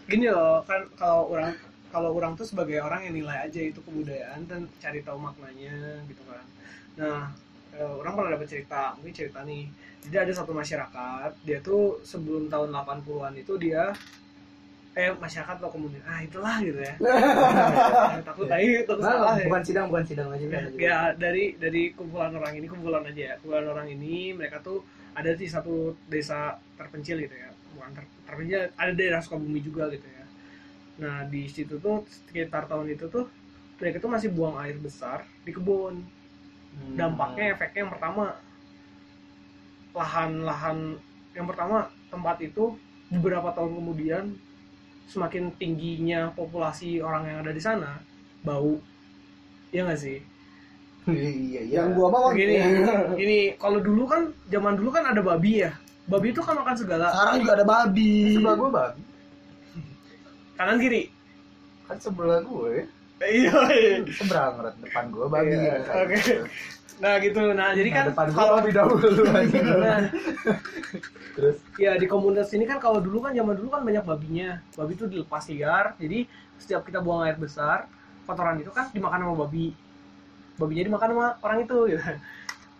gini 0.08 0.28
loh 0.28 0.60
kan 0.68 0.84
kalau 0.96 1.28
orang 1.32 1.56
kalau 1.92 2.16
orang 2.16 2.32
tuh 2.34 2.48
sebagai 2.48 2.80
orang 2.80 3.04
yang 3.04 3.14
nilai 3.20 3.44
aja 3.44 3.60
itu 3.60 3.84
kebudayaan 3.84 4.48
dan 4.48 4.64
cari 4.80 5.04
tahu 5.04 5.20
maknanya 5.20 6.00
gitu 6.08 6.24
kan. 6.24 6.44
Nah 6.96 7.20
eh, 7.76 7.92
orang 8.00 8.12
pernah 8.16 8.30
dapat 8.40 8.48
cerita 8.48 8.96
mungkin 8.96 9.12
cerita 9.12 9.44
nih. 9.44 9.68
Jadi 10.08 10.16
ada 10.18 10.32
satu 10.32 10.56
masyarakat 10.56 11.30
dia 11.44 11.60
tuh 11.60 12.00
sebelum 12.02 12.48
tahun 12.48 12.72
80-an 12.72 13.36
itu 13.36 13.54
dia 13.60 13.92
eh 14.92 15.08
masyarakat 15.08 15.56
atau 15.56 15.72
komunitas 15.72 16.04
ah 16.04 16.20
itulah 16.24 16.56
gitu 16.64 16.80
ya. 16.80 16.94
Takut 18.28 18.44
tadi 18.48 18.84
takut 18.84 19.04
salah 19.04 19.36
ya. 19.40 19.48
bukan 19.48 19.62
sidang 19.64 19.86
bukan 19.88 20.04
sidang 20.04 20.28
aja 20.28 20.44
ya, 20.44 20.60
ya, 20.76 20.98
dari 21.16 21.56
dari 21.56 21.96
kumpulan 21.96 22.32
orang 22.36 22.56
ini 22.60 22.66
kumpulan 22.68 23.04
aja 23.04 23.22
ya. 23.32 23.34
Kumpulan 23.40 23.68
orang 23.68 23.88
ini 23.88 24.36
mereka 24.36 24.60
tuh 24.60 24.84
ada 25.12 25.32
di 25.32 25.44
satu 25.48 25.96
desa 26.08 26.56
terpencil 26.76 27.20
gitu 27.24 27.36
ya. 27.36 27.48
Bukan 27.72 27.88
ter- 27.96 28.12
terpencil 28.28 28.60
ada 28.76 28.92
daerah 28.92 29.20
Sukabumi 29.24 29.60
juga 29.64 29.88
gitu 29.92 30.04
ya 30.04 30.21
nah 31.02 31.26
di 31.26 31.50
situ 31.50 31.82
tuh 31.82 32.06
sekitar 32.06 32.70
tahun 32.70 32.94
itu 32.94 33.10
tuh 33.10 33.26
mereka 33.82 33.98
tuh 33.98 34.10
masih 34.14 34.30
buang 34.30 34.54
air 34.62 34.78
besar 34.78 35.26
di 35.42 35.50
kebun. 35.50 36.06
Hmm. 36.72 36.96
dampaknya 36.96 37.52
efeknya 37.52 37.84
yang 37.84 37.92
pertama 37.92 38.24
lahan-lahan 39.92 40.96
yang 41.36 41.44
pertama 41.44 41.92
tempat 42.08 42.40
itu 42.40 42.80
beberapa 43.12 43.52
tahun 43.52 43.76
kemudian 43.76 44.24
semakin 45.04 45.52
tingginya 45.60 46.32
populasi 46.32 47.04
orang 47.04 47.28
yang 47.28 47.38
ada 47.44 47.52
di 47.52 47.60
sana 47.60 48.00
bau. 48.40 48.80
Ya 49.68 49.84
nggak 49.84 50.00
sih? 50.00 50.24
Iya 51.12 51.60
yang 51.68 51.92
gua 51.92 52.08
mau 52.08 52.32
gini 52.32 52.56
gini 53.20 53.38
kalau 53.60 53.84
dulu 53.84 54.08
kan 54.08 54.32
zaman 54.48 54.72
dulu 54.80 54.96
kan 54.96 55.12
ada 55.12 55.20
babi 55.20 55.68
ya. 55.68 55.76
Babi 56.08 56.32
itu 56.32 56.40
kan 56.40 56.56
makan 56.56 56.72
segala. 56.72 57.12
Sekarang 57.12 57.36
juga 57.44 57.52
ada 57.60 57.66
babi. 57.68 58.40
Sebelah 58.40 58.56
gue 58.56 58.70
babi 58.72 59.02
kanan 60.62 60.78
kiri. 60.78 61.10
Kan 61.90 61.98
sebelah 61.98 62.38
gue. 62.46 62.86
Iya 63.22 63.58
iya. 63.74 63.94
seberang 64.14 64.62
depan 64.82 65.10
gue 65.10 65.26
babi 65.30 65.54
Iya, 65.54 65.74
oke. 65.82 66.18
Nah 67.02 67.14
gitu. 67.18 67.40
Nah 67.50 67.68
jadi 67.74 67.90
kan 67.90 68.04
depan 68.14 68.26
kalau 68.30 68.52
lebih 68.62 68.72
dahulu 68.78 69.22
aja 69.26 69.58
nah, 69.82 70.00
terus? 71.34 71.56
Ya 71.78 71.98
di 71.98 72.06
komunitas 72.06 72.54
ini 72.54 72.66
kan 72.66 72.78
kalau 72.78 73.02
dulu 73.02 73.26
kan 73.26 73.34
zaman 73.34 73.58
dulu 73.58 73.74
kan 73.74 73.82
banyak 73.82 74.06
babinya. 74.06 74.62
Babi 74.78 74.94
itu 74.94 75.06
dilepas 75.10 75.50
liar. 75.50 75.98
Jadi 75.98 76.30
setiap 76.62 76.86
kita 76.86 77.02
buang 77.02 77.26
air 77.26 77.34
besar 77.34 77.90
kotoran 78.22 78.62
itu 78.62 78.70
kan 78.70 78.90
dimakan 78.94 79.26
sama 79.26 79.34
babi. 79.46 79.74
Babinya 80.58 80.82
dimakan 80.86 81.08
sama 81.10 81.26
orang 81.42 81.58
itu 81.66 81.78
gitu. 81.90 82.02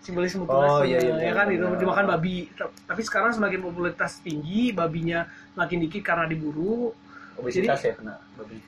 Simbolis 0.03 0.35
mutualisme 0.35 0.83
Oh, 0.83 0.83
iya, 0.83 0.99
iya, 0.99 1.15
ya 1.31 1.33
kan? 1.35 1.47
Benar, 1.47 1.55
itu 1.55 1.67
benar. 1.67 1.79
dimakan 1.79 2.05
babi. 2.19 2.37
Tapi 2.59 3.03
sekarang 3.07 3.31
semakin 3.39 3.63
popularitas 3.63 4.19
tinggi 4.19 4.75
babinya 4.75 5.31
makin 5.55 5.79
dikit 5.87 6.03
karena 6.03 6.27
diburu 6.27 6.91
obesitas 7.37 7.81
ya 7.81 7.93
kena 7.93 8.17
babi 8.35 8.59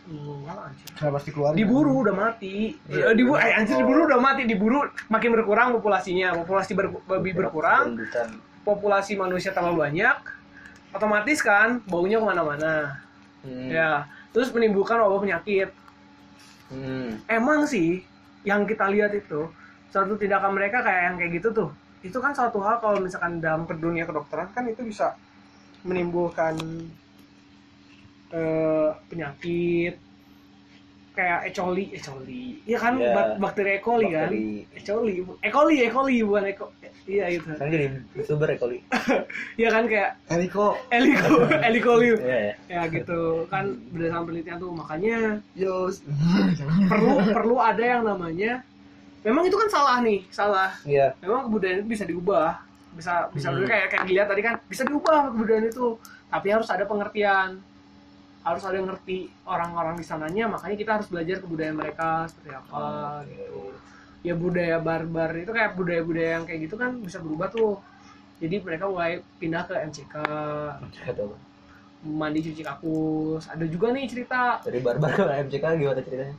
Hmm, 0.00 0.42
anjir. 0.42 0.90
kenapa 0.90 1.20
pasti 1.20 1.30
keluar 1.30 1.54
diburu 1.54 2.02
udah 2.02 2.16
mati. 2.16 2.74
Eh, 2.88 3.14
diburu 3.14 3.38
eh, 3.38 3.54
anjir 3.54 3.78
Oh. 3.78 3.80
diburu 3.80 4.00
udah 4.04 4.18
mati 4.18 4.42
diburu 4.42 4.80
makin 5.06 5.30
berkurang 5.30 5.68
populasinya 5.72 6.34
populasi 6.34 6.72
ber- 6.72 7.04
babi 7.04 7.30
berkurang 7.30 7.94
populasi 8.60 9.14
manusia 9.14 9.52
tambah 9.52 9.70
banyak 9.72 10.16
otomatis 10.90 11.38
kan 11.40 11.78
baunya 11.84 12.18
ke 12.18 12.26
mana-mana 12.26 12.98
Hmm. 13.40 13.70
ya 13.70 14.02
terus 14.30 14.50
menimbulkan 14.50 14.98
wabah 14.98 15.20
penyakit 15.20 15.70
Hmm. 16.66 17.20
emang 17.26 17.64
sih 17.64 18.02
yang 18.42 18.64
kita 18.64 18.88
lihat 18.88 19.12
itu 19.12 19.46
suatu 19.88 20.14
tindakan 20.14 20.52
mereka 20.52 20.80
kayak 20.80 21.02
yang 21.04 21.16
kayak 21.16 21.32
gitu 21.36 21.48
tuh 21.52 21.70
itu 22.00 22.16
kan 22.16 22.30
suatu 22.30 22.58
hal 22.58 22.78
kalau 22.78 22.98
misalkan 22.98 23.38
dalam 23.38 23.62
dunia 23.68 24.02
kedokteran 24.02 24.48
kan 24.48 24.64
itu 24.64 24.80
bisa 24.82 25.14
menimbulkan 25.80 26.56
eh, 28.30 28.88
penyakit 29.06 29.94
kayak 31.10 31.40
E. 31.44 31.50
coli, 31.50 31.84
E. 31.90 31.98
coli, 31.98 32.42
iya 32.64 32.78
kan 32.78 32.94
bak- 32.96 33.36
bakteri 33.38 33.76
E. 33.76 33.80
coli 33.80 34.06
kan. 34.08 34.30
E. 34.30 34.80
coli, 34.80 35.12
E. 35.36 35.48
coli, 35.50 35.74
E. 35.76 35.88
coli 35.90 36.16
bukan 36.22 36.44
E. 36.44 36.52
coli, 36.54 36.76
iya 37.06 37.24
gitu, 37.28 37.50
kan 37.50 37.66
jadi 37.66 37.86
youtuber 38.14 38.46
ya 38.46 38.56
kali 38.56 38.78
iya 39.60 39.68
kan 39.68 39.84
kayak 39.84 40.10
Eriko 40.28 40.78
Eliko, 40.88 41.34
Elikoli, 41.66 42.06
Iya, 42.14 42.38
ya. 42.40 42.54
ya 42.70 42.82
gitu 42.88 43.20
kan 43.46 43.64
berdasarkan 43.90 44.22
penelitian 44.24 44.58
tuh 44.58 44.70
makanya 44.70 45.18
Yos 45.52 46.06
perlu 46.86 47.14
perlu 47.28 47.56
ada 47.58 47.82
yang 47.82 48.02
namanya 48.04 48.62
memang 49.20 49.44
itu 49.44 49.56
kan 49.56 49.68
salah 49.68 49.96
nih 50.00 50.22
salah 50.30 50.70
iya 50.86 51.10
memang 51.18 51.50
kebudayaan 51.50 51.82
itu 51.82 51.88
bisa 51.90 52.04
diubah 52.06 52.62
bisa 52.90 53.26
bisa 53.30 53.48
Hmm. 53.50 53.66
kayak 53.66 53.86
kayak 53.88 54.04
dilihat 54.04 54.28
tadi 54.28 54.40
kan 54.40 54.54
bisa 54.64 54.82
diubah 54.82 55.30
kebudayaan 55.30 55.66
itu 55.66 55.98
tapi 56.26 56.46
harus 56.48 56.68
ada 56.68 56.84
pengertian 56.84 57.58
harus 58.40 58.62
ada 58.64 58.72
yang 58.74 58.88
ngerti 58.88 59.28
orang-orang 59.44 59.94
di 59.94 60.04
sananya 60.04 60.48
makanya 60.48 60.76
kita 60.76 60.90
harus 60.96 61.08
belajar 61.08 61.36
kebudayaan 61.38 61.76
mereka 61.76 62.24
seperti 62.24 62.50
apa 62.52 62.72
Oh, 62.72 63.20
oke. 63.20 63.28
gitu. 63.28 63.60
Ya 64.20 64.34
budaya 64.34 64.76
barbar 64.78 65.32
itu 65.34 65.48
kayak 65.48 65.72
budaya-budaya 65.74 66.30
yang 66.36 66.44
kayak 66.44 66.60
gitu 66.64 66.76
kan 66.76 66.96
bisa 66.98 67.18
berubah 67.18 67.48
tuh. 67.48 67.80
Jadi 68.36 68.56
mereka 68.60 68.84
mulai 68.84 69.20
pindah 69.36 69.64
ke 69.64 69.74
MCK 69.82 70.14
mandi 72.00 72.40
cuci 72.40 72.62
kakus. 72.62 73.44
Ada 73.46 73.64
juga 73.64 73.92
nih 73.92 74.08
cerita. 74.08 74.60
Dari 74.60 74.80
barbar 74.80 75.10
ke 75.12 75.24
MCK 75.48 75.64
gimana 75.76 76.00
ceritanya? 76.00 76.36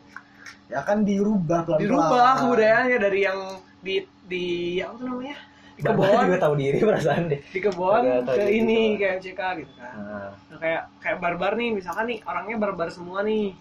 Ya 0.70 0.82
kan 0.82 1.04
dirubah 1.04 1.66
pelan-pelan. 1.66 1.86
Dirubah 1.86 2.30
kebudayaannya 2.40 2.98
dari 2.98 3.20
yang 3.22 3.40
di 3.82 3.96
di 4.26 4.46
apa 4.78 4.94
tuh 4.96 5.06
namanya 5.06 5.38
di 5.82 5.88
kebon 5.88 6.14
juga 6.24 6.38
tahu 6.40 6.54
diri 6.56 6.78
perasaan 6.80 7.24
deh 7.26 7.40
di 7.42 7.60
kebon 7.60 8.02
ke 8.24 8.44
ini 8.48 8.80
ke 8.96 9.06
MCK 9.18 9.42
gitu 9.58 9.72
kan. 9.74 9.92
Nah, 9.92 10.30
Nah, 10.46 10.58
kayak 10.58 10.82
kayak 11.00 11.18
barbar 11.18 11.52
nih 11.54 11.74
misalkan 11.74 12.06
nih 12.06 12.22
orangnya 12.22 12.56
barbar 12.56 12.88
semua 12.88 13.20
nih. 13.22 13.58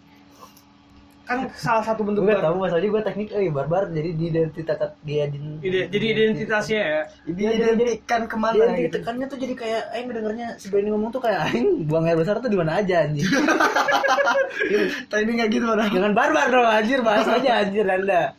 Kan 1.22 1.46
salah 1.54 1.80
satu 1.80 2.02
bentuk 2.02 2.26
gue 2.26 2.34
tahu 2.34 2.58
barbar. 2.58 2.66
masalahnya 2.66 2.90
gue 2.90 3.02
teknik 3.04 3.28
eh 3.30 3.48
barbar 3.48 3.86
jadi 3.88 4.10
di 4.12 4.24
identitas 4.28 4.76
dia 5.00 5.30
Ide- 5.30 5.86
jadi 5.88 6.06
identitasnya 6.10 6.80
ya. 6.84 7.02
Jadi 7.24 7.40
Iya, 7.40 7.50
identikan 7.70 8.20
ke 8.26 8.34
mana 8.34 8.52
dia 8.52 8.66
gitu. 8.68 8.82
ditekannya 8.90 9.26
tuh 9.26 9.38
jadi 9.38 9.54
kayak 9.54 9.82
aing 9.92 10.06
ngedengernya 10.06 10.48
si 10.58 10.66
Benny 10.68 10.90
ngomong 10.90 11.08
tuh 11.08 11.22
kayak 11.22 11.40
aing 11.48 11.86
buang 11.86 12.04
air 12.04 12.18
besar 12.18 12.36
tuh 12.36 12.50
di 12.50 12.58
mana 12.58 12.76
aja 12.76 13.06
anjing? 13.06 13.22
Timing 15.10 15.36
nggak 15.38 15.50
gitu 15.50 15.64
mana? 15.64 15.86
Jangan 15.86 16.12
barbar 16.12 16.46
dong 16.48 16.66
anjir 16.68 16.98
bahas 17.00 17.26
aja 17.26 17.50
anjir 17.62 17.86
anda 17.86 18.34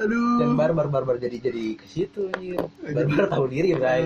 aduh. 0.00 0.38
Dan 0.40 0.50
barbar 0.56 0.86
barbar 0.88 1.16
jadi 1.20 1.36
jadi 1.36 1.64
ke 1.76 1.86
situ 1.86 2.32
anjir. 2.32 2.60
Barbar 2.80 3.26
tahu 3.28 3.44
diri 3.52 3.70
bray. 3.76 4.02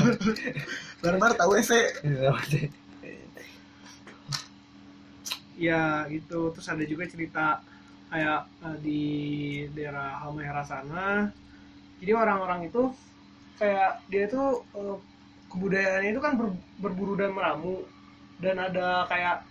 Barbar 1.02 1.32
tahu 1.32 1.56
ese 1.56 1.80
ya 5.60 6.08
gitu. 6.08 6.50
Terus 6.56 6.68
ada 6.72 6.84
juga 6.88 7.04
cerita 7.04 7.60
kayak 8.08 8.40
eh, 8.64 8.76
di 8.80 9.02
daerah 9.76 10.24
Halmahera 10.24 10.64
sana. 10.64 11.28
Jadi 12.00 12.12
orang-orang 12.16 12.72
itu 12.72 12.88
kayak 13.60 14.00
dia 14.08 14.24
tuh 14.30 14.64
eh, 14.72 14.96
kebudayaannya 15.52 16.10
itu 16.16 16.20
kan 16.22 16.32
ber- 16.40 16.62
berburu 16.80 17.14
dan 17.20 17.36
meramu. 17.36 17.84
Dan 18.40 18.56
ada 18.56 19.04
kayak 19.04 19.44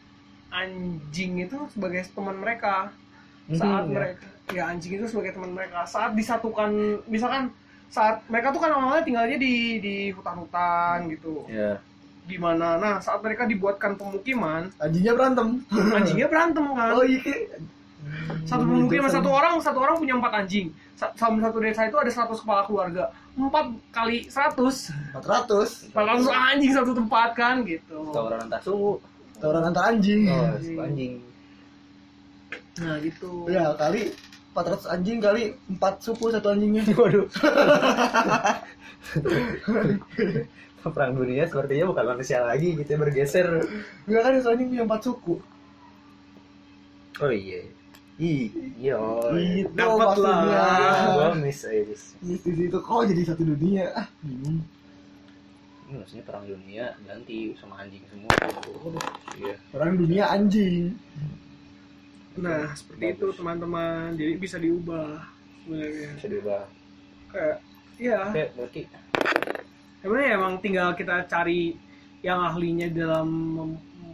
anjing 0.50 1.46
itu 1.46 1.58
sebagai 1.70 2.10
teman 2.10 2.38
mereka. 2.42 2.90
Saat 3.50 3.86
Mhm, 3.86 3.94
ya. 3.94 3.96
mereka 3.98 4.26
ya 4.26 4.39
anjing 4.58 4.98
itu 4.98 5.06
sebagai 5.06 5.38
teman 5.38 5.54
mereka. 5.54 5.86
Saat 5.86 6.18
disatukan 6.18 7.04
misalkan 7.06 7.54
saat 7.90 8.22
mereka 8.30 8.54
tuh 8.54 8.62
kan 8.62 8.74
awalnya 8.74 9.06
tinggalnya 9.06 9.38
di 9.38 9.78
di 9.78 9.96
hutan-hutan 10.10 11.06
gitu. 11.14 11.46
Ya 11.46 11.78
di 12.30 12.38
mana 12.38 12.78
nah 12.78 12.96
saat 13.02 13.26
mereka 13.26 13.50
dibuatkan 13.50 13.98
pemukiman 13.98 14.70
anjingnya 14.78 15.18
berantem. 15.18 15.66
anjingnya 15.74 16.30
berantem 16.30 16.66
kan? 16.78 16.94
Oh 16.94 17.02
iya. 17.02 17.26
Satu 18.46 18.64
pemukiman 18.70 19.10
satu 19.10 19.30
orang 19.34 19.58
satu 19.58 19.82
orang 19.82 19.98
punya 19.98 20.14
empat 20.14 20.46
anjing. 20.46 20.70
Sa- 20.94 21.12
sama 21.18 21.42
satu 21.42 21.58
desa 21.58 21.90
itu 21.90 21.98
ada 21.98 22.12
100 22.14 22.38
kepala 22.46 22.62
keluarga. 22.70 23.10
Empat 23.34 23.66
kali 23.90 24.30
100 24.30 24.94
400 25.18 25.90
400 25.90 26.30
anjing 26.54 26.72
satu 26.78 26.92
tempat 26.94 27.30
kan 27.34 27.66
gitu. 27.66 27.98
Tawuran 28.14 28.46
antar 28.46 28.62
suku. 28.62 29.02
Orang 29.42 29.74
antar 29.74 29.84
anjing. 29.90 30.30
Oh 30.30 30.86
anjing. 30.86 31.14
Nah 32.78 32.96
gitu. 33.02 33.50
Ya 33.50 33.74
kali 33.74 34.14
400 34.60 34.92
anjing 34.92 35.20
kali 35.24 35.44
4 35.72 36.04
suku 36.04 36.26
satu 36.32 36.48
anjingnya. 36.52 36.84
Waduh. 37.00 37.28
Perang 40.96 41.12
dunia 41.16 41.44
sepertinya 41.48 41.92
bukan 41.92 42.06
manusia 42.16 42.40
lagi 42.44 42.76
gitu 42.76 42.88
ya, 42.88 42.98
bergeser. 43.00 43.48
Enggak 44.08 44.22
kan 44.28 44.32
satu 44.40 44.50
anjing 44.56 44.68
punya 44.72 44.84
4 44.88 45.06
suku. 45.08 45.36
Oh 47.20 47.32
iya. 47.32 47.62
Iya 48.20 49.00
Gitu 49.32 49.72
Dapat 49.76 49.96
maksudnya. 49.96 50.52
lah. 50.52 51.16
gua 51.16 51.30
miss 51.40 51.64
miss. 51.64 52.04
Iya, 52.20 52.36
itu 52.36 52.48
itu 52.68 52.80
kok 52.84 53.08
jadi 53.08 53.22
satu 53.32 53.44
dunia. 53.48 53.96
Ah 53.96 54.08
bingung. 54.24 54.60
Ini 55.88 55.96
maksudnya 56.04 56.24
perang 56.28 56.44
dunia 56.44 56.86
ganti 57.08 57.56
sama 57.56 57.80
anjing 57.80 58.04
semua. 58.12 58.32
Iya. 59.40 59.56
Orang 59.72 59.96
dunia 59.96 60.24
anjing 60.32 61.00
nah 62.38 62.70
seperti 62.78 63.18
itu 63.18 63.28
teman-teman. 63.34 64.14
Jadi 64.14 64.34
bisa 64.38 64.58
diubah 64.62 65.26
sebenarnya. 65.66 66.10
Bisa 66.20 66.30
diubah. 66.30 66.62
Kayak 67.34 67.58
ya 67.98 68.20
oke 68.30 68.44
berarti. 68.56 68.82
Sebenarnya 70.00 70.30
emang 70.40 70.54
tinggal 70.64 70.90
kita 70.96 71.28
cari 71.28 71.76
yang 72.24 72.40
ahlinya 72.40 72.88
dalam 72.92 73.30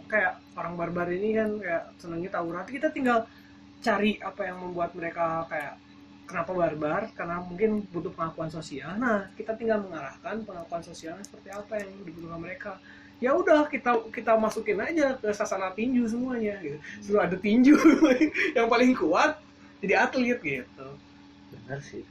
kayak 0.06 0.42
orang 0.56 0.74
barbar 0.78 1.10
ini 1.10 1.36
kan 1.36 1.50
kayak 1.60 1.84
senangnya 2.02 2.30
tawuran. 2.34 2.66
Kita 2.66 2.90
tinggal 2.90 3.28
cari 3.84 4.18
apa 4.18 4.42
yang 4.50 4.58
membuat 4.62 4.98
mereka 4.98 5.46
kayak 5.46 5.78
kenapa 6.26 6.52
barbar? 6.58 7.02
Karena 7.14 7.38
mungkin 7.42 7.86
butuh 7.94 8.10
pengakuan 8.14 8.50
sosial. 8.50 8.98
Nah 8.98 9.30
kita 9.38 9.54
tinggal 9.54 9.86
mengarahkan 9.86 10.42
pengakuan 10.42 10.82
sosialnya 10.82 11.22
seperti 11.22 11.54
apa 11.54 11.78
yang 11.78 11.94
dibutuhkan 12.02 12.42
mereka 12.42 12.82
ya 13.24 13.32
udah 13.32 13.72
kita 13.72 14.12
kita 14.12 14.36
masukin 14.36 14.80
aja 14.80 15.16
ke 15.16 15.32
sasana 15.32 15.72
tinju 15.72 16.06
semuanya 16.08 16.60
gitu. 16.60 16.78
Suruh 17.02 17.24
ada 17.24 17.38
tinju 17.40 17.76
yang 18.58 18.68
paling 18.68 18.92
kuat 18.96 19.40
jadi 19.80 20.08
atlet 20.08 20.40
gitu. 20.44 20.88
Benar 21.52 21.80
sih. 21.80 22.04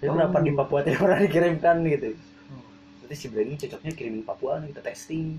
Tapi 0.00 0.10
kenapa 0.10 0.38
di 0.40 0.52
Papua 0.56 0.80
tidak 0.82 1.04
pernah 1.04 1.20
dikirimkan 1.20 1.76
gitu? 1.86 2.16
Berarti 3.04 3.14
si 3.16 3.26
Brandon 3.28 3.56
cocoknya 3.60 3.92
kirimin 3.94 4.24
Papua 4.24 4.58
nih, 4.58 4.72
kita 4.72 4.82
testing 4.82 5.38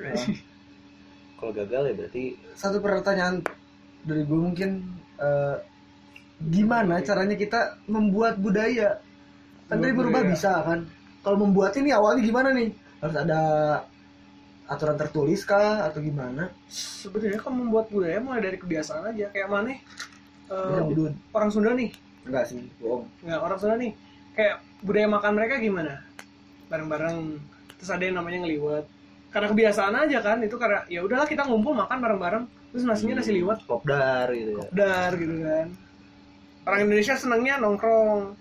kalau 1.40 1.52
gagal 1.56 1.82
ya 1.88 1.94
berarti 1.96 2.24
satu 2.52 2.84
pertanyaan 2.84 3.40
dari 4.04 4.24
gue 4.24 4.38
mungkin 4.40 4.84
eh, 5.16 5.56
gimana 6.52 7.00
caranya 7.04 7.36
kita 7.36 7.80
membuat 7.88 8.40
budaya? 8.40 9.00
Kan 9.68 9.84
dari 9.84 9.92
berubah 9.96 10.24
bisa 10.24 10.64
kan? 10.64 10.88
Kalau 11.20 11.36
membuat 11.36 11.76
ini 11.76 11.92
awalnya 11.92 12.24
gimana 12.24 12.48
nih? 12.56 12.72
Harus 13.00 13.16
ada 13.16 13.40
aturan 14.70 14.94
tertulis 14.94 15.42
kah 15.42 15.82
atau 15.90 15.98
gimana? 15.98 16.54
Sebenarnya 16.70 17.42
kan 17.42 17.50
membuat 17.50 17.90
budaya 17.90 18.22
mulai 18.22 18.38
dari 18.38 18.56
kebiasaan 18.62 19.10
aja. 19.10 19.26
Kayak 19.34 19.48
mana 19.50 19.74
eh, 20.46 20.82
budut. 20.86 21.12
orang 21.34 21.50
Sunda 21.50 21.74
nih. 21.74 21.90
Enggak 22.22 22.46
sih 22.46 22.70
bohong. 22.78 23.10
Nggak 23.26 23.40
orang 23.42 23.58
Sunda 23.58 23.74
nih. 23.74 23.92
Kayak 24.38 24.62
budaya 24.86 25.06
makan 25.10 25.32
mereka 25.34 25.54
gimana? 25.58 26.06
Bareng-bareng. 26.70 27.18
Terus 27.82 27.90
ada 27.90 28.04
yang 28.06 28.16
namanya 28.22 28.46
ngeliwat 28.46 28.86
karena 29.30 29.46
kebiasaan 29.46 29.94
aja 29.94 30.18
kan 30.26 30.42
itu 30.42 30.58
karena 30.58 30.82
ya 30.90 31.06
udahlah 31.06 31.26
kita 31.26 31.46
ngumpul 31.46 31.74
makan 31.74 31.98
bareng-bareng. 32.02 32.44
Terus 32.70 32.84
nasinya 32.86 33.18
nasi 33.18 33.34
liwet. 33.34 33.62
popdar 33.66 34.30
gitu 34.34 34.58
ya. 34.58 34.66
Dar 34.70 35.10
gitu 35.18 35.34
kan. 35.42 35.66
Orang 36.66 36.80
Indonesia 36.86 37.14
senangnya 37.18 37.58
nongkrong. 37.58 38.34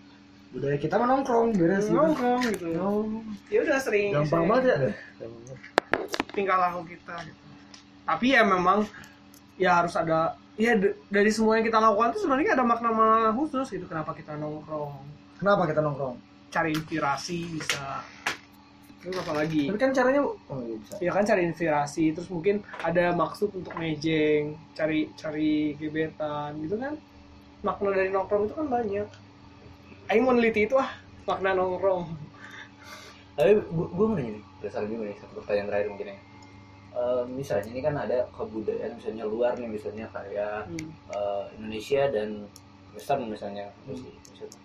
Budaya 0.50 0.78
kita 0.82 0.98
mah 0.98 1.08
nongkrong 1.14 1.54
beres 1.58 1.90
nongkrong 1.94 2.42
gitu. 2.54 2.74
Oh, 2.82 3.06
ya 3.54 3.62
udah 3.62 3.78
sering 3.78 4.18
gampang 4.18 4.50
banget 4.50 4.66
ya 4.66 4.78
tingkah 6.40 6.58
laku 6.58 6.88
kita 6.88 7.16
gitu. 7.28 7.44
tapi 8.08 8.34
ya 8.34 8.42
memang 8.48 8.88
ya 9.60 9.84
harus 9.84 9.94
ada 10.00 10.40
ya 10.60 10.76
dari 11.08 11.32
semua 11.32 11.56
yang 11.56 11.66
kita 11.68 11.80
lakukan 11.80 12.12
tuh 12.16 12.22
sebenarnya 12.28 12.60
ada 12.60 12.68
makna-makna 12.68 13.32
khusus 13.32 13.68
gitu 13.72 13.88
kenapa 13.88 14.12
kita 14.12 14.36
nongkrong. 14.36 14.96
Kenapa 15.40 15.64
kita 15.72 15.80
nongkrong? 15.80 16.16
Cari 16.52 16.76
inspirasi 16.76 17.38
bisa. 17.56 18.04
Terus 19.00 19.16
apa 19.24 19.32
lagi? 19.40 19.72
Tapi 19.72 19.80
kan 19.80 19.96
caranya 19.96 20.22
oh 20.28 20.60
iya 20.68 20.76
bisa. 20.76 20.94
Ya 21.00 21.12
kan 21.16 21.24
cari 21.24 21.48
inspirasi 21.48 22.12
terus 22.12 22.28
mungkin 22.28 22.60
ada 22.84 23.16
maksud 23.16 23.56
untuk 23.56 23.72
mejeng 23.80 24.60
cari 24.76 25.08
cari 25.16 25.80
gebetan 25.80 26.60
gitu 26.60 26.76
kan. 26.76 27.00
Makna 27.64 27.96
dari 27.96 28.12
nongkrong 28.12 28.52
itu 28.52 28.56
kan 28.60 28.68
banyak. 28.68 29.08
Aing 30.12 30.24
mau 30.28 30.36
neliti 30.36 30.68
itu 30.68 30.76
ah 30.76 30.92
makna 31.24 31.56
nongkrong. 31.56 32.04
Tapi 33.40 33.64
gua, 33.72 33.88
gua 33.96 34.06
mau 34.12 34.16
nanya 34.20 34.36
nih 34.36 34.44
berdasarkan 34.60 34.92
gini 34.92 35.04
nih? 35.08 35.16
Satu 35.24 35.40
pertanyaan 35.40 35.68
terakhir 35.72 35.88
mungkin 35.96 36.08
ya 36.12 36.29
Eh, 37.00 37.24
misalnya 37.32 37.70
ini 37.72 37.80
kan 37.80 37.96
ada 37.96 38.28
kebudayaan 38.36 39.00
misalnya 39.00 39.24
luar 39.24 39.56
nih 39.56 39.72
misalnya 39.72 40.04
kayak 40.12 40.68
Hmm. 40.68 40.90
eh, 41.16 41.44
Indonesia 41.56 42.02
dan 42.12 42.30
Western 42.92 43.24
misalnya. 43.26 43.72
Terus- 43.88 44.04
misalnya 44.28 44.58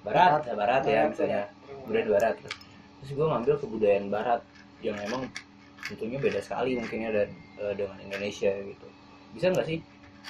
Barat 0.00 0.40
ya 0.44 0.54
Barat 0.54 0.82
ya 0.84 0.92
Barat, 0.92 1.08
misalnya. 1.12 1.42
ya. 1.48 1.74
budaya 1.88 2.06
Barat. 2.10 2.34
Terus 3.00 3.10
gue 3.16 3.26
ngambil 3.26 3.54
kebudayaan 3.56 4.06
Barat 4.08 4.42
yang 4.80 4.96
emang 5.00 5.24
tentunya 5.88 6.20
beda 6.20 6.40
sekali 6.40 6.76
mungkinnya 6.76 7.10
dan 7.10 7.28
eh, 7.56 7.72
dengan 7.72 7.96
Indonesia 7.98 8.52
gitu. 8.52 8.86
Bisa 9.32 9.48
nggak 9.48 9.64
sih 9.64 9.80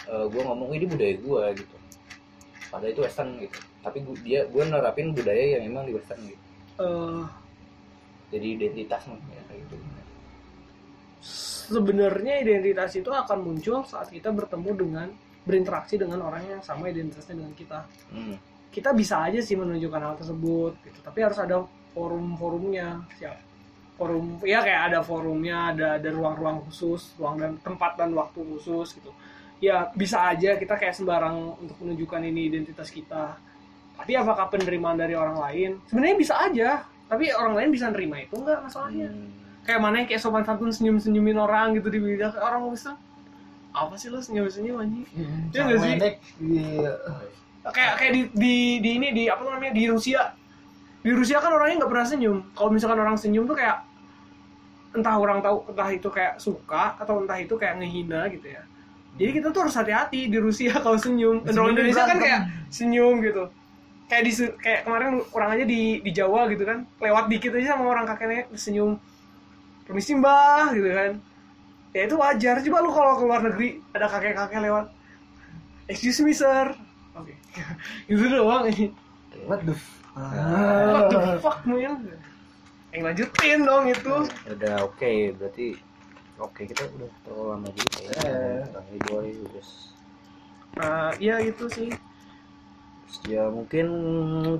gue 0.07 0.43
ngomong 0.43 0.71
ini 0.71 0.87
budaya 0.87 1.15
gue 1.19 1.43
gitu. 1.59 1.77
Padahal 2.71 2.95
itu 2.95 3.03
Western 3.03 3.31
gitu. 3.39 3.59
Tapi 3.81 3.99
gua, 4.01 4.15
dia 4.23 4.47
gue 4.47 4.63
nerapin 4.63 5.11
budaya 5.11 5.59
yang 5.59 5.67
emang 5.67 5.83
di 5.83 5.99
Western 5.99 6.23
gitu. 6.23 6.45
Eh, 6.79 7.23
jadi 8.31 8.47
identitas 8.55 9.03
ya, 9.11 9.43
kayak 9.51 9.67
gitu 9.67 9.75
sebenarnya 11.21 12.41
identitas 12.43 12.97
itu 12.97 13.13
akan 13.13 13.39
muncul 13.45 13.85
saat 13.85 14.09
kita 14.11 14.33
bertemu 14.33 14.71
dengan 14.75 15.09
berinteraksi 15.45 15.97
dengan 15.97 16.25
orang 16.25 16.45
yang 16.49 16.61
sama 16.65 16.89
identitasnya 16.91 17.37
dengan 17.39 17.55
kita. 17.57 17.81
Hmm. 18.13 18.37
kita 18.71 18.95
bisa 18.95 19.27
aja 19.27 19.43
sih 19.43 19.59
menunjukkan 19.59 19.99
hal 19.99 20.15
tersebut 20.15 20.79
gitu. 20.87 20.99
Tapi 21.03 21.19
harus 21.27 21.39
ada 21.43 21.59
forum-forumnya 21.91 23.03
siap. 23.19 23.35
Forum 23.99 24.39
ya 24.47 24.63
kayak 24.63 24.95
ada 24.95 24.99
forumnya 25.03 25.75
ada 25.75 25.99
ada 25.99 26.09
ruang-ruang 26.15 26.63
khusus 26.71 27.19
ruang 27.19 27.35
dan 27.37 27.59
tempat 27.67 27.99
dan 27.99 28.15
waktu 28.15 28.39
khusus 28.47 28.95
gitu. 28.95 29.11
Ya 29.59 29.91
bisa 29.91 30.23
aja 30.23 30.55
kita 30.55 30.79
kayak 30.79 30.95
sembarang 30.95 31.59
untuk 31.59 31.83
menunjukkan 31.83 32.23
ini 32.31 32.47
identitas 32.47 32.95
kita. 32.95 33.35
Tapi 33.99 34.13
apakah 34.15 34.47
penerimaan 34.55 34.97
dari 35.03 35.19
orang 35.19 35.43
lain? 35.43 35.71
Sebenarnya 35.91 36.17
bisa 36.17 36.35
aja 36.39 36.71
tapi 37.11 37.27
orang 37.35 37.59
lain 37.59 37.71
bisa 37.75 37.91
nerima 37.91 38.23
itu 38.23 38.39
enggak 38.39 38.63
masalahnya? 38.63 39.11
Hmm. 39.11 39.50
Kayak 39.71 39.79
mana 39.87 40.03
yang 40.03 40.09
kayak 40.11 40.19
sopan 40.19 40.43
santun 40.43 40.75
senyum 40.75 40.99
senyumin 40.99 41.39
orang 41.39 41.79
gitu 41.79 41.87
di 41.95 42.03
bidang 42.03 42.35
orang 42.43 42.67
bisa 42.75 42.99
apa 43.71 43.95
sih 43.95 44.11
lo 44.11 44.19
senyum 44.19 44.51
senyum 44.51 44.83
anjing 44.83 45.07
Ya 45.55 45.63
nggak 45.63 45.79
sih? 45.79 45.95
Iya. 46.43 46.93
kayak 47.71 47.93
kayak 48.03 48.13
di, 48.19 48.23
di 48.35 48.55
di 48.83 48.91
ini 48.99 49.09
di 49.15 49.25
apa 49.31 49.47
namanya 49.47 49.71
di 49.71 49.87
Rusia. 49.87 50.35
Di 51.07 51.15
Rusia 51.15 51.39
kan 51.39 51.55
orangnya 51.55 51.87
nggak 51.87 51.93
pernah 51.95 52.07
senyum. 52.09 52.39
Kalau 52.51 52.71
misalkan 52.75 52.99
orang 52.99 53.15
senyum 53.15 53.47
tuh 53.47 53.55
kayak 53.55 53.87
entah 54.91 55.15
orang 55.15 55.39
tahu 55.39 55.63
entah 55.71 55.89
itu 55.95 56.09
kayak 56.11 56.43
suka 56.43 56.99
atau 56.99 57.23
entah 57.23 57.39
itu 57.39 57.55
kayak 57.55 57.79
ngehina 57.79 58.27
gitu 58.35 58.51
ya. 58.51 58.67
Jadi 59.23 59.31
kita 59.39 59.55
tuh 59.55 59.71
harus 59.71 59.77
hati-hati 59.79 60.27
di 60.27 60.39
Rusia 60.43 60.75
kalau 60.85 60.99
senyum. 60.99 61.47
Dan 61.47 61.55
orang 61.55 61.55
Senyum 61.55 61.71
Indonesia 61.79 62.03
kan 62.11 62.19
kayak 62.19 62.41
senyum 62.75 63.15
gitu. 63.23 63.45
Kayak 64.11 64.23
di 64.27 64.33
kayak 64.59 64.81
kemarin 64.83 65.11
orang 65.31 65.51
aja 65.55 65.65
di 65.69 65.83
di 66.03 66.11
Jawa 66.11 66.51
gitu 66.51 66.67
kan. 66.67 66.83
Lewat 66.99 67.31
dikit 67.31 67.55
aja 67.55 67.79
sama 67.79 67.87
orang 67.87 68.05
kakek 68.11 68.27
nenek 68.27 68.47
senyum 68.59 68.99
permisi 69.91 70.15
mbah 70.15 70.71
gitu 70.71 70.87
kan. 70.87 71.13
Ya 71.91 72.07
itu 72.07 72.15
wajar. 72.15 72.63
Coba 72.63 72.79
lu 72.79 72.91
kalau 72.95 73.13
ke 73.19 73.25
luar 73.27 73.41
negeri 73.43 73.69
ada 73.91 74.07
kakek-kakek 74.07 74.63
lewat. 74.63 74.87
Excuse 75.91 76.23
me 76.23 76.31
sir. 76.31 76.71
Oke. 77.19 77.35
Gitu 78.07 78.31
doang. 78.31 78.71
What 79.51 79.67
the 79.67 79.75
f- 79.75 79.99
what 80.15 81.11
the 81.11 81.19
Ah. 81.19 81.39
fuck 81.43 81.67
man 81.67 81.99
yang 82.91 83.03
lanjutin 83.03 83.67
dong 83.67 83.91
itu. 83.91 84.15
Udah 84.47 84.87
oke. 84.87 85.13
Berarti 85.35 85.75
oke 86.39 86.63
kita 86.63 86.87
udah 86.95 87.11
terlalu 87.27 87.45
lama 87.51 87.69
juga 87.75 87.99
ya. 88.07 88.13
Eh. 88.23 88.59
Bang 88.71 88.87
boy 89.11 89.29
udah 89.35 89.67
nah 90.71 91.11
iya 91.19 91.43
gitu 91.43 91.67
sih. 91.67 91.91
Ya 93.27 93.51
mungkin 93.51 93.87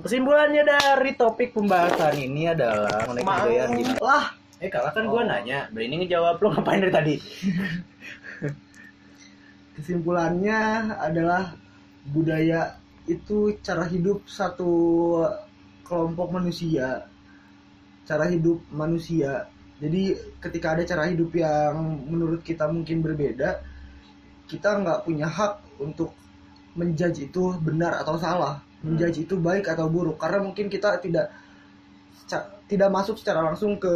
kesimpulannya 0.03 0.67
dari 0.67 1.15
topik 1.15 1.55
pembahasan 1.55 2.19
ini 2.19 2.51
adalah 2.51 3.07
mengenai 3.07 3.23
kebudayaan 3.23 3.69
gimana 3.79 3.99
lah 4.03 4.25
eh 4.61 4.69
kalau 4.69 4.93
kan 4.93 5.09
gue 5.09 5.21
Oh. 5.21 5.25
nanya. 5.25 5.65
Brandon 5.73 6.05
ngejawab 6.05 6.37
lo 6.37 6.47
ngapain 6.53 6.81
dari 6.85 6.93
tadi? 6.93 7.15
Kesimpulannya 9.75 10.93
adalah 11.01 11.57
budaya 12.13 12.77
itu 13.09 13.57
cara 13.65 13.89
hidup 13.89 14.21
satu 14.29 14.69
kelompok 15.81 16.37
manusia. 16.37 17.09
Cara 18.05 18.29
hidup 18.29 18.61
manusia. 18.69 19.49
Jadi 19.81 20.13
ketika 20.37 20.77
ada 20.77 20.85
cara 20.85 21.09
hidup 21.09 21.33
yang 21.33 22.05
menurut 22.05 22.45
kita 22.45 22.69
mungkin 22.69 23.01
berbeda 23.01 23.65
kita 24.45 24.77
nggak 24.83 25.07
punya 25.07 25.25
hak 25.25 25.57
untuk 25.81 26.13
menjudge 26.77 27.33
itu 27.33 27.57
benar 27.65 27.97
atau 27.97 28.13
salah. 28.21 28.61
Menjudge 28.85 29.25
itu 29.25 29.41
baik 29.41 29.73
atau 29.73 29.89
buruk. 29.89 30.21
Karena 30.21 30.45
mungkin 30.45 30.69
kita 30.69 31.01
tidak 31.01 31.33
tidak 32.71 32.87
masuk 32.87 33.19
secara 33.19 33.43
langsung 33.43 33.75
ke 33.75 33.91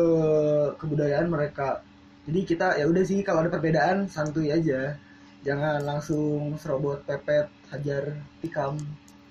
kebudayaan 0.75 1.31
mereka 1.31 1.79
jadi 2.27 2.39
kita 2.43 2.67
ya 2.75 2.85
udah 2.91 3.03
sih 3.07 3.23
kalau 3.23 3.47
ada 3.47 3.55
perbedaan 3.55 4.11
santuy 4.11 4.51
aja 4.51 4.99
jangan 5.47 5.79
langsung 5.87 6.59
serobot 6.59 6.99
pepet 7.07 7.47
hajar 7.71 8.19
tikam 8.43 8.75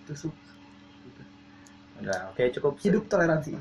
tusuk 0.09 0.32
Udah, 2.01 2.32
oke 2.32 2.42
cukup. 2.57 2.72
hidup 2.80 3.05
toleransi 3.07 3.55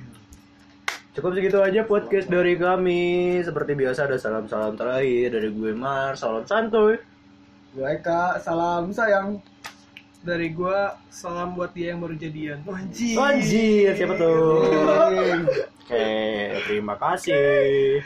Cukup 1.13 1.37
segitu 1.37 1.61
aja 1.61 1.85
podcast 1.85 2.25
dari 2.25 2.57
kami. 2.57 3.37
Seperti 3.45 3.77
biasa 3.77 4.09
ada 4.09 4.17
salam-salam 4.17 4.73
terakhir 4.73 5.29
dari 5.29 5.53
gue 5.53 5.69
Mar, 5.69 6.17
salam 6.17 6.41
santuy. 6.41 6.97
gue 7.69 7.85
Eka 7.85 8.41
salam 8.41 8.89
sayang 8.89 9.37
Dari 10.23 10.55
gua 10.55 10.95
salam 11.11 11.51
buat 11.51 11.75
dia 11.75 11.91
yang 11.91 11.99
baru 11.99 12.15
jadian. 12.15 12.63
Anjir. 12.63 13.19
Anjir, 13.19 13.91
siapa 13.91 14.15
tuh? 14.15 14.63
Oke, 15.83 16.07
terima 16.63 16.95
kasih. 16.95 17.99